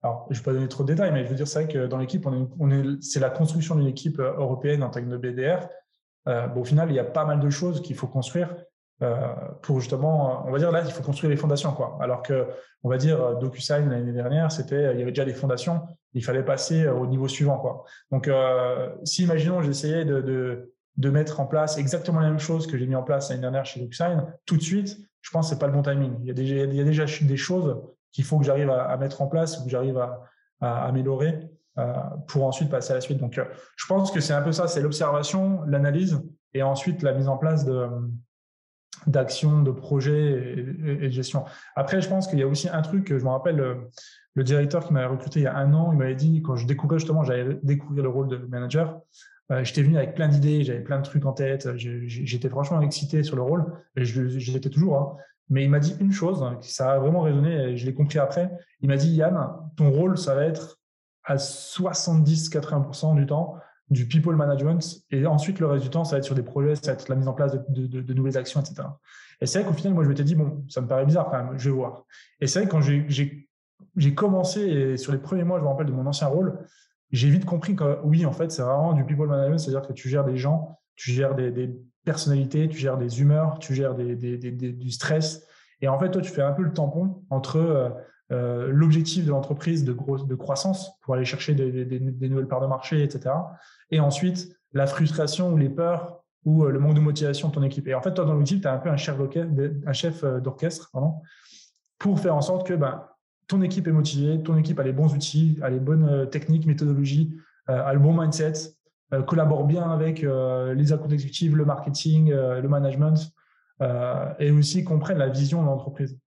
alors 0.03 0.27
je 0.31 0.35
ne 0.35 0.39
vais 0.39 0.45
pas 0.45 0.53
donner 0.53 0.69
trop 0.69 0.85
de 0.85 0.89
détails, 0.89 1.13
mais 1.13 1.25
je 1.25 1.31
veux 1.31 1.37
dire, 1.37 1.49
c'est 1.49 1.65
vrai 1.65 1.73
que 1.73 1.87
dans 1.87 1.99
l'équipe, 1.99 2.27
c'est 3.01 3.21
la 3.21 3.31
construction 3.31 3.75
d'une 3.77 3.87
équipe 3.87 4.19
euh, 4.19 4.35
européenne 4.37 4.83
en 4.83 4.91
termes 4.91 5.09
de 5.09 5.17
BDR. 5.17 5.69
bon, 6.27 6.61
au 6.61 6.65
final, 6.65 6.91
il 6.91 6.95
y 6.95 7.01
a 7.01 7.05
pas 7.05 7.25
mal 7.25 7.41
de 7.41 7.51
choses 7.51 7.83
qu'il 7.83 7.97
faut 7.97 8.09
construire 8.09 8.55
pour 9.63 9.81
justement, 9.81 10.45
on 10.47 10.53
va 10.53 10.59
dire 10.59 10.71
là, 10.71 10.81
il 10.85 10.93
faut 10.93 11.03
construire 11.03 11.29
les 11.29 11.37
fondations, 11.37 11.73
quoi. 11.73 11.99
Alors 12.01 12.23
que, 12.23 12.47
on 12.85 12.89
va 12.89 12.99
dire, 12.99 13.37
DocuSign 13.39 13.91
l'année 13.91 14.13
dernière, 14.13 14.53
c'était, 14.53 14.95
il 14.95 15.01
y 15.01 15.03
avait 15.03 15.11
déjà 15.11 15.25
des 15.25 15.35
fondations, 15.35 15.83
il 16.15 16.25
fallait 16.25 16.45
passer 16.45 16.87
au 16.87 17.09
niveau 17.09 17.27
suivant, 17.27 17.59
quoi. 17.59 17.83
Donc, 18.13 18.31
si 19.03 19.25
imaginons, 19.25 19.61
j'essayais 19.61 20.05
de, 20.05 20.73
de 20.97 21.11
mettre 21.11 21.41
en 21.41 21.47
place 21.47 21.79
exactement 21.79 22.21
la 22.21 22.29
même 22.29 22.39
chose 22.39 22.67
que 22.67 22.77
j'ai 22.77 22.87
mis 22.87 22.95
en 22.95 23.03
place 23.03 23.31
l'année 23.31 23.41
dernière 23.41 23.65
chez 23.65 23.81
DocuSign, 23.81 24.25
tout 24.45 24.57
de 24.57 24.63
suite, 24.63 24.99
je 25.23 25.31
pense 25.31 25.49
que 25.49 25.55
c'est 25.55 25.61
pas 25.61 25.67
le 25.67 25.73
bon 25.73 25.83
timing. 25.83 26.17
Il 26.21 26.27
y 26.27 26.31
a 26.31 26.35
déjà, 26.35 26.57
il 26.57 26.75
y 26.75 26.81
a 26.81 26.85
déjà 26.85 27.05
des 27.23 27.37
choses 27.37 27.81
qu'il 28.11 28.25
faut 28.25 28.39
que 28.39 28.45
j'arrive 28.45 28.71
à, 28.71 28.97
mettre 28.99 29.23
en 29.23 29.27
place 29.27 29.59
ou 29.59 29.65
que 29.65 29.71
j'arrive 29.71 29.99
à, 29.99 30.29
améliorer 30.61 31.51
euh, 31.79 31.93
pour 32.29 32.45
ensuite 32.45 32.71
passer 32.71 32.93
à 32.93 32.97
la 32.97 33.01
suite. 33.01 33.19
Donc, 33.19 33.39
euh, 33.39 33.45
je 33.77 33.87
pense 33.87 34.11
que 34.11 34.21
c'est 34.21 34.35
un 34.35 34.43
peu 34.43 34.53
ça, 34.53 34.69
c'est 34.69 34.81
l'observation, 34.81 35.63
l'analyse 35.67 36.21
et 36.55 36.63
ensuite 36.63 37.03
la 37.03 37.15
mise 37.15 37.29
en 37.29 37.37
place 37.37 37.65
de 37.65 37.89
d'actions, 39.07 39.63
de 39.63 39.73
projets 39.73 40.55
et, 40.57 41.09
de 41.09 41.09
gestion. 41.09 41.45
Après, 41.75 42.01
je 42.01 42.09
pense 42.09 42.29
qu'il 42.29 42.39
y 42.39 42.43
a 42.43 42.47
aussi 42.47 42.69
un 42.69 42.83
truc, 42.83 43.09
je 43.09 43.25
me 43.25 43.31
rappelle, 43.31 43.57
le, 43.57 43.89
le 44.35 44.45
directeur 44.45 44.87
qui 44.87 44.93
m'avait 44.93 45.07
recruté 45.07 45.41
il 45.41 45.43
y 45.45 45.47
a 45.47 45.57
un 45.57 45.73
an, 45.75 45.93
il 45.93 45.99
m'avait 45.99 46.15
dit, 46.15 46.43
quand 46.43 46.57
je 46.57 46.67
découvrais 46.67 46.99
justement, 46.99 47.25
j'allais 47.25 47.59
découvrir 47.63 48.03
le 48.03 48.09
rôle 48.09 48.29
de 48.29 48.37
manager, 48.37 48.91
euh, 48.91 49.01
j'étais 49.63 49.83
venu 49.83 49.97
avec 49.97 50.15
plein 50.15 50.29
d'idées, 50.29 50.65
j'avais 50.65 50.81
plein 50.81 50.99
de 50.99 51.05
trucs 51.05 51.25
en 51.27 51.33
tête, 51.33 51.69
j'étais 51.77 52.49
franchement 52.49 52.81
excité 52.81 53.23
sur 53.23 53.37
le 53.37 53.43
rôle, 53.43 53.65
et 53.97 54.05
je, 54.05 54.23
l'étais 54.53 54.71
toujours. 54.71 54.97
Hein. 54.97 55.17
Mais 55.51 55.65
il 55.65 55.71
m'a 55.71 55.81
dit 55.81 55.95
une 56.01 56.13
chose, 56.13 56.43
hein, 56.43 56.59
ça 56.63 56.93
a 56.93 56.99
vraiment 56.99 57.21
résonné, 57.21 57.55
et 57.55 57.77
je 57.77 57.85
l'ai 57.85 57.95
compris 57.95 58.19
après. 58.19 58.51
Il 58.81 58.89
m'a 58.89 58.97
dit, 58.97 59.13
Yann, 59.15 59.49
ton 59.77 59.91
rôle, 59.91 60.17
ça 60.17 60.35
va 60.35 60.45
être 60.45 60.81
à 61.25 61.37
70-80% 61.37 63.17
du 63.17 63.27
temps 63.27 63.57
du 63.91 64.09
people 64.09 64.37
management, 64.37 65.03
et 65.11 65.27
ensuite 65.27 65.61
le 65.61 65.67
reste 65.67 65.85
du 65.85 65.91
temps, 65.91 66.05
ça 66.05 66.13
va 66.13 66.19
être 66.19 66.25
sur 66.25 66.35
des 66.35 66.43
projets, 66.43 66.77
ça 66.77 66.87
va 66.87 66.93
être 66.95 67.09
la 67.09 67.17
mise 67.17 67.29
en 67.29 67.35
place 67.35 67.53
de, 67.69 68.15
nouvelles 68.15 68.39
actions, 68.39 68.61
etc. 68.61 68.89
Et 69.41 69.47
c'est 69.47 69.61
vrai 69.61 69.69
qu'au 69.69 69.77
final, 69.77 69.93
moi, 69.93 70.05
je 70.05 70.09
m'étais 70.09 70.25
dit, 70.25 70.35
bon, 70.35 70.65
ça 70.69 70.81
me 70.81 70.87
paraît 70.87 71.05
bizarre 71.05 71.29
quand 71.31 71.45
même, 71.45 71.59
je 71.59 71.69
vais 71.69 71.77
voir. 71.77 72.05
Et 72.41 72.47
c'est 72.47 72.61
vrai 72.61 72.69
que 72.69 72.73
quand 72.73 72.81
j'ai 72.81 74.15
commencé, 74.15 74.61
et 74.63 74.97
sur 74.97 75.13
les 75.13 75.19
premiers 75.19 75.45
mois, 75.45 75.59
je 75.59 75.65
me 75.65 75.69
rappelle 75.69 75.87
de 75.87 75.93
mon 75.93 76.07
ancien 76.07 76.29
rôle, 76.29 76.59
j'ai 77.13 77.29
vite 77.29 77.45
compris 77.45 77.77
que 77.77 77.99
oui, 78.05 78.25
en 78.25 78.33
fait, 78.33 78.51
c'est 78.51 78.63
vraiment 78.63 78.95
du 78.95 79.05
people 79.05 79.29
management, 79.29 79.59
c'est-à-dire 79.59 79.87
que 79.87 79.93
tu 79.93 80.09
gères 80.09 80.25
des 80.25 80.39
gens, 80.39 80.79
tu 80.97 81.11
gères 81.11 81.35
des, 81.35 81.71
personnalités, 82.05 82.69
tu 82.69 82.79
gères 82.79 82.99
des 82.99 83.21
humeurs, 83.21 83.59
tu 83.61 83.75
gères 83.75 83.95
du 83.95 84.91
stress. 84.91 85.47
Et 85.83 85.89
en 85.89 85.99
fait, 85.99 86.11
toi, 86.11 86.21
tu 86.21 86.31
fais 86.31 86.43
un 86.43 86.53
peu 86.53 86.63
le 86.63 86.73
tampon 86.73 87.23
entre 87.31 87.57
euh, 87.59 87.91
euh, 88.33 88.69
l'objectif 88.73 89.25
de 89.25 89.31
l'entreprise 89.31 89.85
de, 89.85 89.93
de 89.93 90.35
croissance 90.35 90.99
pour 91.01 91.15
aller 91.15 91.25
chercher 91.25 91.55
des, 91.55 92.29
nouvelles 92.29 92.49
parts 92.49 92.61
de 92.61 92.67
marché, 92.67 93.05
etc. 93.05 93.35
Et 93.91 94.01
ensuite, 94.01 94.49
la 94.73 94.87
frustration 94.87 95.53
ou 95.53 95.57
les 95.57 95.69
peurs 95.69 96.25
ou 96.45 96.65
euh, 96.65 96.71
le 96.71 96.81
manque 96.81 96.95
de 96.95 97.01
motivation 97.01 97.51
de 97.51 97.55
ton 97.55 97.63
équipe. 97.63 97.87
Et 97.87 97.95
en 97.95 98.01
fait, 98.01 98.15
toi, 98.15 98.25
dans 98.25 98.35
l'outil, 98.35 98.61
tu 98.61 98.67
as 98.67 98.73
un 98.73 98.79
peu 98.79 98.89
un 98.89 98.97
chef 98.97 100.25
d'orchestre 100.25 100.91
pour 101.99 102.19
faire 102.19 102.35
en 102.35 102.41
sorte 102.41 102.67
que 102.67 102.75
ben, 102.75 103.05
ton 103.49 103.63
équipe 103.63 103.87
est 103.87 103.93
motivée, 103.93 104.43
ton 104.43 104.57
équipe 104.57 104.79
a 104.79 104.83
les 104.83 104.93
bons 104.93 105.15
outils, 105.15 105.59
a 105.63 105.71
les 105.71 105.81
bonnes 105.81 106.09
euh, 106.09 106.27
techniques, 106.27 106.67
méthodologies, 106.67 107.37
euh, 107.69 107.85
a 107.85 107.93
le 107.93 107.99
bon 107.99 108.19
mindset, 108.19 108.75
euh, 109.13 109.23
collabore 109.23 109.65
bien 109.65 109.91
avec 109.91 110.23
les 110.23 110.93
accounts 110.93 111.11
exécutifs, 111.11 111.53
le 111.53 111.65
marketing, 111.65 112.31
le 112.31 112.67
management, 112.69 113.33
et 114.39 114.51
aussi 114.51 114.85
comprenne 114.85 115.19
la 115.19 115.29
vision 115.29 115.61
de 115.61 115.67
l'entreprise. 115.67 116.19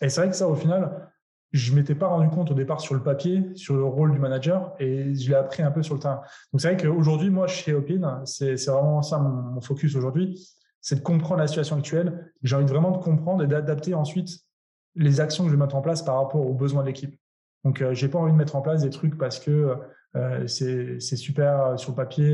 Et 0.00 0.08
c'est 0.08 0.22
vrai 0.22 0.30
que 0.30 0.36
ça, 0.36 0.48
au 0.48 0.54
final, 0.54 1.10
je 1.52 1.74
m'étais 1.74 1.94
pas 1.94 2.08
rendu 2.08 2.28
compte 2.28 2.50
au 2.50 2.54
départ 2.54 2.80
sur 2.80 2.94
le 2.94 3.02
papier, 3.02 3.44
sur 3.54 3.74
le 3.74 3.84
rôle 3.84 4.12
du 4.12 4.18
manager, 4.18 4.74
et 4.80 5.14
je 5.14 5.28
l'ai 5.28 5.36
appris 5.36 5.62
un 5.62 5.70
peu 5.70 5.82
sur 5.82 5.94
le 5.94 6.00
terrain. 6.00 6.22
Donc 6.52 6.60
c'est 6.60 6.74
vrai 6.74 6.76
qu'aujourd'hui, 6.76 7.30
moi, 7.30 7.46
chez 7.46 7.72
Opin, 7.72 8.22
c'est 8.24 8.54
vraiment 8.66 9.02
ça 9.02 9.18
mon, 9.18 9.60
focus 9.60 9.94
aujourd'hui, 9.94 10.38
c'est 10.80 10.96
de 10.96 11.00
comprendre 11.00 11.40
la 11.40 11.46
situation 11.46 11.76
actuelle. 11.76 12.32
J'ai 12.42 12.56
envie 12.56 12.66
vraiment 12.66 12.90
de 12.90 12.98
comprendre 12.98 13.44
et 13.44 13.46
d'adapter 13.46 13.94
ensuite 13.94 14.47
les 14.98 15.20
actions 15.20 15.44
que 15.44 15.50
je 15.50 15.54
vais 15.54 15.60
mettre 15.60 15.76
en 15.76 15.80
place 15.80 16.02
par 16.02 16.16
rapport 16.16 16.46
aux 16.46 16.54
besoins 16.54 16.82
de 16.82 16.88
l'équipe. 16.88 17.18
Donc, 17.64 17.80
euh, 17.80 17.94
j'ai 17.94 18.08
pas 18.08 18.18
envie 18.18 18.32
de 18.32 18.36
mettre 18.36 18.56
en 18.56 18.62
place 18.62 18.82
des 18.82 18.90
trucs 18.90 19.16
parce 19.16 19.38
que 19.38 19.76
euh, 20.16 20.46
c'est 20.46 20.98
super 21.00 21.78
sur 21.78 21.92
le 21.92 21.96
papier. 21.96 22.32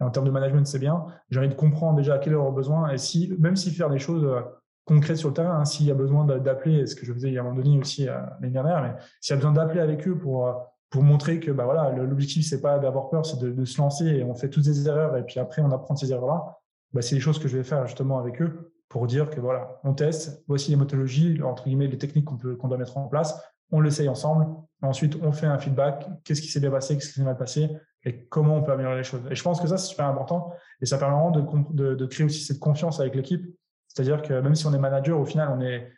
et 0.00 0.04
en 0.04 0.10
termes 0.10 0.26
de 0.26 0.30
management, 0.30 0.66
c'est 0.66 0.78
bien. 0.78 1.06
J'ai 1.30 1.38
envie 1.38 1.48
de 1.48 1.54
comprendre 1.54 1.96
déjà 1.96 2.18
quels 2.18 2.34
sont 2.34 2.42
leurs 2.42 2.52
besoins 2.52 2.90
et 2.90 2.98
si, 2.98 3.34
même 3.38 3.56
si 3.56 3.70
faire 3.70 3.88
des 3.88 3.98
choses 3.98 4.24
euh, 4.24 4.42
concrètes 4.84 5.16
sur 5.16 5.28
le 5.28 5.34
terrain, 5.34 5.58
hein, 5.60 5.64
s'il 5.64 5.86
y 5.86 5.90
a 5.90 5.94
besoin 5.94 6.24
d'appeler, 6.24 6.86
ce 6.86 6.94
que 6.94 7.06
je 7.06 7.12
faisais 7.12 7.28
il 7.28 7.34
y 7.34 7.38
a 7.38 7.40
un 7.40 7.44
moment 7.44 7.56
donné 7.56 7.78
aussi 7.78 8.04
l'année 8.04 8.50
dernière, 8.50 8.82
mais 8.82 8.94
s'il 9.20 9.32
y 9.32 9.34
a 9.34 9.36
besoin 9.36 9.52
d'appeler 9.52 9.80
avec 9.80 10.06
eux 10.06 10.16
pour 10.16 10.54
pour 10.90 11.02
montrer 11.02 11.40
que 11.40 11.50
bah, 11.50 11.64
voilà, 11.64 11.90
l'objectif, 11.90 12.46
c'est 12.46 12.60
pas 12.60 12.78
d'avoir 12.78 13.10
peur, 13.10 13.26
c'est 13.26 13.38
de, 13.38 13.64
se 13.64 13.78
lancer 13.78 14.06
et 14.06 14.22
on 14.22 14.34
fait 14.34 14.48
toutes 14.48 14.64
des 14.64 14.88
erreurs 14.88 15.16
et 15.16 15.24
puis 15.24 15.40
après, 15.40 15.60
on 15.62 15.70
apprend 15.70 15.96
ces 15.96 16.12
erreurs-là. 16.12 16.58
Bah, 16.92 17.02
c'est 17.02 17.16
les 17.16 17.20
choses 17.20 17.38
que 17.38 17.48
je 17.48 17.56
vais 17.56 17.64
faire 17.64 17.86
justement 17.86 18.18
avec 18.18 18.40
eux 18.40 18.72
pour 18.88 19.06
dire 19.06 19.30
que 19.30 19.40
voilà, 19.40 19.80
on 19.84 19.94
teste, 19.94 20.44
voici 20.46 20.70
les 20.70 20.76
méthodologies, 20.76 21.42
entre 21.42 21.64
guillemets, 21.64 21.88
les 21.88 21.98
techniques 21.98 22.24
qu'on 22.24 22.36
qu'on 22.36 22.68
doit 22.68 22.78
mettre 22.78 22.96
en 22.96 23.08
place, 23.08 23.40
on 23.70 23.80
l'essaye 23.80 24.08
ensemble, 24.08 24.46
ensuite 24.82 25.16
on 25.22 25.32
fait 25.32 25.46
un 25.46 25.58
feedback, 25.58 26.08
qu'est-ce 26.24 26.40
qui 26.40 26.48
s'est 26.48 26.60
bien 26.60 26.70
passé, 26.70 26.94
qu'est-ce 26.94 27.08
qui 27.08 27.14
s'est 27.14 27.24
mal 27.24 27.36
passé, 27.36 27.68
et 28.04 28.26
comment 28.26 28.56
on 28.56 28.62
peut 28.62 28.72
améliorer 28.72 28.98
les 28.98 29.04
choses. 29.04 29.22
Et 29.30 29.34
je 29.34 29.42
pense 29.42 29.60
que 29.60 29.66
ça, 29.66 29.76
c'est 29.76 29.88
super 29.88 30.06
important, 30.06 30.52
et 30.80 30.86
ça 30.86 30.98
permet 30.98 31.16
vraiment 31.16 31.32
de, 31.32 31.94
de 31.94 32.06
créer 32.06 32.26
aussi 32.26 32.40
cette 32.40 32.60
confiance 32.60 33.00
avec 33.00 33.14
l'équipe. 33.16 33.44
C'est-à-dire 33.88 34.22
que 34.22 34.34
même 34.40 34.54
si 34.54 34.66
on 34.66 34.74
est 34.74 34.78
manager, 34.78 35.18
au 35.18 35.24
final, 35.24 35.48
on 35.56 35.60
est, 35.60 35.90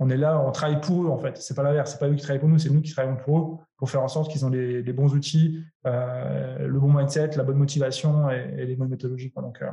on 0.00 0.10
est 0.10 0.16
là, 0.16 0.40
on 0.40 0.50
travaille 0.50 0.80
pour 0.80 1.04
eux 1.04 1.08
en 1.08 1.18
fait. 1.18 1.36
C'est 1.36 1.54
pas 1.54 1.62
l'inverse, 1.62 1.92
c'est 1.92 1.98
pas 1.98 2.08
eux 2.08 2.14
qui 2.14 2.22
travaillent 2.22 2.40
pour 2.40 2.48
nous, 2.48 2.58
c'est 2.58 2.70
nous 2.70 2.82
qui 2.82 2.92
travaillons 2.92 3.16
pour 3.16 3.38
eux 3.38 3.64
pour 3.76 3.90
faire 3.90 4.02
en 4.02 4.08
sorte 4.08 4.30
qu'ils 4.30 4.46
ont 4.46 4.50
les, 4.50 4.82
bons 4.92 5.14
outils, 5.14 5.62
euh, 5.86 6.66
le 6.66 6.78
bon 6.78 6.92
mindset, 6.92 7.32
la 7.36 7.42
bonne 7.42 7.58
motivation 7.58 8.30
et, 8.30 8.64
les 8.64 8.76
bonnes 8.76 8.88
méthodologies. 8.88 9.32
Donc, 9.36 9.60
euh, 9.62 9.70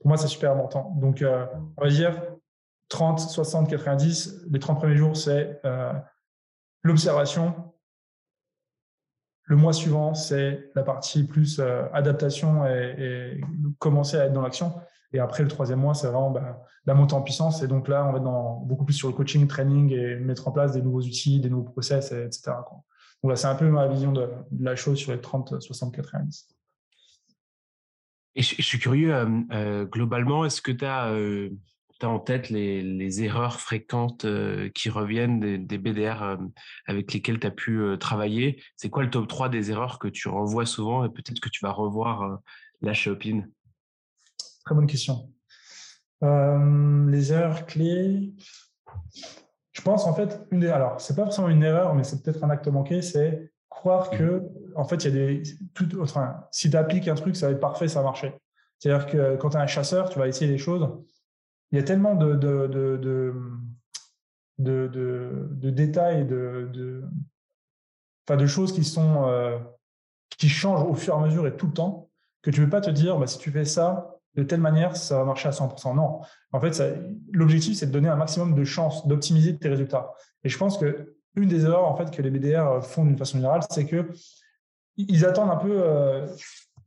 pour 0.00 0.08
moi, 0.08 0.16
c'est 0.16 0.28
super 0.28 0.52
important. 0.52 0.96
Donc, 0.98 1.20
euh, 1.20 1.44
on 1.76 1.84
va 1.84 1.90
dire 1.90 2.22
30, 2.88 3.20
60, 3.20 3.68
90. 3.68 4.46
Les 4.50 4.58
30 4.58 4.78
premiers 4.78 4.96
jours, 4.96 5.16
c'est 5.16 5.60
l'observation. 6.82 7.54
Le 9.44 9.56
mois 9.56 9.72
suivant, 9.72 10.14
c'est 10.14 10.70
la 10.74 10.82
partie 10.82 11.24
plus 11.24 11.60
adaptation 11.92 12.64
et, 12.66 12.94
et, 12.98 13.40
commencer 13.78 14.16
à 14.16 14.26
être 14.26 14.32
dans 14.32 14.42
l'action. 14.42 14.72
Et 15.12 15.18
après, 15.18 15.42
le 15.42 15.48
troisième 15.48 15.80
mois, 15.80 15.94
c'est 15.94 16.06
vraiment 16.06 16.30
bah, 16.30 16.62
la 16.86 16.94
montée 16.94 17.14
en 17.14 17.22
puissance. 17.22 17.62
Et 17.62 17.68
donc 17.68 17.88
là, 17.88 18.06
on 18.06 18.12
va 18.12 18.18
être 18.18 18.24
dans, 18.24 18.60
beaucoup 18.60 18.84
plus 18.84 18.94
sur 18.94 19.08
le 19.08 19.14
coaching, 19.14 19.46
training 19.46 19.92
et 19.92 20.16
mettre 20.16 20.46
en 20.48 20.52
place 20.52 20.72
des 20.72 20.82
nouveaux 20.82 21.02
outils, 21.02 21.40
des 21.40 21.50
nouveaux 21.50 21.70
process, 21.70 22.12
etc. 22.12 22.52
Donc 23.22 23.30
là, 23.30 23.36
c'est 23.36 23.48
un 23.48 23.54
peu 23.54 23.68
ma 23.68 23.86
vision 23.88 24.12
de, 24.12 24.28
la 24.58 24.76
chose 24.76 24.98
sur 24.98 25.12
les 25.12 25.20
30, 25.20 25.60
60, 25.60 25.94
90. 25.94 26.48
Et 28.36 28.42
je, 28.42 28.62
suis 28.62 28.78
curieux, 28.78 29.12
euh, 29.12 29.26
euh, 29.52 29.84
globalement, 29.84 30.44
est-ce 30.44 30.62
que 30.62 30.72
tu 30.72 30.84
as, 30.84 31.10
euh, 31.10 31.50
en 32.02 32.20
tête 32.20 32.48
les, 32.48 33.22
erreurs 33.22 33.60
fréquentes 33.60 34.24
qui 34.74 34.88
reviennent 34.88 35.66
des, 35.66 35.78
BDR 35.78 36.38
avec 36.86 37.12
lesquels 37.12 37.38
tu 37.38 37.46
as 37.46 37.50
pu 37.50 37.82
travailler? 37.98 38.62
C'est 38.76 38.88
quoi 38.88 39.02
le 39.02 39.10
top 39.10 39.28
3 39.28 39.50
des 39.50 39.70
erreurs 39.70 39.98
que 39.98 40.08
tu 40.08 40.28
revois 40.28 40.64
souvent 40.64 41.04
et 41.04 41.10
peut-être 41.10 41.40
que 41.40 41.50
tu 41.50 41.62
vas 41.62 41.72
revoir 41.72 42.38
là 42.80 42.94
chez 42.94 43.10
Opin 43.10 43.42
Très 44.64 44.74
bonne 44.74 44.86
question. 44.86 45.30
Euh, 46.22 47.10
les 47.10 47.32
erreurs 47.32 47.66
clés, 47.66 48.34
je 49.72 49.82
pense 49.82 50.06
en 50.06 50.14
fait, 50.14 50.40
une 50.50 50.60
des, 50.60 50.68
alors 50.68 51.00
c'est 51.00 51.16
pas 51.16 51.24
forcément 51.24 51.48
une 51.48 51.62
erreur, 51.62 51.94
mais 51.94 52.04
c'est 52.04 52.22
peut-être 52.22 52.44
un 52.44 52.50
acte 52.50 52.68
manqué, 52.68 53.00
c'est 53.00 53.52
croire 53.70 54.10
que 54.10 54.42
en 54.76 54.84
fait 54.84 55.04
il 55.04 55.14
y 55.14 55.22
a 55.22 55.26
des 55.26 55.42
tout, 55.72 55.88
enfin, 56.00 56.44
si 56.50 56.70
tu 56.70 56.76
appliques 56.76 57.08
un 57.08 57.14
truc, 57.14 57.36
ça 57.36 57.46
va 57.46 57.52
être 57.52 57.60
parfait, 57.60 57.88
ça 57.88 58.00
va 58.00 58.06
marcher. 58.06 58.34
C'est-à-dire 58.78 59.06
que 59.06 59.36
quand 59.36 59.50
tu 59.50 59.56
es 59.56 59.60
un 59.60 59.66
chasseur, 59.66 60.10
tu 60.10 60.18
vas 60.18 60.28
essayer 60.28 60.50
des 60.50 60.58
choses. 60.58 60.88
Il 61.72 61.78
y 61.78 61.80
a 61.80 61.84
tellement 61.84 62.14
de, 62.14 62.34
de, 62.34 62.66
de, 62.66 63.34
de, 64.58 65.48
de 65.50 65.70
détails, 65.70 66.26
de, 66.26 66.68
de, 66.72 67.04
de 68.28 68.46
choses 68.46 68.72
qui 68.72 68.84
sont 68.84 69.24
euh, 69.26 69.58
qui 70.30 70.48
changent 70.48 70.84
au 70.84 70.94
fur 70.94 71.14
et 71.14 71.16
à 71.18 71.20
mesure 71.20 71.46
et 71.46 71.56
tout 71.56 71.66
le 71.66 71.72
temps 71.72 72.10
que 72.42 72.50
tu 72.50 72.60
ne 72.60 72.64
peux 72.66 72.70
pas 72.70 72.80
te 72.80 72.90
dire 72.90 73.18
bah, 73.18 73.26
si 73.26 73.38
tu 73.38 73.50
fais 73.50 73.64
ça, 73.64 74.09
de 74.36 74.42
telle 74.42 74.60
manière, 74.60 74.96
ça 74.96 75.18
va 75.18 75.24
marcher 75.24 75.48
à 75.48 75.52
100%. 75.52 75.94
Non. 75.96 76.20
En 76.52 76.60
fait, 76.60 76.82
l'objectif, 77.32 77.76
c'est 77.76 77.86
de 77.86 77.92
donner 77.92 78.08
un 78.08 78.16
maximum 78.16 78.54
de 78.54 78.64
chances 78.64 79.06
d'optimiser 79.06 79.58
tes 79.58 79.68
résultats. 79.68 80.12
Et 80.44 80.48
je 80.48 80.56
pense 80.56 80.78
que 80.78 81.16
une 81.36 81.48
des 81.48 81.64
erreurs 81.64 81.86
en 81.86 81.96
fait 81.96 82.10
que 82.10 82.22
les 82.22 82.30
BDR 82.30 82.82
font 82.82 83.04
d'une 83.04 83.16
façon 83.16 83.38
générale, 83.38 83.60
c'est 83.70 83.86
que 83.86 84.10
ils 84.96 85.24
attendent 85.24 85.50
un 85.50 85.56
peu, 85.56 85.80
euh, 85.82 86.26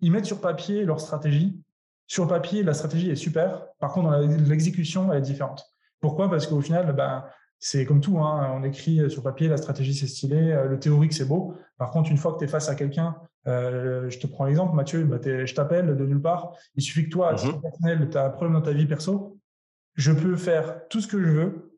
ils 0.02 0.12
mettent 0.12 0.26
sur 0.26 0.42
papier 0.42 0.84
leur 0.84 1.00
stratégie. 1.00 1.60
Sur 2.08 2.28
papier, 2.28 2.64
la 2.64 2.74
stratégie 2.74 3.10
est 3.10 3.16
super. 3.16 3.66
Par 3.80 3.94
contre, 3.94 4.18
l'exécution, 4.20 5.12
elle 5.12 5.20
est 5.20 5.22
différente. 5.22 5.66
Pourquoi? 6.00 6.30
Parce 6.30 6.46
qu'au 6.46 6.62
final, 6.62 6.94
ben, 6.94 7.24
c'est 7.60 7.86
comme 7.86 8.02
tout. 8.02 8.20
Hein. 8.20 8.52
On 8.56 8.64
écrit 8.64 9.10
sur 9.10 9.24
papier, 9.24 9.48
la 9.48 9.58
stratégie 9.58 9.96
c'est 9.96 10.08
stylé, 10.08 10.52
euh, 10.52 10.66
le 10.66 10.80
théorique 10.80 11.14
c'est 11.14 11.26
beau. 11.26 11.56
Par 11.78 11.92
contre, 11.92 12.12
une 12.12 12.18
fois 12.18 12.34
que 12.34 12.40
tu 12.40 12.44
es 12.46 12.48
face 12.48 12.70
à 12.70 12.76
quelqu'un 12.76 13.16
euh, 13.48 14.10
je 14.10 14.20
te 14.20 14.28
prends 14.28 14.46
l'exemple, 14.46 14.76
Mathieu, 14.76 15.04
bah, 15.04 15.18
je 15.24 15.54
t'appelle 15.54 15.96
de 15.96 16.06
nulle 16.06 16.22
part. 16.22 16.56
Il 16.76 16.84
suffit 16.84 17.06
que 17.06 17.10
toi, 17.10 17.32
à 17.32 17.36
titre 17.36 17.56
mhm. 17.56 17.62
personnel, 17.62 18.10
tu 18.10 18.18
as 18.18 18.26
un 18.26 18.30
problème 18.30 18.54
dans 18.54 18.62
ta 18.62 18.72
vie 18.72 18.86
perso. 18.86 19.38
Je 19.96 20.12
peux 20.12 20.36
faire 20.36 20.88
tout 20.88 21.02
ce 21.02 21.08
que 21.08 21.22
je 21.22 21.30
veux. 21.30 21.78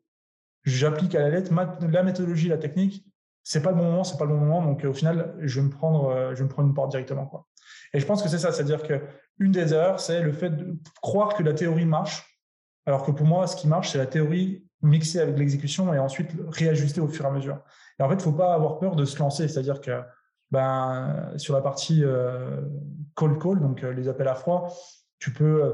J'applique 0.64 1.14
à 1.14 1.20
la 1.20 1.30
lettre 1.30 1.52
la 1.88 2.02
méthodologie, 2.02 2.48
la 2.48 2.58
technique. 2.58 3.06
C'est 3.42 3.62
pas 3.62 3.70
le 3.70 3.76
bon 3.76 3.84
moment, 3.84 4.04
c'est 4.04 4.18
pas 4.18 4.24
le 4.24 4.30
bon 4.30 4.40
moment. 4.40 4.62
Donc, 4.62 4.84
au 4.84 4.92
final, 4.92 5.34
je 5.40 5.60
vais 5.60 5.66
me 5.66 5.70
prendre, 5.70 6.08
euh, 6.08 6.30
je 6.34 6.38
vais 6.38 6.44
me 6.44 6.48
prendre 6.48 6.68
une 6.68 6.74
porte 6.74 6.90
directement. 6.90 7.26
Quoi. 7.26 7.46
Et 7.92 8.00
je 8.00 8.06
pense 8.06 8.22
que 8.22 8.28
c'est 8.28 8.38
ça. 8.38 8.50
C'est-à-dire 8.52 8.82
qu'une 8.82 9.52
des 9.52 9.72
erreurs, 9.72 10.00
c'est 10.00 10.20
le 10.20 10.32
fait 10.32 10.50
de 10.50 10.76
croire 11.00 11.34
que 11.34 11.42
la 11.42 11.52
théorie 11.52 11.86
marche. 11.86 12.40
Alors 12.86 13.04
que 13.04 13.10
pour 13.10 13.26
moi, 13.26 13.46
ce 13.46 13.56
qui 13.56 13.68
marche, 13.68 13.90
c'est 13.90 13.98
la 13.98 14.06
théorie 14.06 14.64
mixée 14.82 15.20
avec 15.20 15.38
l'exécution 15.38 15.92
et 15.94 15.98
ensuite 15.98 16.30
réajuster 16.48 17.00
au 17.00 17.08
fur 17.08 17.24
et 17.24 17.28
à 17.28 17.30
mesure. 17.30 17.58
Et 17.98 18.02
en 18.02 18.08
fait, 18.08 18.14
il 18.14 18.20
faut 18.20 18.32
pas 18.32 18.54
avoir 18.54 18.78
peur 18.78 18.96
de 18.96 19.04
se 19.04 19.18
lancer. 19.18 19.48
C'est-à-dire 19.48 19.80
que 19.80 20.00
ben, 20.50 21.32
sur 21.36 21.54
la 21.54 21.60
partie 21.60 22.04
euh, 22.04 22.60
cold 23.14 23.40
call, 23.40 23.60
donc 23.60 23.82
euh, 23.82 23.92
les 23.92 24.08
appels 24.08 24.28
à 24.28 24.34
froid, 24.34 24.72
tu 25.18 25.32
peux, 25.32 25.64
euh, 25.64 25.72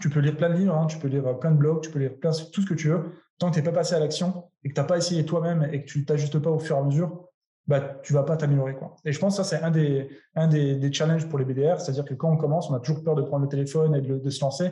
tu 0.00 0.08
peux 0.08 0.20
lire 0.20 0.36
plein 0.36 0.48
de 0.48 0.54
livres, 0.54 0.74
hein, 0.74 0.86
tu 0.86 0.98
peux 0.98 1.08
lire 1.08 1.38
plein 1.38 1.50
de 1.50 1.56
blogs, 1.56 1.82
tu 1.82 1.90
peux 1.90 1.98
lire 1.98 2.18
plein, 2.18 2.30
tout 2.52 2.62
ce 2.62 2.66
que 2.66 2.74
tu 2.74 2.88
veux. 2.88 3.12
Tant 3.38 3.50
que 3.50 3.54
tu 3.54 3.60
n'es 3.60 3.64
pas 3.64 3.72
passé 3.72 3.94
à 3.94 4.00
l'action 4.00 4.44
et 4.64 4.70
que 4.70 4.74
tu 4.74 4.80
n'as 4.80 4.86
pas 4.86 4.96
essayé 4.96 5.24
toi-même 5.24 5.68
et 5.72 5.82
que 5.82 5.86
tu 5.86 6.04
t'ajustes 6.04 6.38
pas 6.38 6.50
au 6.50 6.58
fur 6.58 6.76
et 6.76 6.78
à 6.80 6.82
mesure, 6.82 7.28
bah, 7.66 7.80
tu 8.02 8.12
vas 8.12 8.22
pas 8.22 8.36
t'améliorer. 8.36 8.74
Quoi. 8.74 8.96
Et 9.04 9.12
je 9.12 9.18
pense 9.18 9.36
que 9.36 9.44
ça, 9.44 9.56
c'est 9.56 9.62
un, 9.62 9.70
des, 9.70 10.08
un 10.34 10.48
des, 10.48 10.76
des, 10.76 10.92
challenges 10.92 11.28
pour 11.28 11.38
les 11.38 11.44
BDR, 11.44 11.80
c'est-à-dire 11.80 12.04
que 12.04 12.14
quand 12.14 12.32
on 12.32 12.36
commence, 12.36 12.70
on 12.70 12.74
a 12.74 12.80
toujours 12.80 13.04
peur 13.04 13.14
de 13.14 13.22
prendre 13.22 13.42
le 13.42 13.48
téléphone 13.48 13.94
et 13.94 14.00
de, 14.00 14.18
de 14.18 14.30
se 14.30 14.40
lancer. 14.40 14.70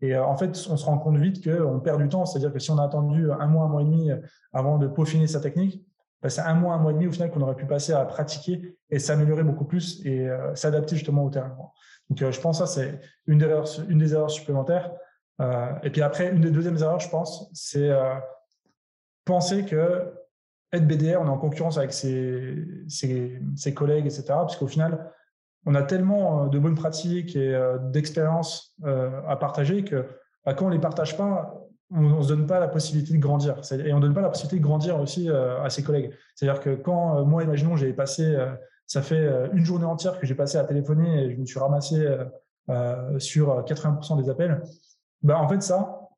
Et 0.00 0.16
en 0.16 0.36
fait, 0.36 0.50
on 0.70 0.76
se 0.76 0.84
rend 0.84 0.98
compte 0.98 1.16
vite 1.16 1.42
qu'on 1.42 1.80
perd 1.80 2.00
du 2.00 2.08
temps. 2.08 2.24
C'est-à-dire 2.24 2.52
que 2.52 2.58
si 2.58 2.70
on 2.70 2.78
a 2.78 2.84
attendu 2.84 3.30
un 3.32 3.46
mois, 3.46 3.64
un 3.64 3.68
mois 3.68 3.82
et 3.82 3.84
demi 3.86 4.10
avant 4.52 4.78
de 4.78 4.86
peaufiner 4.86 5.26
sa 5.26 5.40
technique, 5.40 5.84
c'est 6.28 6.40
un 6.40 6.54
mois, 6.54 6.74
un 6.74 6.78
mois 6.78 6.92
et 6.92 6.94
demi 6.94 7.06
au 7.06 7.12
final 7.12 7.30
qu'on 7.30 7.40
aurait 7.40 7.54
pu 7.54 7.66
passer 7.66 7.92
à 7.92 8.04
pratiquer 8.04 8.76
et 8.90 8.98
s'améliorer 8.98 9.42
beaucoup 9.42 9.64
plus 9.64 10.04
et 10.04 10.28
euh, 10.28 10.54
s'adapter 10.54 10.96
justement 10.96 11.24
au 11.24 11.30
terrain. 11.30 11.56
Donc, 12.08 12.22
euh, 12.22 12.32
je 12.32 12.40
pense 12.40 12.60
que 12.60 12.66
ça, 12.66 12.72
c'est 12.72 13.00
une, 13.26 13.38
des 13.38 13.46
erreurs, 13.46 13.68
une 13.88 13.98
des 13.98 14.12
erreurs 14.12 14.30
supplémentaires. 14.30 14.92
Euh, 15.40 15.72
et 15.82 15.90
puis 15.90 16.02
après, 16.02 16.30
une 16.30 16.40
des 16.40 16.50
deuxièmes 16.50 16.76
erreurs, 16.78 17.00
je 17.00 17.10
pense, 17.10 17.50
c'est 17.52 17.90
penser 19.24 19.64
que 19.64 20.14
être 20.72 20.86
BDR, 20.86 21.20
on 21.20 21.26
est 21.26 21.30
en 21.30 21.38
concurrence 21.38 21.78
avec 21.78 21.92
ses, 21.92 23.72
collègues, 23.74 24.06
etc. 24.06 24.34
Puisqu'au 24.46 24.66
final, 24.66 25.12
on 25.64 25.74
a 25.74 25.82
tellement 25.82 26.46
de 26.46 26.58
bonnes 26.58 26.76
pratiques 26.76 27.34
et 27.34 27.58
d'expériences 27.90 28.74
à 28.84 29.36
partager 29.36 29.84
que 29.84 30.06
bah, 30.44 30.54
quand 30.54 30.66
on 30.66 30.68
ne 30.68 30.74
les 30.74 30.80
partage 30.80 31.16
pas, 31.16 31.65
on 31.90 32.00
ne 32.00 32.22
se 32.22 32.28
donne 32.28 32.46
pas 32.46 32.58
la 32.58 32.68
possibilité 32.68 33.12
de 33.12 33.18
grandir. 33.18 33.60
Et 33.72 33.92
on 33.92 33.96
ne 33.96 34.02
donne 34.02 34.14
pas 34.14 34.20
la 34.20 34.28
possibilité 34.28 34.58
de 34.58 34.62
grandir 34.62 35.00
aussi 35.00 35.30
euh, 35.30 35.62
à 35.62 35.70
ses 35.70 35.82
collègues. 35.82 36.12
C'est-à-dire 36.34 36.60
que 36.60 36.74
quand, 36.74 37.18
euh, 37.18 37.24
moi, 37.24 37.44
imaginons, 37.44 37.76
j'ai 37.76 37.92
passé, 37.92 38.24
euh, 38.24 38.52
ça 38.86 39.02
fait 39.02 39.28
une 39.52 39.64
journée 39.64 39.84
entière 39.84 40.18
que 40.18 40.26
j'ai 40.26 40.34
passé 40.34 40.58
à 40.58 40.64
téléphoner 40.64 41.24
et 41.24 41.34
je 41.34 41.36
me 41.40 41.44
suis 41.44 41.58
ramassé 41.58 42.06
sur 43.18 43.64
80% 43.64 44.22
des 44.22 44.30
appels, 44.30 44.62
bah, 45.22 45.40
en 45.40 45.48
fait, 45.48 45.60
ça, 45.60 46.08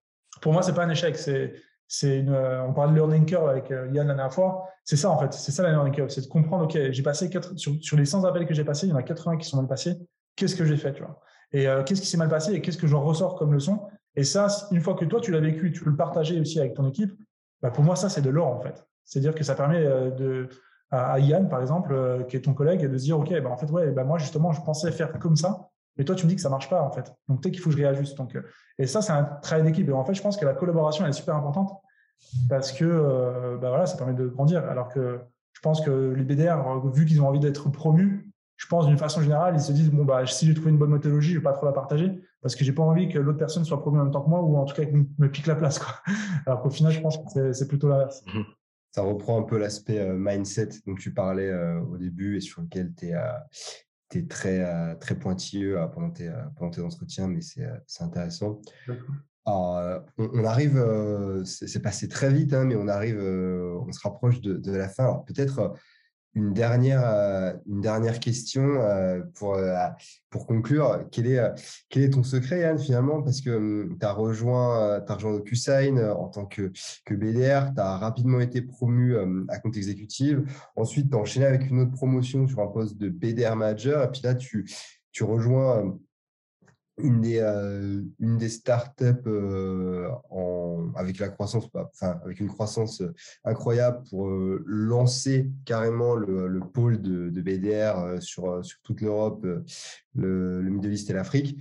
pour 0.42 0.52
moi, 0.52 0.62
c'est 0.62 0.74
pas 0.74 0.84
un 0.84 0.90
échec. 0.90 1.16
C'est, 1.16 1.54
c'est 1.86 2.18
une, 2.18 2.34
on 2.34 2.74
parlait 2.74 2.92
de 2.92 2.96
learning 2.96 3.24
curve 3.24 3.48
avec 3.48 3.70
Yann 3.70 4.06
la 4.06 4.14
dernière 4.14 4.34
fois. 4.34 4.68
C'est 4.84 4.96
ça, 4.96 5.08
en 5.08 5.18
fait. 5.18 5.32
C'est 5.32 5.50
ça 5.50 5.62
la 5.62 5.70
learning 5.70 5.94
curve. 5.94 6.10
C'est 6.10 6.20
de 6.20 6.26
comprendre, 6.26 6.64
OK, 6.64 6.78
j'ai 6.90 7.02
passé 7.02 7.30
sur, 7.56 7.74
sur, 7.80 7.96
les 7.96 8.04
100 8.04 8.24
appels 8.24 8.46
que 8.46 8.52
j'ai 8.52 8.64
passés, 8.64 8.86
il 8.86 8.90
y 8.90 8.92
en 8.92 8.96
a 8.96 9.02
80 9.02 9.38
qui 9.38 9.48
sont 9.48 9.56
mal 9.56 9.66
passés. 9.66 9.96
Qu'est-ce 10.36 10.54
que 10.54 10.66
j'ai 10.66 10.76
fait, 10.76 10.92
tu 10.92 11.02
vois? 11.02 11.22
Et 11.52 11.66
qu'est-ce 11.86 12.02
qui 12.02 12.06
s'est 12.06 12.18
mal 12.18 12.28
passé 12.28 12.52
et 12.52 12.60
qu'est-ce 12.60 12.76
que 12.76 12.86
j'en 12.86 13.02
ressors 13.02 13.36
comme 13.36 13.54
leçon? 13.54 13.80
Et 14.18 14.24
ça, 14.24 14.48
une 14.72 14.80
fois 14.80 14.94
que 14.94 15.04
toi, 15.04 15.20
tu 15.20 15.30
l'as 15.30 15.38
vécu, 15.38 15.70
tu 15.70 15.80
peux 15.80 15.90
le 15.90 15.96
partager 15.96 16.40
aussi 16.40 16.58
avec 16.58 16.74
ton 16.74 16.88
équipe, 16.88 17.16
bah 17.62 17.70
pour 17.70 17.84
moi, 17.84 17.94
ça, 17.94 18.08
c'est 18.08 18.20
de 18.20 18.30
l'or, 18.30 18.48
en 18.48 18.58
fait. 18.58 18.84
C'est-à-dire 19.04 19.32
que 19.32 19.44
ça 19.44 19.54
permet 19.54 19.78
euh, 19.86 20.48
à 20.90 21.20
Yann, 21.20 21.48
par 21.48 21.60
exemple, 21.60 21.92
euh, 21.92 22.24
qui 22.24 22.36
est 22.36 22.40
ton 22.40 22.52
collègue, 22.52 22.84
de 22.84 22.98
se 22.98 23.04
dire, 23.04 23.16
OK, 23.16 23.32
bah, 23.40 23.48
en 23.48 23.56
fait, 23.56 23.70
ouais, 23.70 23.92
bah, 23.92 24.02
moi, 24.02 24.18
justement, 24.18 24.50
je 24.50 24.60
pensais 24.60 24.90
faire 24.90 25.16
comme 25.20 25.36
ça, 25.36 25.68
mais 25.96 26.04
toi, 26.04 26.16
tu 26.16 26.24
me 26.26 26.30
dis 26.30 26.34
que 26.34 26.42
ça 26.42 26.48
marche 26.48 26.68
pas, 26.68 26.82
en 26.82 26.90
fait. 26.90 27.14
Donc, 27.28 27.40
peut-être 27.40 27.54
qu'il 27.54 27.62
faut 27.62 27.70
que 27.70 27.76
je 27.76 27.80
réajuste. 27.80 28.18
Donc, 28.18 28.34
euh, 28.34 28.42
et 28.76 28.88
ça, 28.88 29.02
c'est 29.02 29.12
un 29.12 29.22
travail 29.22 29.62
d'équipe. 29.62 29.88
Et 29.88 29.92
en 29.92 30.04
fait, 30.04 30.14
je 30.14 30.22
pense 30.22 30.36
que 30.36 30.44
la 30.44 30.54
collaboration, 30.54 31.06
est 31.06 31.12
super 31.12 31.36
importante 31.36 31.70
parce 32.48 32.72
que, 32.72 33.56
bah, 33.60 33.68
voilà, 33.68 33.86
ça 33.86 33.96
permet 33.96 34.14
de 34.14 34.26
grandir. 34.26 34.68
Alors 34.68 34.88
que 34.88 35.20
je 35.52 35.60
pense 35.60 35.80
que 35.80 36.12
les 36.16 36.24
BDR, 36.24 36.80
vu 36.92 37.06
qu'ils 37.06 37.22
ont 37.22 37.28
envie 37.28 37.38
d'être 37.38 37.70
promus, 37.70 38.27
je 38.58 38.66
pense 38.66 38.86
d'une 38.86 38.98
façon 38.98 39.22
générale, 39.22 39.54
ils 39.54 39.62
se 39.62 39.70
disent 39.70 39.90
bon 39.90 40.04
bah 40.04 40.26
si 40.26 40.44
j'ai 40.44 40.52
trouvé 40.52 40.70
une 40.70 40.78
bonne 40.78 40.90
méthodologie, 40.90 41.30
je 41.30 41.38
vais 41.38 41.42
pas 41.42 41.52
trop 41.52 41.64
la 41.64 41.72
partager 41.72 42.20
parce 42.42 42.56
que 42.56 42.64
j'ai 42.64 42.72
pas 42.72 42.82
envie 42.82 43.08
que 43.08 43.18
l'autre 43.18 43.38
personne 43.38 43.64
soit 43.64 43.80
promu 43.80 44.00
en 44.00 44.04
même 44.04 44.12
temps 44.12 44.22
que 44.22 44.28
moi 44.28 44.42
ou 44.42 44.56
en 44.56 44.64
tout 44.64 44.74
cas 44.74 44.84
qu'il 44.84 45.06
me 45.16 45.30
pique 45.30 45.46
la 45.46 45.54
place 45.54 45.78
quoi. 45.78 45.94
Alors 46.46 46.60
qu'au 46.60 46.70
final, 46.70 46.92
je 46.92 47.00
pense 47.00 47.18
que 47.18 47.52
c'est 47.52 47.68
plutôt 47.68 47.88
l'inverse. 47.88 48.22
Mhm. 48.26 48.44
Ça 48.90 49.02
reprend 49.02 49.38
un 49.38 49.44
peu 49.44 49.58
l'aspect 49.58 50.00
euh, 50.00 50.16
mindset 50.18 50.70
dont 50.86 50.96
tu 50.96 51.14
parlais 51.14 51.48
euh, 51.48 51.80
au 51.82 51.98
début 51.98 52.36
et 52.36 52.40
sur 52.40 52.60
lequel 52.60 52.92
tu 52.96 53.06
es, 53.06 53.14
es, 54.14 54.26
très, 54.26 54.96
très 54.98 55.14
pointilleux 55.14 55.78
pendant 55.94 56.10
tes, 56.10 56.28
pendant 56.56 56.72
tes 56.72 56.80
entretiens, 56.80 57.28
mais 57.28 57.40
c'est 57.40 58.02
intéressant. 58.02 58.60
Alors, 59.46 60.02
on, 60.18 60.44
arrive, 60.44 60.82
c'est 61.44 61.80
passé 61.80 62.08
très 62.08 62.32
vite, 62.32 62.52
hein, 62.54 62.64
mais 62.64 62.74
on 62.74 62.88
arrive, 62.88 63.20
on 63.20 63.92
se 63.92 64.00
rapproche 64.00 64.40
de, 64.40 64.54
de 64.54 64.72
la 64.72 64.88
fin. 64.88 65.04
Alors 65.04 65.24
peut-être 65.24 65.74
une 66.38 66.52
dernière, 66.52 67.02
euh, 67.04 67.52
une 67.66 67.80
dernière 67.80 68.20
question 68.20 68.62
euh, 68.62 69.20
pour, 69.34 69.54
euh, 69.54 69.74
pour 70.30 70.46
conclure. 70.46 71.04
Quel 71.10 71.26
est, 71.26 71.40
quel 71.88 72.04
est 72.04 72.10
ton 72.10 72.22
secret, 72.22 72.60
Yann, 72.60 72.78
finalement? 72.78 73.22
Parce 73.22 73.40
que 73.40 73.50
hum, 73.50 73.96
tu 73.98 74.06
as 74.06 74.12
rejoint, 74.12 75.02
as 75.06 75.14
rejoint 75.14 76.10
en 76.12 76.28
tant 76.28 76.46
que, 76.46 76.72
que 77.04 77.14
BDR, 77.14 77.74
tu 77.74 77.80
as 77.80 77.98
rapidement 77.98 78.40
été 78.40 78.62
promu 78.62 79.16
à 79.48 79.58
compte 79.58 79.76
exécutif. 79.76 80.38
Ensuite, 80.76 81.10
tu 81.10 81.16
as 81.16 81.20
enchaîné 81.20 81.46
avec 81.46 81.68
une 81.68 81.80
autre 81.80 81.92
promotion 81.92 82.46
sur 82.46 82.60
un 82.60 82.68
poste 82.68 82.96
de 82.96 83.08
BDR 83.08 83.56
manager. 83.56 84.04
Et 84.04 84.10
puis 84.10 84.20
là, 84.22 84.34
tu, 84.34 84.70
tu 85.10 85.24
rejoins 85.24 85.98
une 86.98 87.20
des, 87.20 87.38
euh, 87.38 88.02
une 88.18 88.38
des 88.38 88.48
startups 88.48 89.04
euh, 89.26 90.08
avec 90.94 91.18
la 91.18 91.28
croissance, 91.28 91.68
enfin, 91.74 92.20
avec 92.24 92.40
une 92.40 92.48
croissance 92.48 93.00
euh, 93.00 93.14
incroyable 93.44 94.02
pour 94.10 94.28
lancer 94.66 95.50
carrément 95.64 96.14
le, 96.14 96.48
le 96.48 96.60
pôle 96.60 97.00
de, 97.00 97.30
de 97.30 97.40
BDR 97.42 98.20
sur, 98.20 98.64
sur 98.64 98.78
toute 98.82 99.00
l'Europe, 99.00 99.46
le, 100.14 100.62
le 100.62 100.70
Middle 100.70 100.92
East 100.92 101.10
et 101.10 101.12
l'Afrique. 101.12 101.58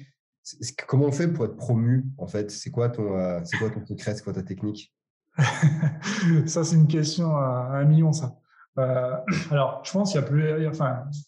Comment 0.88 1.06
on 1.08 1.12
fait 1.12 1.28
pour 1.28 1.46
être 1.46 1.58
promu 1.58 2.06
en 2.18 2.28
fait? 2.28 2.52
C'est 2.52 2.72
quoi 2.72 2.90
ton, 2.90 3.44
c'est 3.44 3.58
quoi 3.58 3.70
ton 3.70 3.86
secret? 3.86 4.16
C'est 4.16 4.24
quoi 4.24 4.34
ta 4.34 4.44
technique? 4.44 4.94
Ça, 6.46 6.64
c'est 6.64 6.76
une 6.76 6.88
question 6.88 7.36
à 7.36 7.70
un 7.74 7.86
million, 7.86 8.12
ça. 8.12 8.40
Euh, 8.78 9.18
alors, 9.52 9.82
je 9.84 9.92
pense 9.92 10.12
qu'il 10.12 10.22
y 10.22 10.24
a 10.24 10.28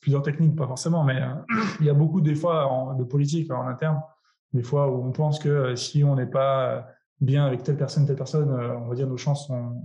plusieurs 0.02 0.24
techniques, 0.24 0.56
pas 0.56 0.68
forcément, 0.68 1.04
mais 1.04 1.22
euh, 1.22 1.34
il 1.80 1.86
y 1.86 1.90
a 1.90 1.94
beaucoup 1.94 2.22
des 2.22 2.36
fois 2.36 2.96
de 2.98 3.04
politique 3.04 3.52
en 3.52 3.68
interne, 3.68 4.02
des 4.54 4.64
fois 4.64 4.90
où 4.90 5.04
on 5.06 5.12
pense 5.12 5.40
que 5.40 5.50
euh, 5.50 5.76
si 5.76 6.04
on 6.04 6.16
n'est 6.16 6.26
pas 6.26 6.88
bien 7.22 7.46
avec 7.46 7.64
telle 7.64 7.78
personne, 7.78 8.06
telle 8.06 8.16
personne, 8.16 8.50
on 8.50 8.88
va 8.88 8.96
dire 8.96 9.08
nos 9.08 9.18
chances 9.18 9.48
sont, 9.48 9.84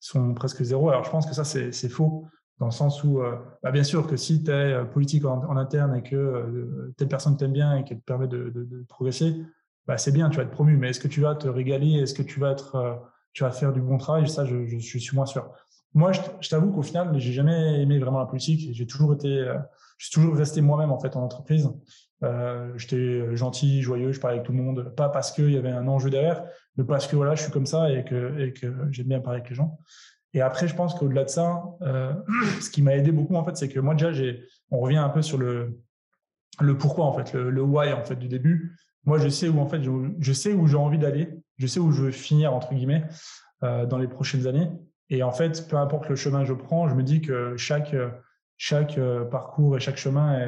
sont 0.00 0.34
presque 0.34 0.62
zéro. 0.62 0.88
Alors, 0.88 1.04
je 1.04 1.10
pense 1.10 1.26
que 1.26 1.34
ça, 1.34 1.44
c'est 1.44 1.88
faux, 1.88 2.26
dans 2.58 2.66
le 2.66 2.72
sens 2.72 3.04
où, 3.04 3.20
bah, 3.62 3.70
bien 3.70 3.84
sûr 3.84 4.08
que 4.08 4.16
si 4.16 4.42
tu 4.42 4.50
es 4.50 4.84
politique 4.86 5.24
en, 5.24 5.56
interne 5.56 5.94
et 5.94 6.02
que 6.02 6.92
telle 6.96 7.06
personne 7.06 7.36
t'aime 7.36 7.52
bien 7.52 7.76
et 7.76 7.84
qu'elle 7.84 8.00
te 8.00 8.04
permet 8.04 8.26
de, 8.26 8.84
progresser, 8.88 9.44
bah, 9.86 9.96
c'est 9.96 10.10
bien, 10.10 10.28
tu 10.28 10.38
vas 10.38 10.42
être 10.42 10.50
promu. 10.50 10.76
Mais 10.76 10.90
est-ce 10.90 10.98
que 10.98 11.06
tu 11.06 11.20
vas 11.20 11.36
te 11.36 11.46
régaler? 11.46 12.00
Est-ce 12.00 12.14
que 12.14 12.22
tu 12.22 12.40
vas 12.40 12.56
faire 13.52 13.72
du 13.72 13.80
bon 13.80 13.96
travail? 13.96 14.28
Ça, 14.28 14.44
je 14.44 14.76
suis 14.78 15.14
moins 15.14 15.26
sûr. 15.26 15.52
Moi, 15.94 16.12
je, 16.12 16.48
t'avoue 16.48 16.72
qu'au 16.72 16.82
final, 16.82 17.12
j'ai 17.18 17.32
jamais 17.32 17.82
aimé 17.82 17.98
vraiment 17.98 18.18
la 18.18 18.26
politique. 18.26 18.74
J'ai 18.74 18.86
toujours 18.86 19.12
été, 19.14 19.28
euh, 19.28 19.58
je 19.98 20.10
toujours 20.10 20.34
resté 20.36 20.60
moi-même 20.60 20.90
en 20.90 20.98
fait 20.98 21.16
en 21.16 21.22
entreprise. 21.22 21.70
Euh, 22.24 22.72
J'étais 22.76 23.36
gentil, 23.36 23.82
joyeux, 23.82 24.12
je 24.12 24.20
parlais 24.20 24.36
avec 24.36 24.46
tout 24.46 24.52
le 24.52 24.58
monde, 24.58 24.94
pas 24.96 25.08
parce 25.08 25.32
qu'il 25.32 25.50
y 25.50 25.56
avait 25.56 25.70
un 25.70 25.88
enjeu 25.88 26.08
derrière, 26.08 26.44
mais 26.76 26.84
parce 26.84 27.06
que 27.06 27.16
voilà, 27.16 27.34
je 27.34 27.42
suis 27.42 27.52
comme 27.52 27.66
ça 27.66 27.90
et 27.90 28.04
que, 28.04 28.52
j'aime 28.90 29.06
bien 29.06 29.20
parler 29.20 29.40
avec 29.40 29.50
les 29.50 29.56
gens. 29.56 29.78
Et 30.34 30.40
après, 30.40 30.66
je 30.66 30.74
pense 30.74 30.94
qu'au-delà 30.94 31.24
de 31.24 31.30
ça, 31.30 31.62
euh, 31.82 32.14
ce 32.60 32.70
qui 32.70 32.80
m'a 32.80 32.96
aidé 32.96 33.12
beaucoup 33.12 33.34
en 33.34 33.44
fait, 33.44 33.56
c'est 33.56 33.68
que 33.68 33.80
moi 33.80 33.94
déjà, 33.94 34.10
on 34.70 34.78
revient 34.78 34.98
un 34.98 35.10
peu 35.10 35.20
sur 35.20 35.36
le 35.36 35.78
pourquoi 36.78 37.06
en 37.06 37.12
fait, 37.12 37.34
le, 37.34 37.62
why 37.62 37.92
en 37.92 38.04
fait 38.04 38.16
du 38.16 38.28
début. 38.28 38.76
Moi, 39.04 39.18
je 39.18 39.28
sais 39.28 39.48
où 39.48 39.58
en 39.58 39.66
fait, 39.66 39.82
je, 39.82 40.32
sais 40.32 40.52
où 40.52 40.66
j'ai 40.66 40.76
envie 40.76 40.98
d'aller, 40.98 41.28
je 41.58 41.66
sais 41.66 41.80
où 41.80 41.90
je 41.90 42.02
veux 42.02 42.10
finir 42.12 42.54
entre 42.54 42.72
guillemets 42.72 43.04
euh, 43.64 43.84
dans 43.84 43.98
les 43.98 44.06
prochaines 44.06 44.46
années. 44.46 44.70
Et 45.12 45.22
en 45.22 45.30
fait, 45.30 45.68
peu 45.68 45.76
importe 45.76 46.08
le 46.08 46.16
chemin 46.16 46.40
que 46.40 46.46
je 46.46 46.54
prends, 46.54 46.88
je 46.88 46.94
me 46.94 47.02
dis 47.02 47.20
que 47.20 47.54
chaque, 47.58 47.94
chaque 48.56 48.96
euh, 48.96 49.26
parcours 49.26 49.76
et 49.76 49.80
chaque 49.80 49.98
chemin 49.98 50.40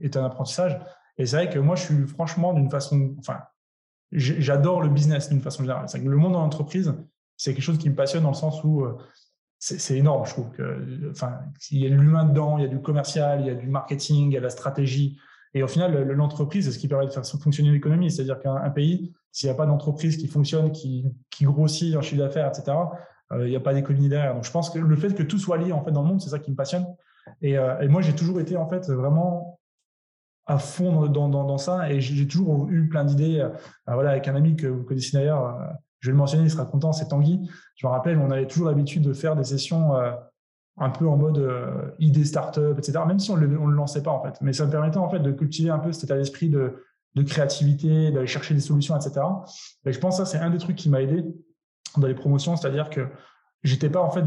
est, 0.00 0.16
un 0.16 0.24
apprentissage. 0.24 0.80
Et 1.18 1.26
c'est 1.26 1.36
vrai 1.36 1.50
que 1.50 1.58
moi, 1.58 1.76
je 1.76 1.82
suis 1.82 2.06
franchement 2.06 2.54
d'une 2.54 2.70
façon, 2.70 3.14
enfin, 3.18 3.40
j'adore 4.10 4.80
le 4.80 4.88
business 4.88 5.28
d'une 5.28 5.42
façon 5.42 5.64
générale. 5.64 5.84
Que 5.92 5.98
le 5.98 6.16
monde 6.16 6.34
en 6.34 6.42
entreprise, 6.42 6.94
c'est 7.36 7.52
quelque 7.52 7.62
chose 7.62 7.76
qui 7.76 7.90
me 7.90 7.94
passionne 7.94 8.22
dans 8.22 8.30
le 8.30 8.34
sens 8.34 8.64
où 8.64 8.84
euh, 8.84 8.96
c'est 9.58 9.98
énorme, 9.98 10.24
je 10.24 10.30
trouve. 10.30 10.50
Que, 10.52 11.10
enfin, 11.10 11.38
il 11.70 11.80
y 11.80 11.86
a 11.86 11.90
de 11.90 11.94
l'humain 11.94 12.24
dedans, 12.24 12.56
il 12.56 12.62
y 12.62 12.64
a 12.64 12.68
du 12.68 12.80
commercial, 12.80 13.42
il 13.42 13.48
y 13.48 13.50
a 13.50 13.54
du 13.54 13.68
marketing, 13.68 14.30
il 14.30 14.32
y 14.32 14.38
a 14.38 14.40
la 14.40 14.48
stratégie. 14.48 15.20
Et 15.52 15.62
au 15.62 15.68
final, 15.68 16.04
l'entreprise, 16.12 16.64
c'est 16.64 16.72
ce 16.72 16.78
qui 16.78 16.88
permet 16.88 17.04
de 17.04 17.10
faire 17.10 17.26
fonctionner 17.26 17.70
l'économie. 17.70 18.10
C'est-à-dire 18.10 18.40
qu'un 18.40 18.70
pays, 18.70 19.12
s'il 19.30 19.48
n'y 19.48 19.52
a 19.52 19.56
pas 19.56 19.66
d'entreprise 19.66 20.16
qui 20.16 20.26
fonctionne, 20.26 20.72
qui, 20.72 21.04
qui 21.28 21.44
grossit 21.44 21.94
en 21.96 22.00
chiffre 22.00 22.22
d'affaires, 22.22 22.48
etc., 22.48 22.72
il 23.38 23.46
n'y 23.46 23.56
a 23.56 23.60
pas 23.60 23.74
d'économie 23.74 24.08
derrière. 24.08 24.34
Donc 24.34 24.44
je 24.44 24.50
pense 24.50 24.70
que 24.70 24.78
le 24.78 24.96
fait 24.96 25.14
que 25.14 25.22
tout 25.22 25.38
soit 25.38 25.58
lié 25.58 25.72
en 25.72 25.84
fait 25.84 25.92
dans 25.92 26.02
le 26.02 26.08
monde, 26.08 26.20
c'est 26.20 26.30
ça 26.30 26.38
qui 26.38 26.50
me 26.50 26.56
passionne. 26.56 26.86
Et, 27.42 27.58
euh, 27.58 27.80
et 27.80 27.88
moi, 27.88 28.02
j'ai 28.02 28.14
toujours 28.14 28.40
été 28.40 28.56
en 28.56 28.66
fait 28.66 28.88
vraiment 28.90 29.58
à 30.46 30.58
fond 30.58 31.06
dans, 31.06 31.58
ça 31.58 31.90
et 31.92 32.00
j'ai 32.00 32.26
toujours 32.26 32.68
eu 32.70 32.88
plein 32.88 33.04
d'idées. 33.04 33.40
Euh, 33.40 33.50
voilà, 33.86 34.10
avec 34.10 34.26
un 34.26 34.34
ami 34.34 34.56
que 34.56 34.66
vous 34.66 34.82
connaissez 34.82 35.16
d'ailleurs, 35.16 35.58
je 36.00 36.08
vais 36.08 36.12
le 36.12 36.18
mentionner, 36.18 36.44
il 36.44 36.50
sera 36.50 36.64
content, 36.64 36.92
c'est 36.92 37.08
Tanguy. 37.08 37.48
Je 37.76 37.86
me 37.86 37.92
rappelle, 37.92 38.18
on 38.18 38.30
avait 38.30 38.46
toujours 38.46 38.68
l'habitude 38.68 39.02
de 39.02 39.12
faire 39.12 39.36
des 39.36 39.44
sessions 39.44 39.92
un 40.78 40.90
peu 40.90 41.06
en 41.06 41.16
mode 41.16 41.94
idée 41.98 42.24
startup, 42.24 42.78
etc. 42.78 43.00
Même 43.06 43.20
si 43.20 43.30
on 43.30 43.36
ne 43.36 43.46
le, 43.46 43.54
le 43.54 43.72
lançait 43.72 44.02
pas 44.02 44.10
en 44.10 44.22
fait, 44.22 44.34
mais 44.40 44.52
ça 44.52 44.66
me 44.66 44.70
permettait 44.70 44.96
en 44.96 45.08
fait 45.08 45.20
de 45.20 45.30
cultiver 45.30 45.70
un 45.70 45.78
peu 45.78 45.92
cet 45.92 46.04
état 46.04 46.16
d'esprit 46.16 46.48
de, 46.48 46.82
de 47.14 47.22
créativité, 47.22 48.10
d'aller 48.10 48.26
chercher 48.26 48.54
des 48.54 48.60
solutions, 48.60 48.96
etc. 48.96 49.20
Et 49.84 49.92
je 49.92 50.00
pense 50.00 50.18
que 50.18 50.24
ça 50.24 50.30
c'est 50.30 50.42
un 50.42 50.50
des 50.50 50.58
trucs 50.58 50.76
qui 50.76 50.88
m'a 50.88 51.02
aidé 51.02 51.24
dans 51.98 52.06
les 52.06 52.14
promotions, 52.14 52.56
c'est-à-dire 52.56 52.90
que 52.90 53.08
j'étais 53.62 53.90
pas 53.90 54.00
en 54.00 54.10
fait, 54.10 54.24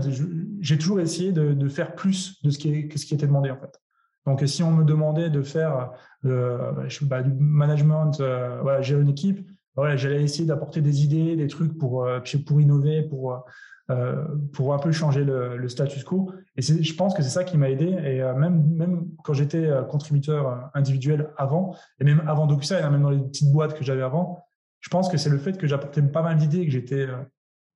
j'ai 0.60 0.78
toujours 0.78 1.00
essayé 1.00 1.32
de, 1.32 1.68
faire 1.70 1.96
plus 1.96 2.42
de 2.44 2.50
ce 2.50 2.58
qui, 2.58 2.88
que 2.88 2.98
ce 2.98 3.06
qui 3.06 3.14
était 3.14 3.28
demandé 3.28 3.52
en 3.52 3.58
fait. 3.58 3.80
Donc 4.26 4.42
si 4.46 4.64
on 4.64 4.72
me 4.72 4.84
demandait 4.84 5.30
de 5.30 5.42
faire 5.42 5.92
euh, 6.26 6.72
bah, 7.02 7.24
du 7.24 7.34
management, 7.34 8.20
euh, 8.22 8.82
gérer 8.82 9.02
une 9.02 9.10
équipe, 9.10 9.46
bah, 9.76 9.84
voilà, 9.84 9.96
j'allais 9.96 10.22
essayer 10.22 10.46
d'apporter 10.46 10.82
des 10.82 11.04
idées, 11.04 11.36
des 11.36 11.48
trucs 11.48 11.78
pour 11.78 12.06
euh, 12.06 12.20
pour 12.46 12.62
innover, 12.62 13.02
pour 13.04 13.44
euh, 13.90 14.26
pour 14.54 14.74
un 14.74 14.80
peu 14.80 14.92
changer 14.92 15.24
le, 15.24 15.58
le 15.58 15.68
status 15.68 16.04
quo. 16.04 16.32
Et 16.56 16.62
je 16.62 16.94
pense 16.96 17.16
que 17.16 17.24
c'est 17.24 17.30
ça 17.30 17.44
qui 17.44 17.58
m'a 17.58 17.70
aidé. 17.70 17.86
Et 17.86 18.22
euh, 18.22 18.36
même 18.36 18.70
même 18.70 19.08
quand 19.24 19.34
j'étais 19.34 19.68
contributeur 19.90 20.70
individuel 20.76 21.30
avant, 21.38 21.76
et 22.00 22.04
même 22.04 22.24
avant 22.28 22.46
DocuSign, 22.46 22.84
hein, 22.84 22.92
même 22.92 23.02
dans 23.02 23.10
les 23.10 23.20
petites 23.20 23.52
boîtes 23.52 23.74
que 23.74 23.84
j'avais 23.84 24.04
avant, 24.04 24.46
je 24.80 24.90
pense 24.90 25.10
que 25.10 25.18
c'est 25.18 25.30
le 25.30 25.40
fait 25.40 25.58
que 25.58 25.66
j'apportais 25.66 26.02
pas 26.04 26.22
mal 26.22 26.38
d'idées, 26.38 26.66
que 26.66 26.72
j'étais 26.72 27.08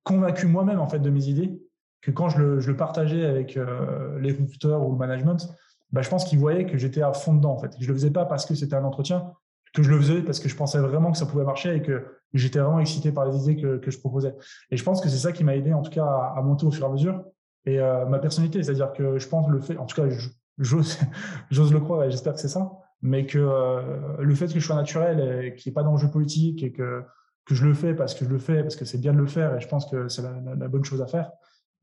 convaincu 0.08 0.46
moi-même 0.46 0.80
en 0.80 0.88
fait 0.88 0.98
de 0.98 1.10
mes 1.10 1.26
idées 1.26 1.60
que 2.00 2.10
quand 2.10 2.30
je 2.30 2.38
le, 2.40 2.76
partageais 2.76 3.26
avec 3.26 3.56
euh, 3.56 4.18
les 4.20 4.32
recruteurs 4.32 4.86
ou 4.86 4.92
le 4.92 4.98
management, 4.98 5.48
bah, 5.92 6.00
je 6.00 6.08
pense 6.08 6.24
qu'ils 6.24 6.38
voyaient 6.38 6.64
que 6.64 6.78
j'étais 6.78 7.02
à 7.02 7.12
fond 7.12 7.34
dedans 7.34 7.52
en 7.52 7.58
fait. 7.58 7.72
Je 7.78 7.86
le 7.86 7.94
faisais 7.94 8.10
pas 8.10 8.24
parce 8.24 8.46
que 8.46 8.54
c'était 8.54 8.76
un 8.76 8.84
entretien, 8.84 9.32
que 9.74 9.82
je 9.82 9.90
le 9.90 9.98
faisais 9.98 10.22
parce 10.22 10.40
que 10.40 10.48
je 10.48 10.56
pensais 10.56 10.78
vraiment 10.78 11.12
que 11.12 11.18
ça 11.18 11.26
pouvait 11.26 11.44
marcher 11.44 11.76
et 11.76 11.82
que 11.82 12.06
j'étais 12.32 12.58
vraiment 12.58 12.80
excité 12.80 13.12
par 13.12 13.26
les 13.26 13.36
idées 13.36 13.60
que, 13.60 13.76
que, 13.76 13.90
je 13.90 13.98
proposais. 13.98 14.34
Et 14.70 14.76
je 14.76 14.84
pense 14.84 15.00
que 15.00 15.08
c'est 15.08 15.18
ça 15.18 15.32
qui 15.32 15.44
m'a 15.44 15.56
aidé 15.56 15.74
en 15.74 15.82
tout 15.82 15.90
cas 15.90 16.04
à, 16.04 16.40
monter 16.42 16.64
au 16.64 16.70
fur 16.70 16.84
et 16.84 16.88
à 16.88 16.92
mesure 16.92 17.24
et 17.66 17.78
euh, 17.80 18.06
ma 18.06 18.18
personnalité, 18.18 18.62
c'est-à-dire 18.62 18.92
que 18.92 19.18
je 19.18 19.28
pense 19.28 19.48
le 19.48 19.60
fait, 19.60 19.76
en 19.76 19.84
tout 19.84 19.96
cas 19.96 20.08
j'ose 20.58 21.72
le 21.72 21.80
croire 21.80 22.04
et 22.04 22.10
j'espère 22.10 22.32
que 22.32 22.40
c'est 22.40 22.48
ça, 22.48 22.70
mais 23.02 23.26
que 23.26 23.38
euh, 23.38 24.16
le 24.20 24.34
fait 24.34 24.46
que 24.46 24.58
je 24.58 24.64
sois 24.64 24.76
naturel 24.76 25.44
et 25.44 25.54
qu'il 25.54 25.68
n'y 25.68 25.72
ait 25.72 25.74
pas 25.74 25.82
d'enjeu 25.82 26.08
politique 26.10 26.62
et 26.62 26.72
que 26.72 27.02
que 27.48 27.54
je 27.54 27.66
le 27.66 27.72
fais 27.72 27.94
parce 27.94 28.14
que 28.14 28.26
je 28.26 28.30
le 28.30 28.38
fais, 28.38 28.62
parce 28.62 28.76
que 28.76 28.84
c'est 28.84 28.98
bien 28.98 29.14
de 29.14 29.18
le 29.18 29.26
faire 29.26 29.56
et 29.56 29.60
je 29.60 29.68
pense 29.68 29.86
que 29.86 30.08
c'est 30.08 30.22
la, 30.22 30.68
bonne 30.68 30.84
chose 30.84 31.00
à 31.00 31.06
faire, 31.06 31.32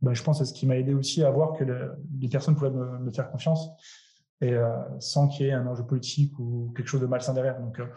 ben, 0.02 0.14
je 0.14 0.22
pense 0.22 0.38
que 0.38 0.46
c'est 0.46 0.54
ce 0.54 0.58
qui 0.58 0.68
m'a 0.68 0.78
aidé 0.78 0.94
aussi 0.94 1.24
à 1.24 1.32
voir 1.32 1.54
que 1.54 1.64
les 1.64 2.30
personnes 2.30 2.56
pouvaient 2.56 2.70
me, 2.70 3.12
faire 3.12 3.32
confiance 3.32 3.68
et 4.42 4.54
euh, 4.54 4.70
sans 5.00 5.28
qu'il 5.28 5.48
y 5.48 5.50
ait 5.50 5.54
un 5.54 5.66
enjeu 5.66 5.84
politique 5.84 6.38
ou 6.38 6.72
quelque 6.76 6.88
chose 6.88 7.02
de 7.02 7.08
malsain 7.08 7.34
derrière. 7.34 7.60
Donc, 7.60 7.80
euh, 7.80 7.88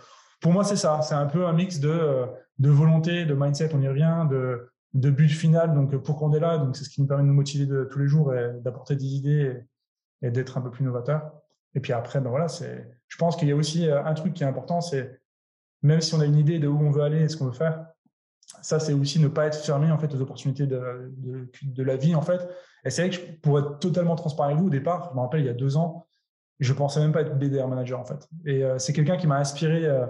pour 0.41 0.53
moi, 0.53 0.64
c'est 0.64 0.77
ça. 0.77 1.03
C'est 1.03 1.14
un 1.14 1.27
peu 1.27 1.47
un 1.47 1.53
mix 1.53 1.79
de, 1.79 1.91
euh, 1.91 2.27
de 2.59 2.71
volonté, 2.71 3.27
de 3.27 3.35
mindset, 3.35 3.75
on 3.75 3.83
y 3.83 3.89
revient, 3.89 4.27
de, 4.31 4.71
de 4.95 5.11
but 5.11 5.29
final. 5.29 5.75
Donc, 5.75 5.95
pourquoi 5.99 6.29
on 6.29 6.33
est 6.33 6.41
là? 6.41 6.57
Donc, 6.57 6.75
c'est 6.75 6.85
ce 6.85 6.91
qui 6.91 7.03
nous 7.03 7.07
permet 7.07 7.25
de 7.25 7.29
nous 7.29 7.35
motiver 7.35 7.69
tous 7.91 7.99
les 7.99 8.07
jours 8.07 8.35
et 8.35 8.53
d'apporter 8.62 8.97
des 8.97 9.05
idées 9.05 9.61
et, 10.23 10.31
d'être 10.31 10.57
un 10.57 10.62
peu 10.62 10.71
plus 10.71 10.85
novateur. 10.85 11.33
Et 11.75 11.81
puis 11.81 11.93
après, 11.93 12.21
ben 12.21 12.31
voilà, 12.31 12.49
c'est. 12.49 12.89
Je 13.09 13.19
pense 13.19 13.37
qu'il 13.37 13.49
y 13.49 13.53
a 13.53 13.57
aussi 13.57 13.91
un 13.91 14.14
truc 14.14 14.33
qui 14.33 14.43
est 14.43 14.47
important, 14.47 14.81
c'est 14.81 15.18
même 15.83 16.01
si 16.01 16.14
on 16.14 16.20
a 16.20 16.24
une 16.24 16.37
idée 16.37 16.59
de 16.59 16.68
où 16.68 16.79
on 16.81 16.91
veut 16.91 17.03
aller 17.03 17.22
et 17.22 17.29
ce 17.29 17.37
qu'on 17.37 17.47
veut 17.47 17.53
faire, 17.53 17.87
ça, 18.62 18.81
c'est 18.81 18.93
aussi 18.93 19.20
ne 19.20 19.29
pas 19.29 19.47
être 19.47 19.59
fermé 19.59 19.91
en 19.91 19.99
fait 19.99 20.12
aux 20.14 20.20
opportunités 20.20 20.66
de, 20.66 21.12
de, 21.62 21.83
la 21.83 21.97
vie 21.97 22.14
en 22.14 22.22
fait. 22.22 22.49
Et 22.85 22.91
c'est 22.91 23.07
vrai 23.07 23.16
que 23.16 23.41
pour 23.41 23.59
être 23.59 23.79
totalement 23.79 24.16
transparent 24.16 24.49
avec 24.49 24.61
vous, 24.61 24.66
au 24.66 24.70
départ, 24.70 25.11
je 25.11 25.16
me 25.16 25.20
rappelle 25.20 25.41
il 25.41 25.47
y 25.47 25.51
a 25.51 25.55
deux 25.55 25.76
ans, 25.76 26.07
je 26.59 26.72
pensais 26.72 27.01
même 27.01 27.12
pas 27.12 27.20
être 27.20 27.39
BDR 27.39 27.68
manager 27.68 28.01
en 28.01 28.05
fait. 28.05 28.29
Et 28.47 28.64
euh, 28.64 28.79
c'est 28.79 28.93
quelqu'un 28.93 29.16
qui 29.16 29.26
m'a 29.26 29.37
inspiré, 29.37 29.87
euh, 29.87 30.07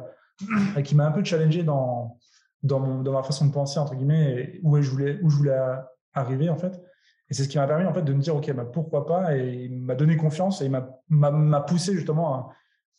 et 0.77 0.83
qui 0.83 0.95
m'a 0.95 1.07
un 1.07 1.11
peu 1.11 1.25
challengé 1.25 1.63
dans 1.63 2.19
dans, 2.63 3.03
dans 3.03 3.13
ma 3.13 3.23
façon 3.23 3.47
de 3.47 3.53
penser 3.53 3.79
entre 3.79 3.95
guillemets, 3.95 4.59
où 4.63 4.81
je 4.81 4.91
voulais 4.91 5.19
où 5.23 5.31
je 5.31 5.37
voulais 5.37 5.59
arriver 6.15 6.49
en 6.49 6.57
fait. 6.57 6.81
Et 7.31 7.35
c'est 7.35 7.45
ce 7.45 7.49
qui 7.49 7.59
m'a 7.59 7.67
permis 7.67 7.85
en 7.85 7.93
fait 7.93 8.03
de 8.03 8.13
me 8.13 8.21
dire 8.21 8.35
ok, 8.37 8.53
bah, 8.53 8.65
pourquoi 8.65 9.05
pas, 9.05 9.37
et 9.37 9.65
il 9.65 9.83
m'a 9.83 9.95
donné 9.95 10.17
confiance 10.17 10.63
et 10.63 10.67
il 10.67 10.71
m'a 11.11 11.61
poussé 11.61 11.93
justement 11.93 12.35
à, 12.35 12.53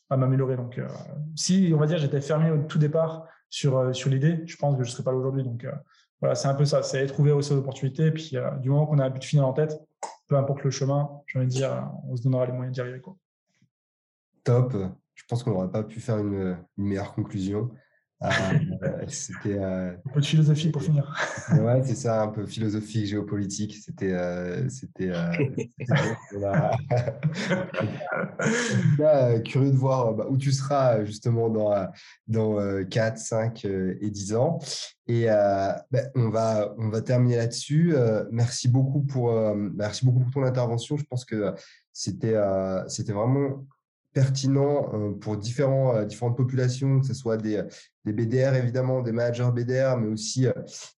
à 0.10 0.18
m'améliorer. 0.18 0.56
Donc, 0.56 0.78
euh, 0.78 0.88
si 1.36 1.72
on 1.74 1.78
va 1.78 1.86
dire 1.86 1.98
j'étais 1.98 2.22
fermé 2.22 2.52
au 2.52 2.64
tout 2.64 2.80
départ 2.80 3.28
sur 3.50 3.78
euh, 3.78 3.94
sur 3.94 4.10
l'idée, 4.10 4.42
je 4.46 4.56
pense 4.58 4.78
que 4.78 4.84
je 4.84 4.92
serais 4.92 5.04
pas 5.04 5.12
là 5.12 5.18
aujourd'hui. 5.18 5.44
Donc 5.44 5.64
euh, 5.64 5.72
voilà, 6.20 6.36
c'est 6.36 6.48
un 6.48 6.56
peu 6.56 6.66
ça, 6.66 6.84
c'est 6.84 7.06
trouver 7.08 7.32
aussi 7.32 7.54
d'opportunités. 7.54 8.08
Et 8.08 8.12
puis 8.12 8.36
du 8.62 8.70
moment 8.70 8.86
qu'on 8.86 9.00
a 9.00 9.06
un 9.06 9.10
but 9.10 9.24
final 9.24 9.46
en 9.46 9.54
tête, 9.54 9.80
peu 10.28 10.36
importe 10.38 10.64
le 10.64 10.72
chemin, 10.72 11.10
j'ai 11.28 11.40
envie 11.40 11.48
de 11.48 11.52
dire, 11.52 11.90
on 12.08 12.16
se 12.16 12.24
donnera 12.24 12.46
les 12.46 12.52
moyens 12.52 12.74
d'y 12.74 12.82
arriver. 12.82 13.00
Quoi. 13.00 13.16
Top. 14.44 14.76
Je 15.16 15.24
pense 15.28 15.44
qu'on 15.44 15.52
n'aurait 15.52 15.72
pas 15.72 15.84
pu 15.84 16.00
faire 16.00 16.18
une 16.18 16.58
meilleure 16.78 17.14
conclusion. 17.14 17.72
C'était 19.08 19.60
un 19.60 19.96
peu 20.14 20.20
de 20.20 20.26
philosophie 20.26 20.72
pour 20.72 20.82
finir. 20.82 21.16
ouais, 21.54 21.82
c'est 21.86 21.96
ça, 21.96 22.22
un 22.22 22.28
peu 22.28 22.46
philosophique, 22.46 23.06
géopolitique. 23.06 23.76
C'était, 23.76 24.14
c'était, 24.70 25.12
curieux 29.46 29.72
de 29.72 29.78
voir 29.78 30.14
bah, 30.14 30.28
où 30.30 30.38
tu 30.38 30.52
seras 30.52 31.06
justement 31.06 31.50
dans, 31.50 31.88
dans 32.28 32.84
4, 32.84 33.18
5 33.18 33.64
et 33.66 34.10
10 34.10 34.36
ans. 34.36 34.60
Et 35.08 35.28
bah, 35.28 35.86
on, 36.16 36.30
va, 36.30 36.76
on 36.78 36.90
va 36.90 37.02
terminer 37.02 37.38
là-dessus. 37.38 37.96
merci, 38.32 38.68
beaucoup 38.68 39.02
pour, 39.02 39.32
merci 39.56 40.06
beaucoup 40.06 40.20
pour 40.20 40.34
ton 40.34 40.44
intervention. 40.44 40.98
Je 40.98 41.06
pense 41.06 41.24
que 41.24 41.54
c'était, 41.94 42.36
c'était 42.88 43.14
vraiment 43.14 43.66
pertinent 44.14 44.90
euh, 44.94 45.12
pour 45.14 45.38
différents, 45.38 45.96
euh, 45.96 46.06
différentes 46.06 46.38
populations, 46.38 47.00
que 47.00 47.06
ce 47.06 47.14
soit 47.14 47.38
des, 47.38 47.62
des, 48.06 48.14
BDR 48.14 48.56
évidemment, 48.56 49.02
des 49.02 49.12
managers 49.12 49.50
BDR, 49.54 49.98
mais 49.98 50.08
aussi 50.08 50.48
euh, 50.48 50.54